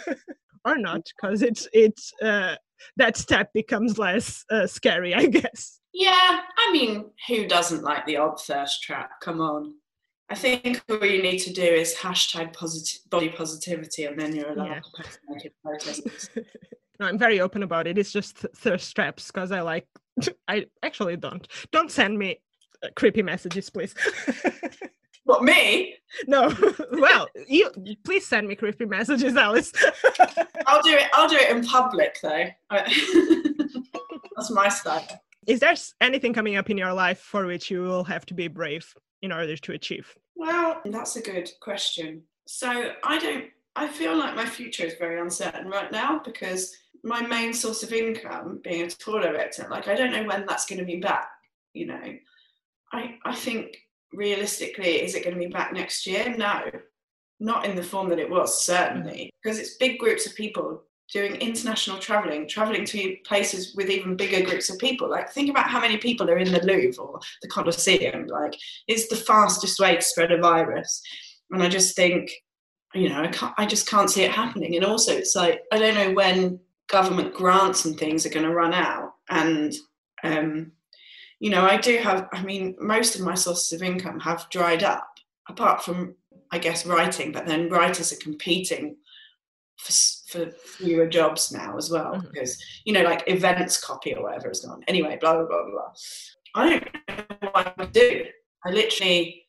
or 0.64 0.76
not 0.76 1.02
because 1.16 1.42
it's 1.42 1.68
it's 1.72 2.12
uh, 2.22 2.54
that 2.96 3.16
step 3.16 3.50
becomes 3.54 3.98
less 3.98 4.44
uh, 4.50 4.66
scary 4.66 5.14
i 5.14 5.26
guess 5.26 5.80
yeah 5.92 6.40
i 6.58 6.72
mean 6.72 7.04
who 7.28 7.46
doesn't 7.46 7.82
like 7.82 8.04
the 8.06 8.16
odd 8.16 8.40
thirst 8.40 8.82
trap 8.82 9.12
come 9.22 9.40
on 9.40 9.74
I 10.30 10.36
think 10.36 10.80
all 10.88 11.04
you 11.04 11.20
need 11.22 11.38
to 11.38 11.52
do 11.52 11.62
is 11.62 11.96
hashtag 11.96 12.52
positive 12.52 13.00
body 13.10 13.30
positivity, 13.30 14.04
and 14.04 14.18
then 14.18 14.34
you're 14.34 14.52
allowed 14.52 14.66
yeah. 14.66 15.02
to 15.02 15.18
make 15.28 15.44
it 15.44 15.54
protests. 15.64 16.30
no, 17.00 17.06
I'm 17.06 17.18
very 17.18 17.40
open 17.40 17.64
about 17.64 17.88
it. 17.88 17.98
It's 17.98 18.12
just 18.12 18.38
thirst 18.54 18.94
traps 18.94 19.26
because 19.26 19.50
I 19.50 19.60
like. 19.60 19.88
I 20.48 20.66
actually 20.82 21.16
don't. 21.16 21.46
Don't 21.72 21.90
send 21.90 22.18
me 22.18 22.40
uh, 22.82 22.88
creepy 22.96 23.22
messages, 23.22 23.70
please. 23.70 23.94
what 25.24 25.42
me? 25.42 25.94
No. 26.26 26.54
well, 26.92 27.28
you 27.48 27.70
please 28.04 28.26
send 28.26 28.48
me 28.48 28.54
creepy 28.54 28.86
messages, 28.86 29.36
Alice. 29.36 29.72
I'll 30.66 30.82
do 30.82 30.92
it. 30.92 31.08
I'll 31.12 31.28
do 31.28 31.36
it 31.36 31.50
in 31.50 31.64
public 31.64 32.18
though. 32.22 32.46
That's 32.70 34.50
my 34.50 34.68
style. 34.68 35.06
Is 35.46 35.60
there 35.60 35.74
anything 36.00 36.32
coming 36.32 36.56
up 36.56 36.70
in 36.70 36.78
your 36.78 36.92
life 36.92 37.20
for 37.20 37.46
which 37.46 37.70
you 37.70 37.82
will 37.82 38.04
have 38.04 38.26
to 38.26 38.34
be 38.34 38.48
brave? 38.48 38.94
in 39.22 39.32
order 39.32 39.56
to 39.56 39.72
achieve? 39.72 40.14
Well, 40.34 40.80
that's 40.84 41.16
a 41.16 41.22
good 41.22 41.50
question. 41.60 42.22
So 42.46 42.92
I 43.04 43.18
don't, 43.18 43.44
I 43.76 43.88
feel 43.88 44.16
like 44.16 44.36
my 44.36 44.46
future 44.46 44.84
is 44.84 44.94
very 44.98 45.20
uncertain 45.20 45.68
right 45.68 45.90
now 45.92 46.20
because 46.24 46.76
my 47.02 47.22
main 47.26 47.52
source 47.52 47.82
of 47.82 47.92
income 47.92 48.60
being 48.62 48.82
a 48.82 48.90
tour 48.90 49.20
director, 49.22 49.66
like 49.70 49.88
I 49.88 49.94
don't 49.94 50.12
know 50.12 50.24
when 50.24 50.44
that's 50.46 50.66
going 50.66 50.80
to 50.80 50.84
be 50.84 51.00
back, 51.00 51.28
you 51.72 51.86
know. 51.86 52.14
I, 52.92 53.18
I 53.24 53.34
think 53.34 53.76
realistically, 54.12 55.02
is 55.02 55.14
it 55.14 55.24
going 55.24 55.34
to 55.34 55.40
be 55.40 55.52
back 55.52 55.72
next 55.72 56.06
year? 56.06 56.34
No, 56.36 56.62
not 57.38 57.64
in 57.64 57.76
the 57.76 57.82
form 57.82 58.08
that 58.10 58.18
it 58.18 58.28
was, 58.28 58.64
certainly, 58.64 59.12
mm. 59.12 59.30
because 59.42 59.58
it's 59.58 59.76
big 59.76 59.98
groups 59.98 60.26
of 60.26 60.34
people 60.34 60.82
doing 61.12 61.34
international 61.36 61.98
traveling, 61.98 62.46
traveling 62.46 62.84
to 62.84 63.16
places 63.24 63.74
with 63.74 63.90
even 63.90 64.16
bigger 64.16 64.44
groups 64.48 64.70
of 64.70 64.78
people. 64.78 65.10
Like, 65.10 65.30
think 65.30 65.50
about 65.50 65.68
how 65.68 65.80
many 65.80 65.96
people 65.96 66.30
are 66.30 66.38
in 66.38 66.52
the 66.52 66.64
Louvre 66.64 67.02
or 67.02 67.18
the 67.42 67.48
Colosseum. 67.48 68.26
Like, 68.26 68.56
it's 68.86 69.08
the 69.08 69.16
fastest 69.16 69.80
way 69.80 69.96
to 69.96 70.02
spread 70.02 70.30
a 70.30 70.38
virus. 70.38 71.02
And 71.50 71.62
I 71.62 71.68
just 71.68 71.96
think, 71.96 72.30
you 72.94 73.08
know, 73.08 73.22
I, 73.22 73.28
can't, 73.28 73.54
I 73.56 73.66
just 73.66 73.88
can't 73.88 74.10
see 74.10 74.22
it 74.22 74.32
happening. 74.32 74.76
And 74.76 74.84
also, 74.84 75.12
it's 75.12 75.36
like, 75.36 75.62
I 75.72 75.78
don't 75.78 75.94
know 75.94 76.12
when 76.12 76.58
government 76.88 77.34
grants 77.34 77.84
and 77.84 77.96
things 77.96 78.26
are 78.26 78.30
going 78.30 78.46
to 78.46 78.54
run 78.54 78.74
out. 78.74 79.14
And, 79.28 79.74
um, 80.24 80.72
you 81.38 81.50
know, 81.50 81.64
I 81.64 81.76
do 81.76 81.98
have, 81.98 82.28
I 82.32 82.42
mean, 82.42 82.74
most 82.80 83.14
of 83.14 83.22
my 83.22 83.34
sources 83.34 83.72
of 83.72 83.82
income 83.82 84.18
have 84.20 84.50
dried 84.50 84.82
up, 84.82 85.08
apart 85.48 85.84
from, 85.84 86.16
I 86.50 86.58
guess, 86.58 86.84
writing, 86.84 87.32
but 87.32 87.46
then 87.46 87.70
writers 87.70 88.12
are 88.12 88.16
competing 88.16 88.96
for, 89.80 89.92
for 90.28 90.50
fewer 90.50 91.06
jobs 91.06 91.52
now 91.52 91.76
as 91.76 91.90
well 91.90 92.12
mm-hmm. 92.14 92.26
because 92.30 92.62
you 92.84 92.92
know 92.92 93.02
like 93.02 93.24
events 93.26 93.82
copy 93.82 94.14
or 94.14 94.22
whatever 94.22 94.50
is 94.50 94.60
gone 94.60 94.82
anyway 94.88 95.16
blah 95.20 95.34
blah 95.34 95.46
blah 95.46 95.70
blah 95.70 95.92
i 96.54 96.68
don't 96.68 96.84
know 97.08 97.48
what 97.52 97.74
i 97.78 97.84
do 97.86 98.24
i 98.66 98.70
literally 98.70 99.46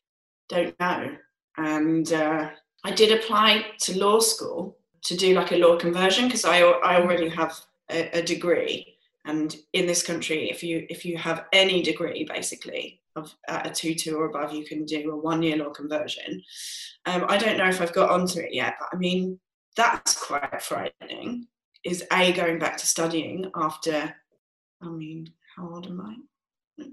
don't 0.48 0.78
know 0.80 1.14
and 1.58 2.12
uh, 2.14 2.48
i 2.84 2.90
did 2.90 3.12
apply 3.12 3.64
to 3.78 3.98
law 3.98 4.18
school 4.18 4.78
to 5.02 5.16
do 5.16 5.34
like 5.34 5.52
a 5.52 5.56
law 5.56 5.76
conversion 5.76 6.26
because 6.26 6.44
I, 6.44 6.60
I 6.60 7.00
already 7.00 7.28
have 7.28 7.58
a, 7.90 8.18
a 8.18 8.22
degree. 8.22 8.86
And 9.24 9.54
in 9.72 9.86
this 9.86 10.02
country 10.02 10.50
if 10.50 10.62
you 10.64 10.86
if 10.90 11.04
you 11.04 11.16
have 11.16 11.44
any 11.52 11.82
degree 11.82 12.24
basically 12.24 13.00
of 13.14 13.32
at 13.46 13.66
a 13.66 13.70
2-2 13.70 14.14
or 14.14 14.24
above 14.24 14.52
you 14.52 14.64
can 14.64 14.84
do 14.84 15.10
a 15.10 15.16
one 15.16 15.42
year 15.42 15.56
law 15.56 15.70
conversion. 15.70 16.42
Um, 17.06 17.26
i 17.28 17.36
don't 17.36 17.56
know 17.56 17.68
if 17.68 17.80
i've 17.80 17.92
got 17.92 18.10
onto 18.10 18.40
it 18.40 18.52
yet 18.52 18.74
but 18.80 18.88
i 18.92 18.96
mean 18.96 19.38
that's 19.76 20.20
quite 20.20 20.62
frightening 20.62 21.46
is 21.84 22.04
a 22.12 22.32
going 22.32 22.58
back 22.58 22.76
to 22.78 22.86
studying 22.86 23.50
after 23.54 24.14
i 24.80 24.88
mean 24.88 25.32
how 25.56 25.68
old 25.68 25.86
am 25.86 26.00
i? 26.78 26.84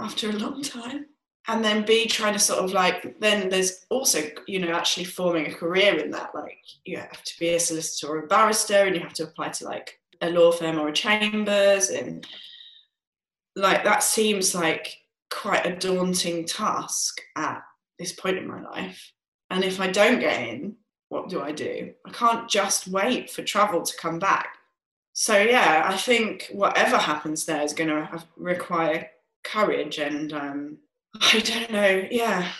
After 0.00 0.30
a 0.30 0.32
long 0.32 0.62
time 0.62 1.06
and 1.48 1.64
then 1.64 1.84
b 1.84 2.06
trying 2.06 2.32
to 2.32 2.38
sort 2.38 2.62
of 2.62 2.72
like 2.72 3.18
then 3.20 3.48
there's 3.48 3.86
also 3.90 4.20
you 4.46 4.58
know 4.58 4.72
actually 4.72 5.04
forming 5.04 5.46
a 5.46 5.54
career 5.54 5.98
in 5.98 6.10
that 6.10 6.34
like 6.34 6.58
you 6.84 6.96
have 6.96 7.22
to 7.22 7.38
be 7.40 7.50
a 7.50 7.60
solicitor 7.60 8.12
or 8.12 8.18
a 8.20 8.26
barrister 8.26 8.84
and 8.84 8.94
you 8.94 9.02
have 9.02 9.14
to 9.14 9.24
apply 9.24 9.48
to 9.48 9.64
like 9.64 9.98
a 10.20 10.30
law 10.30 10.52
firm 10.52 10.78
or 10.78 10.88
a 10.88 10.92
chambers 10.92 11.90
and 11.90 12.26
like 13.56 13.82
that 13.84 14.02
seems 14.02 14.54
like 14.54 14.96
quite 15.30 15.66
a 15.66 15.76
daunting 15.76 16.44
task 16.44 17.20
at 17.36 17.62
this 17.98 18.12
point 18.12 18.38
in 18.38 18.46
my 18.46 18.62
life 18.62 19.12
and 19.50 19.64
if 19.64 19.80
i 19.80 19.86
don't 19.86 20.20
get 20.20 20.48
in 20.48 20.76
what 21.08 21.28
do 21.28 21.40
I 21.40 21.52
do? 21.52 21.92
I 22.06 22.10
can't 22.10 22.48
just 22.48 22.88
wait 22.88 23.30
for 23.30 23.42
travel 23.42 23.82
to 23.82 23.96
come 23.96 24.18
back. 24.18 24.48
So 25.14 25.36
yeah, 25.38 25.86
I 25.86 25.96
think 25.96 26.48
whatever 26.52 26.98
happens 26.98 27.44
there 27.44 27.62
is 27.62 27.72
going 27.72 27.88
to 27.88 28.24
require 28.36 29.08
courage, 29.42 29.98
and 29.98 30.32
um, 30.32 30.78
I 31.14 31.40
don't 31.40 31.70
know. 31.70 32.06
Yeah, 32.10 32.50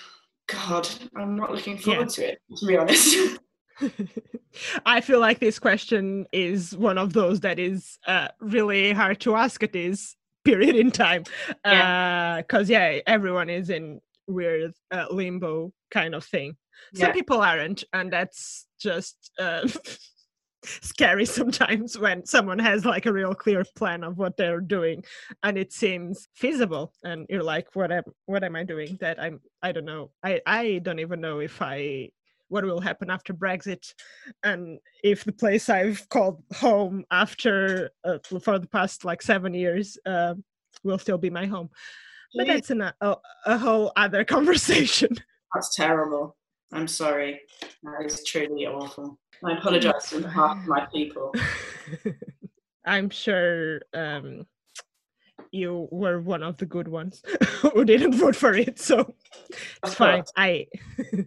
God, 0.46 0.88
I'm 1.16 1.36
not 1.36 1.52
looking 1.52 1.78
forward 1.78 2.08
yeah. 2.18 2.24
to 2.24 2.32
it. 2.32 2.40
To 2.56 2.66
be 2.66 2.76
honest. 2.76 3.38
I 4.86 5.00
feel 5.00 5.20
like 5.20 5.38
this 5.38 5.60
question 5.60 6.26
is 6.32 6.76
one 6.76 6.98
of 6.98 7.12
those 7.12 7.40
that 7.40 7.60
is 7.60 7.98
uh, 8.08 8.28
really 8.40 8.92
hard 8.92 9.20
to 9.20 9.36
ask 9.36 9.62
at 9.62 9.72
this 9.72 10.16
period 10.44 10.74
in 10.74 10.90
time. 10.90 11.22
Because, 11.62 11.64
yeah. 11.64 12.42
Uh, 12.50 12.64
yeah, 12.66 12.98
everyone 13.06 13.50
is 13.50 13.70
in 13.70 14.00
weird 14.26 14.72
uh, 14.90 15.06
limbo 15.10 15.72
kind 15.90 16.14
of 16.14 16.24
thing 16.24 16.56
some 16.94 17.12
people 17.12 17.40
aren't 17.40 17.84
and 17.92 18.12
that's 18.12 18.66
just 18.80 19.30
uh, 19.38 19.66
scary 20.64 21.24
sometimes 21.24 21.98
when 21.98 22.24
someone 22.26 22.58
has 22.58 22.84
like 22.84 23.06
a 23.06 23.12
real 23.12 23.34
clear 23.34 23.64
plan 23.76 24.02
of 24.02 24.18
what 24.18 24.36
they're 24.36 24.60
doing 24.60 25.04
and 25.42 25.56
it 25.56 25.72
seems 25.72 26.28
feasible 26.34 26.92
and 27.04 27.26
you're 27.28 27.42
like 27.42 27.68
what 27.74 27.92
am 27.92 28.02
what 28.26 28.42
am 28.42 28.56
i 28.56 28.64
doing 28.64 28.96
that 29.00 29.20
i'm 29.22 29.40
i 29.62 29.70
don't 29.70 29.84
know 29.84 30.10
i 30.22 30.40
i 30.46 30.78
don't 30.82 30.98
even 30.98 31.20
know 31.20 31.38
if 31.38 31.62
i 31.62 32.08
what 32.48 32.64
will 32.64 32.80
happen 32.80 33.10
after 33.10 33.32
brexit 33.32 33.94
and 34.42 34.78
if 35.04 35.22
the 35.24 35.32
place 35.32 35.68
i've 35.68 36.08
called 36.08 36.42
home 36.54 37.04
after 37.10 37.90
uh, 38.04 38.18
for 38.42 38.58
the 38.58 38.66
past 38.66 39.04
like 39.04 39.22
seven 39.22 39.54
years 39.54 39.96
uh, 40.06 40.34
will 40.84 40.98
still 40.98 41.18
be 41.18 41.30
my 41.30 41.46
home. 41.46 41.70
But 42.34 42.46
that's 42.46 42.70
an, 42.70 42.82
a, 42.82 43.16
a 43.46 43.58
whole 43.58 43.92
other 43.96 44.24
conversation. 44.36 45.10
That's 45.54 45.74
terrible 45.74 46.36
I'm 46.72 46.88
sorry. 46.88 47.40
That 47.82 48.04
is 48.04 48.24
truly 48.24 48.66
awful. 48.66 49.18
I 49.44 49.52
apologise 49.52 50.12
on 50.12 50.22
behalf 50.22 50.58
of 50.58 50.66
my 50.66 50.86
people. 50.86 51.34
I'm 52.84 53.10
sure 53.10 53.80
um, 53.94 54.46
you 55.50 55.88
were 55.90 56.20
one 56.20 56.42
of 56.42 56.56
the 56.56 56.66
good 56.66 56.88
ones 56.88 57.22
who 57.60 57.84
didn't 57.84 58.14
vote 58.14 58.36
for 58.36 58.54
it, 58.54 58.78
so 58.78 59.14
it's 59.84 59.94
fine. 59.94 60.24
I. 60.36 60.66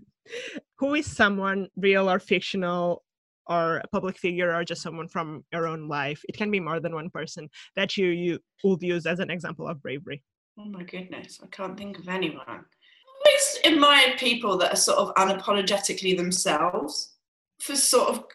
who 0.78 0.94
is 0.96 1.06
someone 1.06 1.68
real 1.76 2.10
or 2.10 2.20
fictional 2.20 3.04
or 3.48 3.78
a 3.78 3.88
public 3.90 4.18
figure 4.18 4.54
or 4.54 4.64
just 4.64 4.82
someone 4.82 5.08
from 5.08 5.44
your 5.52 5.68
own 5.68 5.88
life 5.88 6.22
it 6.30 6.38
can 6.38 6.52
be 6.52 6.60
more 6.60 6.80
than 6.80 6.94
one 6.94 7.10
person 7.10 7.50
that 7.76 7.98
you 7.98 8.08
you 8.08 8.40
would 8.64 8.82
use 8.82 9.06
as 9.06 9.20
an 9.20 9.30
example 9.30 9.68
of 9.68 9.82
bravery 9.82 10.24
oh 10.58 10.66
my 10.66 10.84
goodness 10.84 11.40
i 11.44 11.48
can't 11.48 11.78
think 11.78 11.98
of 12.00 12.08
anyone 12.08 12.64
admired 13.66 14.18
people 14.18 14.58
that 14.58 14.74
are 14.74 14.78
sort 14.78 14.98
of 14.98 15.16
unapologetically 15.16 16.16
themselves 16.16 17.14
for 17.60 17.76
sort 17.76 18.10
of, 18.10 18.26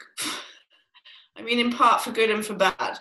I 1.37 1.43
mean, 1.43 1.59
in 1.59 1.73
part 1.73 2.01
for 2.01 2.13
good 2.13 2.31
and 2.31 2.45
for 2.45 2.55
bad, 2.55 2.99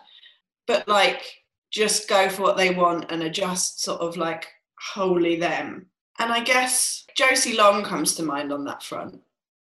but 0.68 0.88
like 0.88 1.44
just 1.72 2.08
go 2.08 2.30
for 2.30 2.42
what 2.42 2.58
they 2.58 2.74
want 2.74 3.12
and 3.12 3.22
are 3.22 3.30
just 3.30 3.82
sort 3.82 4.02
of 4.02 4.18
like 4.18 4.48
wholly 4.80 5.38
them. 5.38 5.88
And 6.20 6.32
I 6.32 6.44
guess 6.44 7.06
Josie 7.16 7.58
Long 7.58 7.84
comes 7.84 8.16
to 8.16 8.24
mind 8.24 8.54
on 8.54 8.64
that 8.66 8.84
front. 8.84 9.22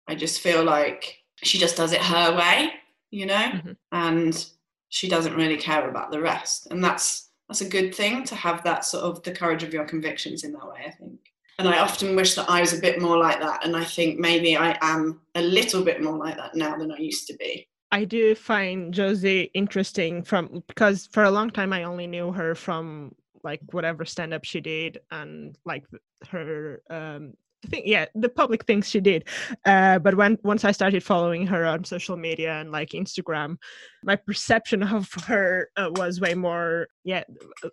I 0.08 0.16
just 0.16 0.42
feel 0.42 0.64
like 0.64 1.18
she 1.44 1.58
just 1.58 1.78
does 1.78 1.94
it 1.94 2.02
her 2.02 2.36
way, 2.36 2.72
you 3.12 3.28
know, 3.28 3.36
mm-hmm. 3.36 3.72
and 3.92 4.46
she 4.90 5.08
doesn't 5.08 5.36
really 5.36 5.58
care 5.58 5.88
about 5.90 6.12
the 6.12 6.20
rest. 6.20 6.68
And 6.72 6.84
that's 6.84 7.30
that's 7.48 7.62
a 7.62 7.70
good 7.70 7.96
thing 7.96 8.24
to 8.26 8.36
have 8.36 8.64
that 8.64 8.86
sort 8.86 9.04
of 9.04 9.24
the 9.24 9.32
courage 9.32 9.64
of 9.64 9.74
your 9.74 9.86
convictions 9.86 10.44
in 10.44 10.52
that 10.54 10.68
way, 10.68 10.86
I 10.86 10.92
think 10.92 11.19
and 11.60 11.68
I 11.68 11.80
often 11.80 12.16
wish 12.16 12.36
that 12.36 12.50
I 12.50 12.62
was 12.62 12.74
a 12.74 12.80
bit 12.80 13.02
more 13.02 13.18
like 13.18 13.40
that. 13.42 13.66
And 13.66 13.76
I 13.76 13.84
think 13.84 14.18
maybe 14.18 14.56
I 14.56 14.78
am 14.82 15.20
a 15.36 15.42
little 15.42 15.84
bit 15.84 16.02
more 16.02 16.18
like 16.18 16.38
that 16.38 16.56
now 16.56 16.78
than 16.78 16.90
I 16.92 16.98
used 16.98 17.28
to 17.28 17.36
be. 17.36 17.68
I 17.92 18.06
do 18.06 18.34
find 18.34 18.94
Josie 18.94 19.52
interesting 19.54 20.24
from 20.24 20.64
because 20.68 21.10
for 21.12 21.24
a 21.24 21.32
long 21.32 21.50
time 21.50 21.74
I 21.74 21.84
only 21.84 22.08
knew 22.08 22.32
her 22.32 22.56
from 22.56 23.14
like 23.44 23.60
whatever 23.72 24.06
stand 24.06 24.34
up 24.34 24.46
she 24.46 24.62
did 24.62 25.00
and 25.12 25.58
like 25.66 25.86
her 26.30 26.82
um 26.90 27.34
thing 27.68 27.84
yeah 27.86 28.06
the 28.16 28.30
public 28.30 28.66
things 28.66 28.90
she 28.90 29.00
did 29.00 29.28
uh 29.66 30.00
but 30.00 30.16
when 30.16 30.38
once 30.44 30.64
i 30.64 30.72
started 30.72 31.04
following 31.04 31.46
her 31.46 31.66
on 31.66 31.84
social 31.84 32.16
media 32.16 32.54
and 32.60 32.72
like 32.72 32.90
instagram 32.90 33.58
my 34.04 34.16
perception 34.16 34.84
of 34.84 35.10
her 35.26 35.70
uh, 35.78 35.90
was 35.96 36.22
way 36.22 36.34
more 36.34 36.88
yeah 37.04 37.24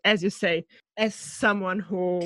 as 0.04 0.22
you 0.22 0.30
say 0.30 0.64
as 0.96 1.14
someone 1.14 1.78
who 1.78 2.20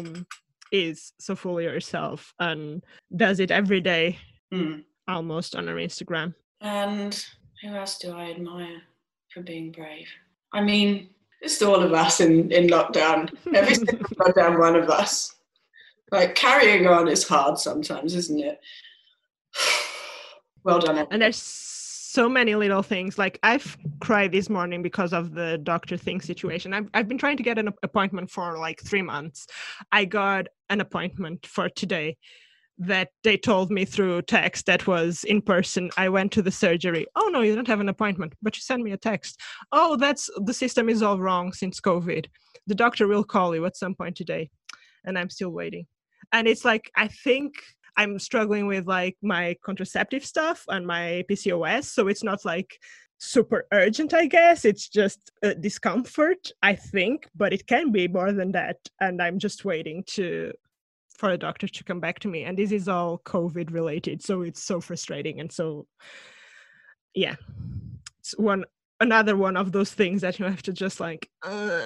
is 0.73 1.13
so 1.19 1.35
fully 1.35 1.65
yourself 1.65 2.35
and 2.39 2.83
does 3.17 3.41
it 3.41 3.51
every 3.51 3.81
day 3.81 4.19
mm. 4.53 4.85
almost 5.09 5.55
on 5.57 5.67
her 5.67 5.77
Instagram. 5.77 6.35
And 6.61 7.25
who 7.63 7.69
else 7.75 7.99
do 7.99 8.13
I 8.13 8.31
admire 8.31 8.83
for 9.33 9.43
being 9.43 9.73
brave? 9.73 10.09
I 10.53 10.61
mean, 10.61 11.11
just 11.43 11.63
all 11.63 11.83
of 11.83 11.93
us 11.93 12.21
in, 12.21 12.51
in 12.53 12.69
lockdown. 12.69 13.33
Every 13.55 13.75
single 13.77 13.99
lockdown 14.17 14.59
one 14.59 14.77
of 14.77 14.89
us. 14.91 15.37
Like 16.11 16.35
carrying 16.35 16.87
on 16.87 17.09
is 17.09 17.27
hard 17.27 17.59
sometimes, 17.59 18.15
isn't 18.15 18.41
it? 18.41 18.61
well 20.65 20.81
done. 20.81 21.07
And 21.11 21.23
there's 21.23 21.37
so 22.11 22.29
many 22.29 22.57
little 22.57 22.83
things. 22.83 23.19
Like 23.19 23.39
I've 23.43 23.77
cried 24.01 24.33
this 24.33 24.51
morning 24.51 24.83
because 24.83 25.13
of 25.13 25.33
the 25.35 25.59
doctor 25.59 25.97
thing 25.97 26.21
situation. 26.21 26.75
I've, 26.75 26.89
I've 26.93 27.09
been 27.09 27.19
trying 27.19 27.37
to 27.37 27.43
get 27.43 27.59
an 27.59 27.69
appointment 27.85 28.31
for 28.31 28.59
like 28.59 28.81
three 28.83 29.03
months. 29.03 29.47
I 29.93 30.07
got 30.07 30.49
an 30.69 30.81
appointment 30.81 31.47
for 31.47 31.69
today 31.69 32.17
that 32.79 33.11
they 33.23 33.37
told 33.37 33.71
me 33.71 33.85
through 33.85 34.23
text 34.23 34.67
that 34.67 34.87
was 34.87 35.23
in 35.25 35.41
person. 35.41 35.91
I 35.97 36.09
went 36.09 36.33
to 36.33 36.43
the 36.43 36.51
surgery. 36.51 37.07
Oh 37.15 37.29
no, 37.33 37.43
you 37.43 37.55
don't 37.55 37.69
have 37.69 37.81
an 37.81 37.89
appointment, 37.89 38.33
but 38.43 38.57
you 38.57 38.63
sent 38.63 38.83
me 38.83 38.91
a 38.93 38.97
text. 38.97 39.39
Oh, 39.71 39.97
that's 39.97 40.29
the 40.45 40.55
system 40.55 40.89
is 40.89 41.03
all 41.03 41.21
wrong 41.21 41.53
since 41.53 41.81
COVID. 41.81 42.27
The 42.67 42.75
doctor 42.75 43.07
will 43.07 43.25
call 43.25 43.55
you 43.55 43.67
at 43.67 43.77
some 43.77 43.95
point 43.95 44.17
today. 44.17 44.51
And 45.05 45.17
I'm 45.19 45.31
still 45.31 45.51
waiting. 45.51 45.87
and 46.33 46.47
it's 46.47 46.65
like 46.65 46.91
i 46.97 47.09
think 47.09 47.55
i'm 47.97 48.19
struggling 48.19 48.67
with 48.67 48.87
like 48.87 49.17
my 49.23 49.57
contraceptive 49.65 50.25
stuff 50.25 50.65
and 50.69 50.87
my 50.87 51.25
pcos 51.31 51.85
so 51.85 52.09
it's 52.09 52.25
not 52.25 52.45
like 52.45 52.79
super 53.23 53.67
urgent 53.73 54.15
i 54.15 54.25
guess. 54.27 54.65
It's 54.65 54.89
just 54.89 55.31
a 55.43 55.55
discomfort 55.55 56.53
i 56.63 56.75
think 56.75 57.29
but 57.37 57.53
it 57.53 57.67
can 57.67 57.93
be 57.93 58.09
more 58.09 58.33
than 58.33 58.53
that 58.53 58.77
and 59.01 59.21
i'm 59.21 59.39
just 59.39 59.65
waiting 59.65 60.03
to 60.09 60.53
for 61.19 61.29
a 61.31 61.37
doctor 61.37 61.69
to 61.69 61.85
come 61.85 62.01
back 62.01 62.19
to 62.21 62.29
me 62.29 62.45
and 62.45 62.57
this 62.57 62.73
is 62.73 62.89
all 62.89 63.19
covid 63.27 63.75
related 63.75 64.23
so 64.23 64.41
it's 64.41 64.63
so 64.63 64.81
frustrating 64.81 65.39
and 65.39 65.53
so 65.53 65.87
yeah. 67.15 67.37
It's 68.21 68.37
one 68.39 68.65
another 69.01 69.37
one 69.37 69.57
of 69.57 69.73
those 69.73 69.93
things 69.93 70.21
that 70.21 70.39
you 70.39 70.45
have 70.45 70.61
to 70.61 70.75
just 70.75 71.01
like 71.01 71.27
uh, 71.43 71.81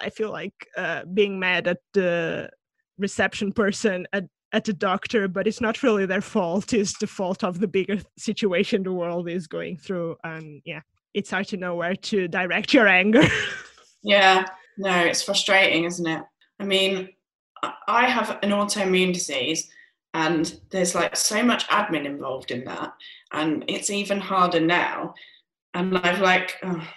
i 0.00 0.08
feel 0.08 0.32
like 0.32 0.54
uh, 0.74 1.04
being 1.12 1.38
mad 1.38 1.68
at 1.68 1.80
the 1.92 2.48
reception 2.96 3.52
person 3.52 4.06
at 4.14 4.24
at 4.54 4.64
the 4.64 4.72
doctor, 4.72 5.26
but 5.26 5.48
it's 5.48 5.60
not 5.60 5.82
really 5.82 6.06
their 6.06 6.20
fault. 6.20 6.72
It's 6.72 6.96
the 6.98 7.08
fault 7.08 7.42
of 7.42 7.58
the 7.58 7.66
bigger 7.66 7.98
situation 8.16 8.84
the 8.84 8.92
world 8.92 9.28
is 9.28 9.48
going 9.48 9.78
through. 9.78 10.16
And 10.22 10.62
yeah, 10.64 10.80
it's 11.12 11.32
hard 11.32 11.48
to 11.48 11.56
know 11.56 11.74
where 11.74 11.96
to 11.96 12.28
direct 12.28 12.72
your 12.72 12.86
anger. 12.86 13.24
yeah, 14.04 14.46
no, 14.78 14.96
it's 15.00 15.22
frustrating, 15.22 15.84
isn't 15.84 16.06
it? 16.06 16.22
I 16.60 16.64
mean, 16.64 17.08
I 17.88 18.08
have 18.08 18.38
an 18.42 18.50
autoimmune 18.50 19.12
disease 19.12 19.68
and 20.14 20.60
there's 20.70 20.94
like 20.94 21.16
so 21.16 21.42
much 21.42 21.66
admin 21.66 22.06
involved 22.06 22.52
in 22.52 22.64
that. 22.66 22.94
And 23.32 23.64
it's 23.66 23.90
even 23.90 24.20
harder 24.20 24.60
now. 24.60 25.14
And 25.74 25.98
I've 25.98 26.20
like, 26.20 26.54
oh, 26.62 26.88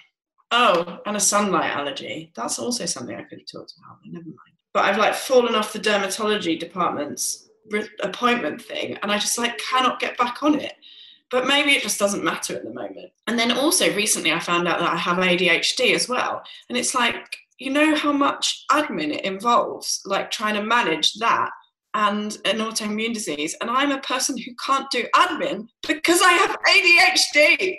oh 0.52 1.00
and 1.08 1.18
a 1.18 1.20
sunlight 1.20 1.76
allergy. 1.76 2.32
That's 2.36 2.60
also 2.60 2.86
something 2.86 3.16
I 3.16 3.24
could 3.24 3.40
have 3.40 3.52
talked 3.52 3.74
about, 3.80 3.98
never 4.06 4.26
mind. 4.26 4.38
But 4.76 4.86
I've 4.86 5.00
like 5.00 5.16
fallen 5.16 5.56
off 5.56 5.74
the 5.74 5.80
dermatology 5.80 6.60
department's 6.60 7.47
appointment 8.02 8.62
thing 8.62 8.98
and 9.02 9.12
I 9.12 9.18
just 9.18 9.38
like 9.38 9.58
cannot 9.58 10.00
get 10.00 10.18
back 10.18 10.44
on 10.44 10.60
it. 10.60 10.74
But 11.30 11.48
maybe 11.48 11.72
it 11.72 11.84
just 11.84 12.00
doesn't 12.00 12.24
matter 12.24 12.56
at 12.56 12.64
the 12.64 12.74
moment. 12.74 13.12
And 13.28 13.38
then 13.38 13.52
also 13.52 13.94
recently 13.94 14.32
I 14.32 14.40
found 14.40 14.68
out 14.68 14.80
that 14.80 14.94
I 14.94 14.96
have 14.96 15.18
ADHD 15.18 15.94
as 15.94 16.08
well. 16.08 16.42
And 16.70 16.78
it's 16.78 16.96
like, 16.96 17.38
you 17.58 17.72
know 17.72 17.96
how 17.96 18.14
much 18.14 18.66
admin 18.72 19.14
it 19.14 19.26
involves, 19.26 20.02
like 20.06 20.32
trying 20.32 20.56
to 20.56 20.64
manage 20.64 21.16
that 21.16 21.50
and 21.94 22.38
an 22.46 22.60
autoimmune 22.60 23.14
disease. 23.14 23.56
And 23.60 23.70
I'm 23.70 23.92
a 23.92 24.02
person 24.02 24.38
who 24.38 24.52
can't 24.64 24.90
do 24.92 25.06
admin 25.16 25.68
because 25.86 26.22
I 26.22 26.32
have 26.34 26.56
ADHD. 26.68 27.78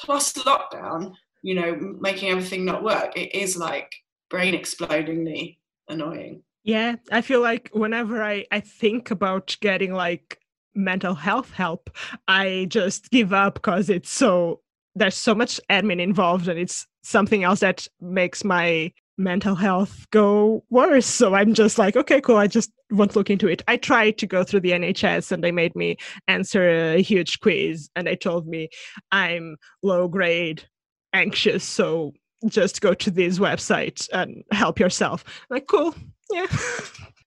Plus 0.00 0.32
lockdown, 0.34 1.14
you 1.42 1.54
know, 1.54 1.76
making 2.00 2.30
everything 2.30 2.64
not 2.64 2.82
work. 2.82 3.16
It 3.16 3.34
is 3.34 3.56
like 3.56 3.90
brain 4.28 4.54
explodingly 4.54 5.58
annoying. 5.88 6.42
Yeah, 6.64 6.96
I 7.12 7.20
feel 7.20 7.40
like 7.40 7.70
whenever 7.72 8.22
I, 8.22 8.46
I 8.50 8.60
think 8.60 9.10
about 9.10 9.56
getting 9.60 9.92
like 9.92 10.38
mental 10.74 11.14
health 11.14 11.52
help, 11.52 11.90
I 12.26 12.66
just 12.70 13.10
give 13.10 13.32
up 13.32 13.54
because 13.54 13.90
it's 13.90 14.10
so 14.10 14.60
there's 14.96 15.16
so 15.16 15.34
much 15.34 15.60
admin 15.70 16.00
involved 16.00 16.48
and 16.48 16.58
it's 16.58 16.86
something 17.02 17.44
else 17.44 17.60
that 17.60 17.86
makes 18.00 18.44
my 18.44 18.92
mental 19.18 19.54
health 19.54 20.06
go 20.10 20.64
worse. 20.70 21.06
So 21.06 21.34
I'm 21.34 21.52
just 21.52 21.78
like, 21.78 21.96
okay, 21.96 22.20
cool. 22.20 22.36
I 22.36 22.46
just 22.46 22.72
won't 22.90 23.14
look 23.14 23.28
into 23.28 23.48
it. 23.48 23.62
I 23.68 23.76
tried 23.76 24.18
to 24.18 24.26
go 24.26 24.42
through 24.44 24.60
the 24.60 24.70
NHS 24.72 25.32
and 25.32 25.44
they 25.44 25.52
made 25.52 25.74
me 25.76 25.96
answer 26.28 26.68
a 26.94 27.02
huge 27.02 27.40
quiz 27.40 27.90
and 27.94 28.06
they 28.06 28.16
told 28.16 28.46
me 28.46 28.68
I'm 29.12 29.56
low 29.82 30.08
grade 30.08 30.64
anxious. 31.12 31.64
So 31.64 32.14
just 32.48 32.80
go 32.80 32.94
to 32.94 33.10
this 33.10 33.38
website 33.38 34.08
and 34.12 34.44
help 34.50 34.78
yourself. 34.78 35.24
Like, 35.50 35.66
cool. 35.66 35.94
Yeah. 36.32 36.46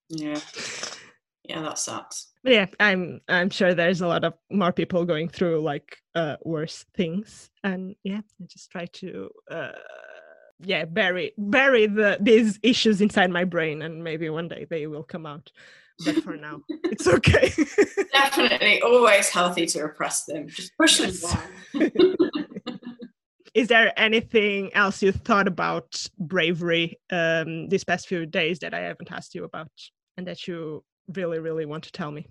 Yeah. 0.10 0.40
Yeah 1.44 1.62
that 1.64 1.80
sucks. 1.80 2.28
But 2.44 2.54
yeah 2.54 2.66
i'm 2.80 3.20
i'm 3.28 3.50
sure 3.50 3.74
there's 3.74 4.00
a 4.00 4.08
lot 4.08 4.24
of 4.24 4.34
more 4.50 4.72
people 4.72 5.04
going 5.04 5.28
through 5.28 5.62
like 5.62 5.98
uh 6.16 6.38
worse 6.44 6.86
things. 6.96 7.50
And 7.64 7.96
yeah 8.04 8.22
I 8.42 8.46
just 8.48 8.72
try 8.72 8.86
to 8.86 9.30
uh 9.52 9.72
yeah 10.60 10.86
bury 10.86 11.34
bury 11.38 11.88
the 11.88 12.18
these 12.22 12.60
issues 12.64 13.02
inside 13.02 13.32
my 13.32 13.44
brain 13.44 13.82
and 13.82 14.04
maybe 14.04 14.30
one 14.30 14.48
day 14.48 14.66
they 14.70 14.88
will 14.88 15.04
come 15.04 15.26
out. 15.26 15.52
But 16.06 16.24
for 16.24 16.38
now 16.38 16.62
it's 16.70 17.08
okay. 17.08 17.52
Definitely 18.14 18.82
always 18.82 19.30
healthy 19.30 19.66
to 19.68 19.84
repress 19.84 20.26
them. 20.26 20.48
Just 20.48 20.72
push 20.78 21.00
yes. 21.00 21.22
them 21.22 21.92
down 21.92 22.16
is 23.58 23.70
there 23.70 23.92
anything 23.98 24.72
else 24.76 25.02
you 25.02 25.12
thought 25.12 25.48
about 25.48 26.06
bravery 26.20 27.00
um, 27.12 27.68
these 27.70 27.84
past 27.84 28.08
few 28.08 28.28
days 28.28 28.60
that 28.60 28.76
I 28.76 28.82
haven't 28.82 29.12
asked 29.12 29.34
you 29.34 29.46
about 29.46 29.72
and 30.16 30.28
that 30.28 30.48
you 30.48 30.84
really, 31.16 31.40
really 31.40 31.66
want 31.66 31.84
to 31.86 31.92
tell 31.92 32.12
me? 32.12 32.28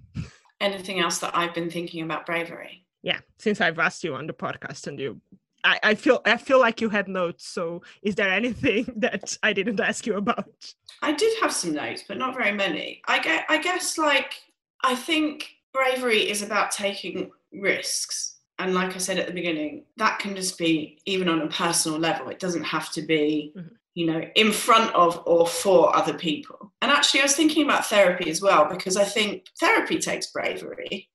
Anything 0.60 1.00
else 1.00 1.18
that 1.18 1.36
I've 1.36 1.52
been 1.52 1.68
thinking 1.68 2.04
about 2.04 2.26
bravery? 2.26 2.86
Yeah, 3.02 3.18
since 3.40 3.60
I've 3.60 3.80
asked 3.80 4.04
you 4.04 4.14
on 4.14 4.28
the 4.28 4.34
podcast 4.34 4.86
and 4.86 5.00
you 5.00 5.20
I, 5.64 5.80
I 5.82 5.94
feel 5.96 6.20
I 6.24 6.36
feel 6.36 6.60
like 6.60 6.80
you 6.80 6.90
had 6.90 7.08
notes. 7.08 7.48
So 7.48 7.82
is 8.02 8.14
there 8.14 8.30
anything 8.30 8.86
that 8.98 9.36
I 9.42 9.52
didn't 9.52 9.80
ask 9.80 10.06
you 10.06 10.14
about? 10.14 10.72
I 11.02 11.10
did 11.10 11.36
have 11.40 11.52
some 11.52 11.72
notes, 11.74 12.04
but 12.06 12.18
not 12.18 12.36
very 12.36 12.52
many. 12.52 13.02
I 13.08 13.18
get 13.18 13.46
I 13.48 13.58
guess 13.58 13.98
like 13.98 14.34
I 14.84 14.94
think 14.94 15.48
bravery 15.72 16.30
is 16.30 16.42
about 16.42 16.70
taking 16.70 17.32
risks 17.52 18.35
and 18.58 18.74
like 18.74 18.94
I 18.94 18.98
said 18.98 19.18
at 19.18 19.26
the 19.26 19.32
beginning, 19.32 19.84
that 19.96 20.18
can 20.18 20.34
just 20.34 20.56
be 20.56 20.98
even 21.04 21.28
on 21.28 21.42
a 21.42 21.48
personal 21.48 21.98
level. 21.98 22.28
It 22.28 22.38
doesn't 22.38 22.64
have 22.64 22.90
to 22.92 23.02
be, 23.02 23.52
mm-hmm. 23.56 23.68
you 23.94 24.06
know, 24.06 24.22
in 24.34 24.52
front 24.52 24.94
of 24.94 25.22
or 25.26 25.46
for 25.46 25.94
other 25.94 26.14
people. 26.14 26.72
And 26.80 26.90
actually, 26.90 27.20
I 27.20 27.24
was 27.24 27.36
thinking 27.36 27.64
about 27.64 27.86
therapy 27.86 28.30
as 28.30 28.40
well 28.40 28.66
because 28.68 28.96
I 28.96 29.04
think 29.04 29.46
therapy 29.60 29.98
takes 29.98 30.28
bravery. 30.28 31.08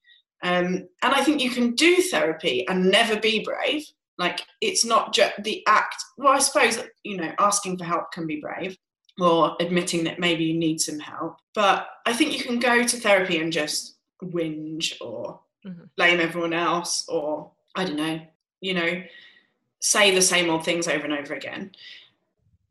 Um, 0.43 0.87
and 1.01 1.13
I 1.13 1.23
think 1.23 1.41
you 1.41 1.49
can 1.49 1.75
do 1.75 1.95
therapy 1.97 2.67
and 2.67 2.89
never 2.89 3.19
be 3.19 3.43
brave. 3.43 3.85
Like 4.17 4.45
it's 4.59 4.85
not 4.85 5.13
just 5.13 5.33
the 5.43 5.63
act. 5.67 6.03
Well, 6.17 6.33
I 6.33 6.39
suppose 6.39 6.79
you 7.03 7.17
know, 7.17 7.31
asking 7.39 7.77
for 7.77 7.85
help 7.85 8.11
can 8.11 8.27
be 8.27 8.39
brave, 8.39 8.77
or 9.19 9.55
admitting 9.59 10.03
that 10.03 10.19
maybe 10.19 10.43
you 10.43 10.53
need 10.53 10.79
some 10.79 10.99
help. 10.99 11.37
But 11.55 11.87
I 12.05 12.13
think 12.13 12.33
you 12.33 12.43
can 12.43 12.59
go 12.59 12.83
to 12.83 12.97
therapy 12.97 13.39
and 13.39 13.51
just 13.51 13.97
whinge 14.23 14.93
or 15.01 15.39
mm-hmm. 15.65 15.83
blame 15.95 16.19
everyone 16.19 16.53
else 16.53 17.05
or 17.07 17.51
I 17.75 17.85
don't 17.85 17.97
know, 17.97 18.21
you 18.59 18.73
know, 18.73 19.03
say 19.79 20.13
the 20.13 20.21
same 20.21 20.49
old 20.49 20.65
things 20.65 20.87
over 20.87 21.03
and 21.03 21.13
over 21.13 21.33
again. 21.33 21.71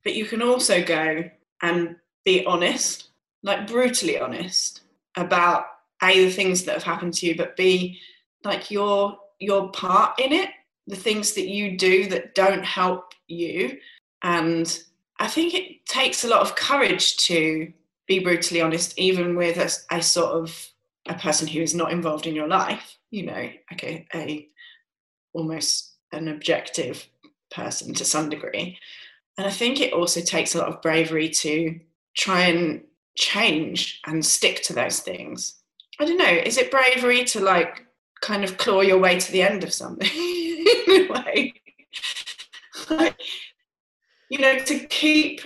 But 0.04 0.14
you 0.14 0.24
can 0.24 0.42
also 0.42 0.82
go 0.82 1.24
and 1.62 1.96
be 2.24 2.44
honest, 2.46 3.08
like 3.42 3.66
brutally 3.66 4.18
honest 4.18 4.82
about 5.16 5.64
a 6.02 6.24
the 6.24 6.30
things 6.30 6.64
that 6.64 6.74
have 6.74 6.82
happened 6.82 7.14
to 7.14 7.26
you, 7.26 7.36
but 7.36 7.56
b 7.56 8.00
like 8.44 8.70
your 8.70 9.18
your 9.38 9.70
part 9.70 10.18
in 10.20 10.32
it, 10.32 10.50
the 10.86 10.96
things 10.96 11.32
that 11.32 11.48
you 11.48 11.76
do 11.76 12.06
that 12.08 12.34
don't 12.34 12.64
help 12.64 13.14
you. 13.26 13.78
And 14.22 14.82
I 15.18 15.28
think 15.28 15.54
it 15.54 15.86
takes 15.86 16.24
a 16.24 16.28
lot 16.28 16.42
of 16.42 16.56
courage 16.56 17.16
to 17.28 17.72
be 18.06 18.18
brutally 18.18 18.60
honest, 18.60 18.98
even 18.98 19.36
with 19.36 19.56
a, 19.56 19.96
a 19.96 20.02
sort 20.02 20.32
of 20.32 20.68
a 21.08 21.14
person 21.14 21.46
who 21.46 21.60
is 21.60 21.74
not 21.74 21.92
involved 21.92 22.26
in 22.26 22.34
your 22.34 22.48
life, 22.48 22.98
you 23.10 23.26
know, 23.26 23.50
okay, 23.72 24.06
a 24.14 24.48
almost 25.32 25.94
an 26.12 26.28
objective 26.28 27.06
person 27.50 27.94
to 27.94 28.04
some 28.04 28.28
degree. 28.28 28.78
And 29.38 29.46
I 29.46 29.50
think 29.50 29.80
it 29.80 29.92
also 29.92 30.20
takes 30.20 30.54
a 30.54 30.58
lot 30.58 30.68
of 30.68 30.82
bravery 30.82 31.28
to 31.28 31.80
try 32.16 32.42
and 32.42 32.82
change 33.16 34.00
and 34.06 34.24
stick 34.24 34.62
to 34.64 34.72
those 34.72 35.00
things. 35.00 35.56
I 35.98 36.04
don't 36.04 36.18
know, 36.18 36.40
is 36.44 36.58
it 36.58 36.70
bravery 36.70 37.24
to 37.24 37.40
like 37.40 37.86
kind 38.20 38.44
of 38.44 38.58
claw 38.58 38.80
your 38.80 38.98
way 38.98 39.18
to 39.18 39.32
the 39.32 39.42
end 39.42 39.64
of 39.64 39.72
something 39.72 40.08
in 40.14 41.08
a 41.08 41.12
way? 41.12 41.54
you 44.30 44.38
know, 44.38 44.58
to 44.58 44.78
keep 44.86 45.42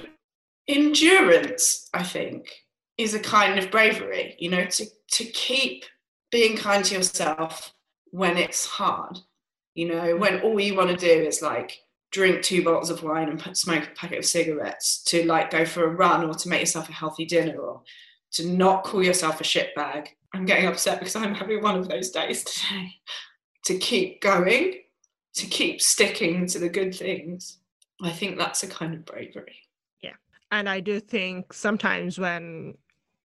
endurance, 0.69 1.89
I 1.93 2.03
think, 2.03 2.49
is 2.97 3.15
a 3.15 3.21
kind 3.21 3.59
of 3.59 3.71
bravery, 3.71 4.37
you 4.39 4.51
know, 4.51 4.65
to 4.65 4.87
to 5.13 5.25
keep 5.25 5.85
being 6.31 6.57
kind 6.57 6.85
to 6.85 6.95
yourself 6.95 7.73
when 8.11 8.37
it's 8.37 8.67
hard. 8.67 9.19
You 9.75 9.89
know, 9.89 10.17
when 10.17 10.41
all 10.41 10.61
you 10.61 10.77
want 10.77 10.91
to 10.91 10.97
do 10.97 11.23
is 11.23 11.43
like 11.43 11.79
drink 12.13 12.43
two 12.43 12.63
bottles 12.63 12.91
of 12.91 13.03
wine 13.03 13.29
and 13.29 13.41
put, 13.41 13.57
smoke 13.57 13.89
a 13.89 13.95
packet 13.97 14.19
of 14.19 14.25
cigarettes, 14.25 15.03
to 15.05 15.27
like 15.27 15.51
go 15.51 15.65
for 15.65 15.85
a 15.85 15.95
run 15.95 16.25
or 16.25 16.35
to 16.35 16.49
make 16.49 16.61
yourself 16.61 16.89
a 16.89 16.93
healthy 16.93 17.25
dinner 17.25 17.57
or 17.57 17.83
to 18.33 18.49
not 18.49 18.85
call 18.85 19.03
yourself 19.03 19.41
a 19.41 19.45
shitbag. 19.45 20.09
I'm 20.33 20.45
getting 20.45 20.67
upset 20.67 20.99
because 20.99 21.17
I'm 21.17 21.35
having 21.35 21.63
one 21.63 21.77
of 21.77 21.89
those 21.89 22.11
days 22.11 22.45
today. 22.45 22.95
to 23.65 23.79
keep 23.79 24.21
going, 24.21 24.75
to 25.35 25.47
keep 25.47 25.81
sticking 25.81 26.47
to 26.47 26.59
the 26.59 26.69
good 26.69 26.95
things. 26.95 27.59
I 28.03 28.11
think 28.11 28.39
that's 28.39 28.63
a 28.63 28.69
kind 28.69 28.95
of 28.95 29.05
bravery. 29.05 29.57
Yeah. 30.03 30.13
And 30.51 30.69
I 30.69 30.81
do 30.81 31.01
think 31.01 31.53
sometimes 31.53 32.19
when 32.19 32.75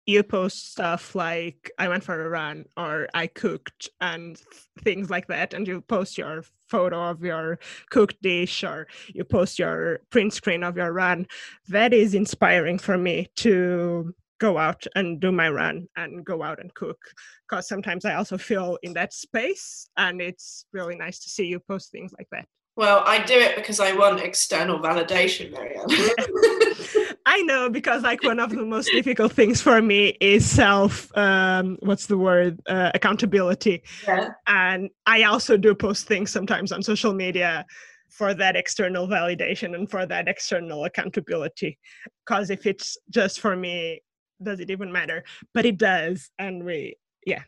you 0.09 0.23
post 0.23 0.73
stuff 0.73 1.15
like 1.15 1.71
I 1.79 1.87
went 1.87 2.03
for 2.03 2.25
a 2.25 2.31
run 2.31 2.65
or 2.79 3.09
I 3.13 3.27
cooked 3.27 3.91
and 4.01 4.41
things 4.83 5.11
like 5.11 5.27
that, 5.27 5.53
and 5.53 5.69
you 5.69 5.83
post 5.83 6.17
your 6.17 6.45
photo 6.67 7.11
of 7.11 7.23
your 7.23 7.59
cooked 7.91 8.17
dish 8.23 8.65
or 8.65 8.87
you 9.15 9.25
post 9.25 9.59
your 9.59 10.01
print 10.09 10.33
screen 10.33 10.65
of 10.65 10.79
your 10.79 10.95
run. 10.95 11.27
That 11.69 11.93
is 11.93 12.15
inspiring 12.15 12.79
for 12.79 12.97
me 12.97 13.29
to 13.37 14.15
go 14.41 14.57
out 14.57 14.87
and 14.95 15.21
do 15.21 15.31
my 15.31 15.51
run 15.51 15.89
and 15.97 16.25
go 16.25 16.43
out 16.43 16.59
and 16.59 16.73
cook 16.73 16.99
because 17.47 17.69
sometimes 17.69 18.07
I 18.07 18.15
also 18.15 18.39
feel 18.39 18.79
in 18.83 18.95
that 18.95 19.13
space 19.13 19.91
and 19.99 20.23
it's 20.23 20.65
really 20.73 20.97
nice 20.97 21.19
to 21.19 21.29
see 21.29 21.45
you 21.45 21.61
post 21.61 21.91
things 21.91 22.15
like 22.17 22.29
that. 22.33 22.47
Well, 22.77 23.03
I 23.05 23.23
do 23.25 23.35
it 23.35 23.57
because 23.57 23.79
I 23.79 23.93
want 23.93 24.21
external 24.21 24.79
validation, 24.79 25.51
Marianne. 25.53 25.85
I 27.29 27.43
know 27.43 27.69
because 27.69 28.03
like 28.03 28.23
one 28.23 28.41
of 28.41 28.51
the 28.51 28.65
most 28.65 28.91
difficult 28.91 29.33
things 29.33 29.61
for 29.61 29.83
me 29.83 30.17
is 30.19 30.49
self 30.49 31.15
um 31.17 31.77
what's 31.81 32.07
the 32.07 32.17
word 32.17 32.61
uh, 32.67 32.91
accountability. 32.95 33.83
Yeah. 34.07 34.31
And 34.47 34.89
I 35.05 35.25
also 35.25 35.59
do 35.59 35.75
post 35.75 36.07
things 36.07 36.31
sometimes 36.31 36.73
on 36.73 36.83
social 36.83 37.13
media 37.13 37.67
for 38.09 38.33
that 38.33 38.57
external 38.57 39.07
validation 39.07 39.75
and 39.75 39.91
for 39.91 40.07
that 40.07 40.27
external 40.27 40.87
accountability 40.87 41.79
because 42.25 42.49
if 42.49 42.67
it's 42.67 42.97
just 43.11 43.41
for 43.41 43.55
me 43.55 44.01
does 44.43 44.61
it 44.61 44.71
even 44.71 44.91
matter 44.91 45.23
but 45.53 45.67
it 45.67 45.77
does 45.77 46.31
and 46.39 46.65
we 46.65 46.97
yeah 47.27 47.43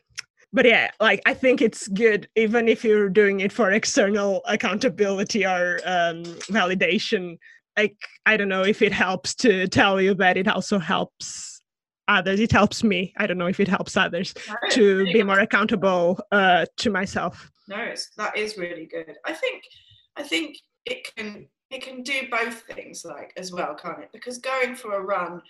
but 0.53 0.65
yeah 0.65 0.91
like 0.99 1.21
i 1.25 1.33
think 1.33 1.61
it's 1.61 1.87
good 1.87 2.29
even 2.35 2.67
if 2.67 2.83
you're 2.83 3.09
doing 3.09 3.39
it 3.39 3.51
for 3.51 3.71
external 3.71 4.41
accountability 4.47 5.45
or 5.45 5.79
um, 5.85 6.23
validation 6.51 7.37
like 7.77 7.95
i 8.25 8.37
don't 8.37 8.49
know 8.49 8.63
if 8.63 8.81
it 8.81 8.91
helps 8.91 9.35
to 9.35 9.67
tell 9.67 10.01
you 10.01 10.13
that 10.13 10.37
it 10.37 10.47
also 10.47 10.79
helps 10.79 11.61
others 12.07 12.39
it 12.39 12.51
helps 12.51 12.83
me 12.83 13.13
i 13.17 13.27
don't 13.27 13.37
know 13.37 13.47
if 13.47 13.59
it 13.59 13.67
helps 13.67 13.95
others 13.95 14.33
No, 14.47 14.55
to 14.71 15.05
be 15.05 15.23
more 15.23 15.39
accountable 15.39 16.19
uh, 16.31 16.65
to 16.77 16.89
myself 16.89 17.51
No, 17.67 17.77
it's, 17.77 18.09
that 18.17 18.37
is 18.37 18.57
really 18.57 18.85
good. 18.85 19.15
I 19.25 19.33
think 19.33 19.63
I 20.17 20.23
think 20.23 20.57
it 20.85 21.07
can 21.15 21.47
it 21.69 21.81
can 21.81 22.03
do 22.03 22.27
both 22.29 22.63
things 22.63 23.05
like 23.05 23.33
as 23.37 23.51
well, 23.51 23.73
can't 23.75 24.03
it? 24.03 24.09
Because 24.11 24.37
going 24.39 24.75
for 24.75 24.95
a 24.95 25.01
run 25.01 25.41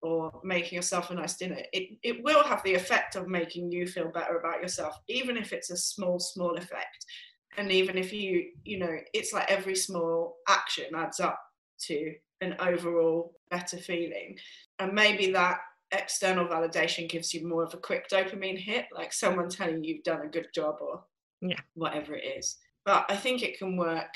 or 0.00 0.40
making 0.42 0.76
yourself 0.76 1.10
a 1.10 1.14
nice 1.14 1.36
dinner, 1.36 1.58
it, 1.72 1.98
it 2.02 2.24
will 2.24 2.42
have 2.42 2.62
the 2.62 2.74
effect 2.74 3.16
of 3.16 3.28
making 3.28 3.70
you 3.70 3.86
feel 3.86 4.08
better 4.08 4.38
about 4.38 4.62
yourself, 4.62 4.98
even 5.08 5.36
if 5.36 5.52
it's 5.52 5.70
a 5.70 5.76
small, 5.76 6.18
small 6.18 6.56
effect. 6.56 7.04
And 7.58 7.70
even 7.70 7.98
if 7.98 8.12
you, 8.12 8.46
you 8.64 8.78
know, 8.78 8.96
it's 9.12 9.32
like 9.34 9.50
every 9.50 9.76
small 9.76 10.36
action 10.48 10.86
adds 10.96 11.20
up 11.20 11.38
to 11.86 12.14
an 12.40 12.56
overall 12.60 13.34
better 13.50 13.78
feeling. 13.78 14.38
And 14.78 14.92
maybe 14.92 15.32
that 15.32 15.58
external 15.92 16.46
validation 16.46 17.08
gives 17.08 17.32
you 17.32 17.46
more 17.46 17.64
of 17.64 17.74
a 17.74 17.78
quick 17.78 18.08
dopamine 18.08 18.58
hit, 18.58 18.86
like 18.92 19.12
someone 19.12 19.48
telling 19.48 19.82
you 19.82 19.94
you've 19.94 20.04
done 20.04 20.22
a 20.22 20.28
good 20.28 20.48
job 20.54 20.78
or 20.80 21.04
Yeah. 21.40 21.60
whatever 21.74 22.14
it 22.14 22.24
is. 22.24 22.58
But 22.84 23.06
I 23.10 23.16
think 23.16 23.42
it 23.42 23.58
can 23.58 23.76
work 23.76 24.10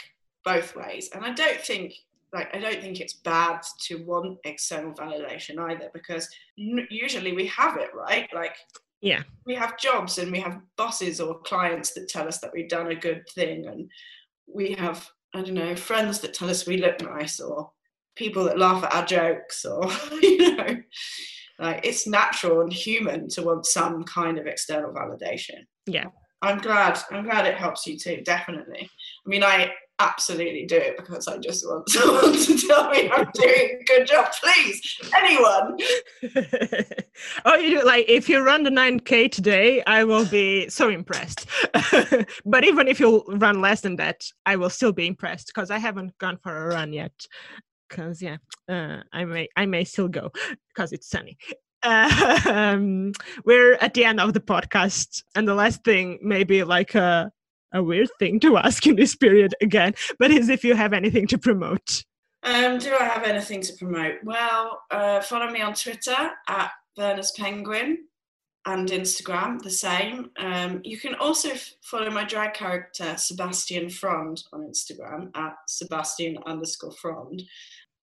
both 0.45 0.77
ways. 0.77 1.11
And 1.11 1.25
I 1.25 1.33
don't 1.33 1.61
think 1.61 1.95
like 2.33 2.55
I 2.55 2.59
don't 2.59 2.81
think 2.81 2.99
it's 3.01 3.13
bad 3.13 3.61
to 3.83 4.05
want 4.05 4.39
external 4.45 4.95
validation 4.95 5.59
either 5.71 5.91
because 5.93 6.31
usually 6.57 7.33
we 7.35 7.47
have 7.49 7.77
it, 7.77 7.93
right? 7.95 8.33
Like 8.33 8.57
Yeah. 9.03 9.23
we 9.45 9.55
have 9.55 9.79
jobs 9.79 10.17
and 10.19 10.33
we 10.33 10.41
have 10.41 10.63
bosses 10.77 11.21
or 11.21 11.41
clients 11.41 11.93
that 11.93 12.09
tell 12.09 12.27
us 12.27 12.39
that 12.39 12.53
we've 12.55 12.71
done 12.71 12.91
a 12.91 12.95
good 12.95 13.29
thing 13.29 13.67
and 13.67 13.91
we 14.47 14.73
have 14.73 15.11
I 15.35 15.43
don't 15.43 15.55
know 15.55 15.77
friends 15.77 16.21
that 16.21 16.35
tell 16.35 16.51
us 16.51 16.67
we 16.67 16.77
look 16.77 17.01
nice 17.01 17.41
or 17.41 17.71
people 18.17 18.45
that 18.45 18.59
laugh 18.59 18.85
at 18.85 18.95
our 18.95 19.07
jokes 19.07 19.65
or 19.65 19.91
you 20.23 20.57
know. 20.57 20.77
Like 21.59 21.85
it's 21.85 22.07
natural 22.07 22.63
and 22.63 22.73
human 22.73 23.29
to 23.31 23.43
want 23.43 23.67
some 23.67 24.05
kind 24.05 24.39
of 24.39 24.47
external 24.47 24.93
validation. 24.93 25.67
Yeah. 25.87 26.07
i'm 26.43 26.59
glad 26.59 26.99
i'm 27.11 27.25
glad 27.25 27.47
it 27.47 27.57
helps 27.57 27.87
you 27.87 27.99
too 27.99 28.23
definitely. 28.25 28.89
I 29.25 29.29
mean 29.29 29.43
i 29.43 29.73
absolutely 30.09 30.65
do 30.67 30.77
it 30.77 30.97
because 30.97 31.29
i 31.29 31.37
just 31.39 31.67
want 31.67 31.89
someone 31.97 32.33
to 32.33 32.59
tell 32.67 32.91
me 32.91 33.11
i'm 33.11 33.29
doing 33.35 33.81
a 33.81 33.85
good 33.85 34.07
job 34.07 34.27
please 34.43 35.01
anyone 35.17 35.77
oh, 37.45 37.57
you 37.57 37.81
do 37.81 37.87
like 37.87 38.07
if 38.09 38.29
you 38.29 38.41
run 38.41 38.63
the 38.63 38.71
9k 38.71 39.31
today, 39.31 39.83
I 39.87 40.05
will 40.05 40.27
be 40.27 40.69
so 40.69 40.89
impressed. 40.89 41.47
but 42.45 42.65
even 42.65 42.89
if 42.89 43.01
you 43.01 43.25
run 43.29 43.61
less 43.61 43.81
than 43.81 43.97
that, 43.97 44.25
I 44.47 44.57
will 44.57 44.71
still 44.71 44.93
be 44.93 45.07
impressed 45.07 45.49
because 45.49 45.71
I 45.71 45.79
haven't 45.79 46.17
gone 46.19 46.39
for 46.43 46.57
a 46.57 46.69
run 46.69 46.93
yet. 46.93 47.13
Because 47.89 48.23
yeah, 48.23 48.39
uh, 48.69 48.99
I 49.13 49.25
may 49.25 49.49
I 49.57 49.67
may 49.67 49.85
still 49.85 50.09
go 50.09 50.33
because 50.69 50.93
it's 50.93 51.09
sunny. 51.09 51.37
Um, 51.85 53.13
we're 53.45 53.75
at 53.75 53.93
the 53.95 54.05
end 54.05 54.21
of 54.21 54.33
the 54.33 54.41
podcast, 54.41 55.23
and 55.35 55.47
the 55.47 55.55
last 55.55 55.85
thing, 55.85 56.19
maybe 56.23 56.63
like 56.63 56.95
a 56.95 57.33
a 57.73 57.83
weird 57.83 58.11
thing 58.19 58.41
to 58.41 58.57
ask 58.57 58.87
in 58.87 58.97
this 58.97 59.15
period 59.17 59.55
again, 59.61 59.95
but 60.19 60.31
is 60.31 60.49
if 60.49 60.65
you 60.65 60.75
have 60.75 60.93
anything 60.93 61.27
to 61.29 61.39
promote. 61.39 62.05
Um, 62.45 62.79
do 62.79 62.95
I 62.99 63.05
have 63.05 63.25
anything 63.25 63.63
to 63.63 63.73
promote? 63.75 64.17
Well, 64.25 64.83
uh, 64.91 65.21
follow 65.21 65.51
me 65.51 65.61
on 65.61 65.75
Twitter 65.75 66.31
at 66.49 66.73
Berners 66.97 67.31
Penguin 67.33 67.99
and 68.67 68.89
Instagram, 68.89 69.61
the 69.63 69.71
same. 69.71 70.31
Um, 70.39 70.81
you 70.85 70.99
can 70.99 71.15
also 71.17 71.51
f- 71.51 71.75
follow 71.83 72.11
my 72.11 72.25
drag 72.25 72.55
character, 72.55 73.17
Sebastian 73.17 73.91
Frond, 73.91 74.43
on 74.53 74.61
Instagram 74.61 75.31
at 75.37 75.55
Sebastian 75.69 76.39
underscore 76.47 76.93
Frond. 76.93 77.43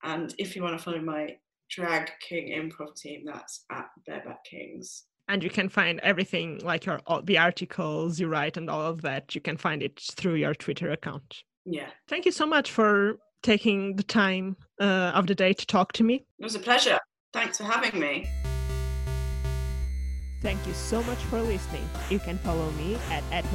And 0.03 0.33
if 0.37 0.55
you 0.55 0.63
want 0.63 0.77
to 0.77 0.83
follow 0.83 1.01
my 1.01 1.37
drag 1.69 2.11
king 2.21 2.49
improv 2.49 2.95
team, 2.95 3.23
that's 3.25 3.65
at 3.71 3.89
Bareback 4.07 4.43
Kings. 4.43 5.03
And 5.29 5.43
you 5.43 5.51
can 5.51 5.69
find 5.69 5.99
everything 5.99 6.59
like 6.63 6.87
your 6.87 6.99
all 7.05 7.21
the 7.21 7.37
articles 7.37 8.19
you 8.19 8.27
write 8.27 8.57
and 8.57 8.67
all 8.67 8.81
of 8.81 9.03
that 9.03 9.35
you 9.35 9.41
can 9.41 9.57
find 9.57 9.83
it 9.83 9.99
through 9.99 10.35
your 10.35 10.55
twitter 10.55 10.89
account. 10.89 11.43
Yeah, 11.65 11.89
thank 12.07 12.25
you 12.25 12.31
so 12.31 12.47
much 12.47 12.71
for 12.71 13.17
taking 13.43 13.95
the 13.95 14.03
time 14.03 14.57
uh, 14.81 15.11
of 15.13 15.27
the 15.27 15.35
day 15.35 15.53
to 15.53 15.65
talk 15.67 15.93
to 15.93 16.03
me. 16.03 16.25
It 16.39 16.43
was 16.43 16.55
a 16.55 16.59
pleasure. 16.59 16.99
Thanks 17.31 17.59
for 17.59 17.63
having 17.63 17.99
me. 17.99 18.27
thank 20.41 20.65
you 20.65 20.73
so 20.73 21.03
much 21.03 21.19
for 21.29 21.39
listening. 21.41 21.87
You 22.09 22.17
can 22.17 22.39
follow 22.39 22.71
me 22.71 22.97
at, 23.11 23.23
at 23.31 23.45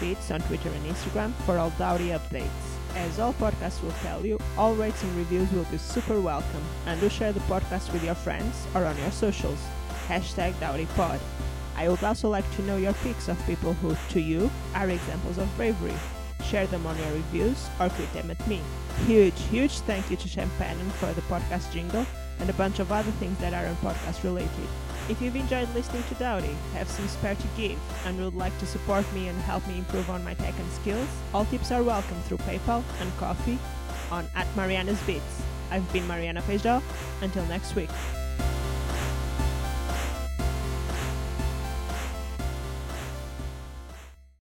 beats 0.00 0.30
on 0.30 0.40
twitter 0.42 0.68
and 0.68 0.84
instagram 0.84 1.32
for 1.46 1.56
all 1.56 1.70
Doughty 1.78 2.08
updates. 2.08 2.64
As 2.96 3.18
all 3.18 3.32
podcasts 3.34 3.82
will 3.82 3.96
tell 4.02 4.26
you 4.26 4.38
all 4.58 4.74
rates 4.74 5.02
and 5.02 5.16
reviews 5.16 5.50
will 5.52 5.64
be 5.64 5.78
super 5.78 6.20
welcome 6.20 6.64
and 6.86 7.00
do 7.00 7.08
share 7.08 7.32
the 7.32 7.40
podcast 7.40 7.92
with 7.94 8.04
your 8.04 8.14
friends 8.14 8.66
or 8.74 8.84
on 8.84 8.96
your 8.98 9.10
socials 9.10 9.58
hashtag 10.08 10.52
Doughtypod 10.54 11.20
I 11.76 11.88
would 11.88 12.02
also 12.04 12.28
like 12.28 12.48
to 12.56 12.62
know 12.62 12.76
your 12.76 12.92
picks 12.94 13.28
of 13.28 13.46
people 13.46 13.72
who, 13.74 13.96
to 14.10 14.20
you, 14.20 14.50
are 14.74 14.88
examples 14.88 15.38
of 15.38 15.56
bravery. 15.56 15.94
Share 16.44 16.66
them 16.66 16.86
on 16.86 16.96
your 16.98 17.12
reviews 17.12 17.68
or 17.80 17.88
tweet 17.88 18.12
them 18.12 18.30
at 18.30 18.46
me. 18.46 18.60
Huge, 19.06 19.40
huge 19.50 19.78
thank 19.80 20.10
you 20.10 20.16
to 20.16 20.28
Champagne 20.28 20.78
for 21.00 21.12
the 21.12 21.22
podcast 21.22 21.72
jingle 21.72 22.06
and 22.38 22.48
a 22.48 22.54
bunch 22.54 22.78
of 22.78 22.92
other 22.92 23.10
things 23.12 23.38
that 23.38 23.54
aren't 23.54 23.80
podcast 23.80 24.22
related. 24.22 24.50
If 25.08 25.20
you've 25.20 25.36
enjoyed 25.36 25.72
listening 25.74 26.04
to 26.04 26.14
Doughty, 26.14 26.54
have 26.72 26.88
some 26.88 27.08
spare 27.08 27.34
to 27.34 27.46
give, 27.56 27.78
and 28.06 28.18
would 28.18 28.34
like 28.34 28.56
to 28.60 28.66
support 28.66 29.04
me 29.12 29.28
and 29.28 29.38
help 29.42 29.66
me 29.66 29.78
improve 29.78 30.08
on 30.08 30.24
my 30.24 30.34
tech 30.34 30.54
and 30.58 30.72
skills, 30.72 31.08
all 31.34 31.44
tips 31.46 31.72
are 31.72 31.82
welcome 31.82 32.20
through 32.22 32.38
PayPal 32.38 32.82
and 33.00 33.16
Ko-fi 33.18 33.58
on 34.10 34.26
at 34.34 34.46
Mariana's 34.56 35.02
Beats. 35.02 35.42
I've 35.70 35.90
been 35.92 36.06
Mariana 36.06 36.40
Feijó. 36.42 36.82
Until 37.20 37.44
next 37.46 37.74
week. 37.74 37.90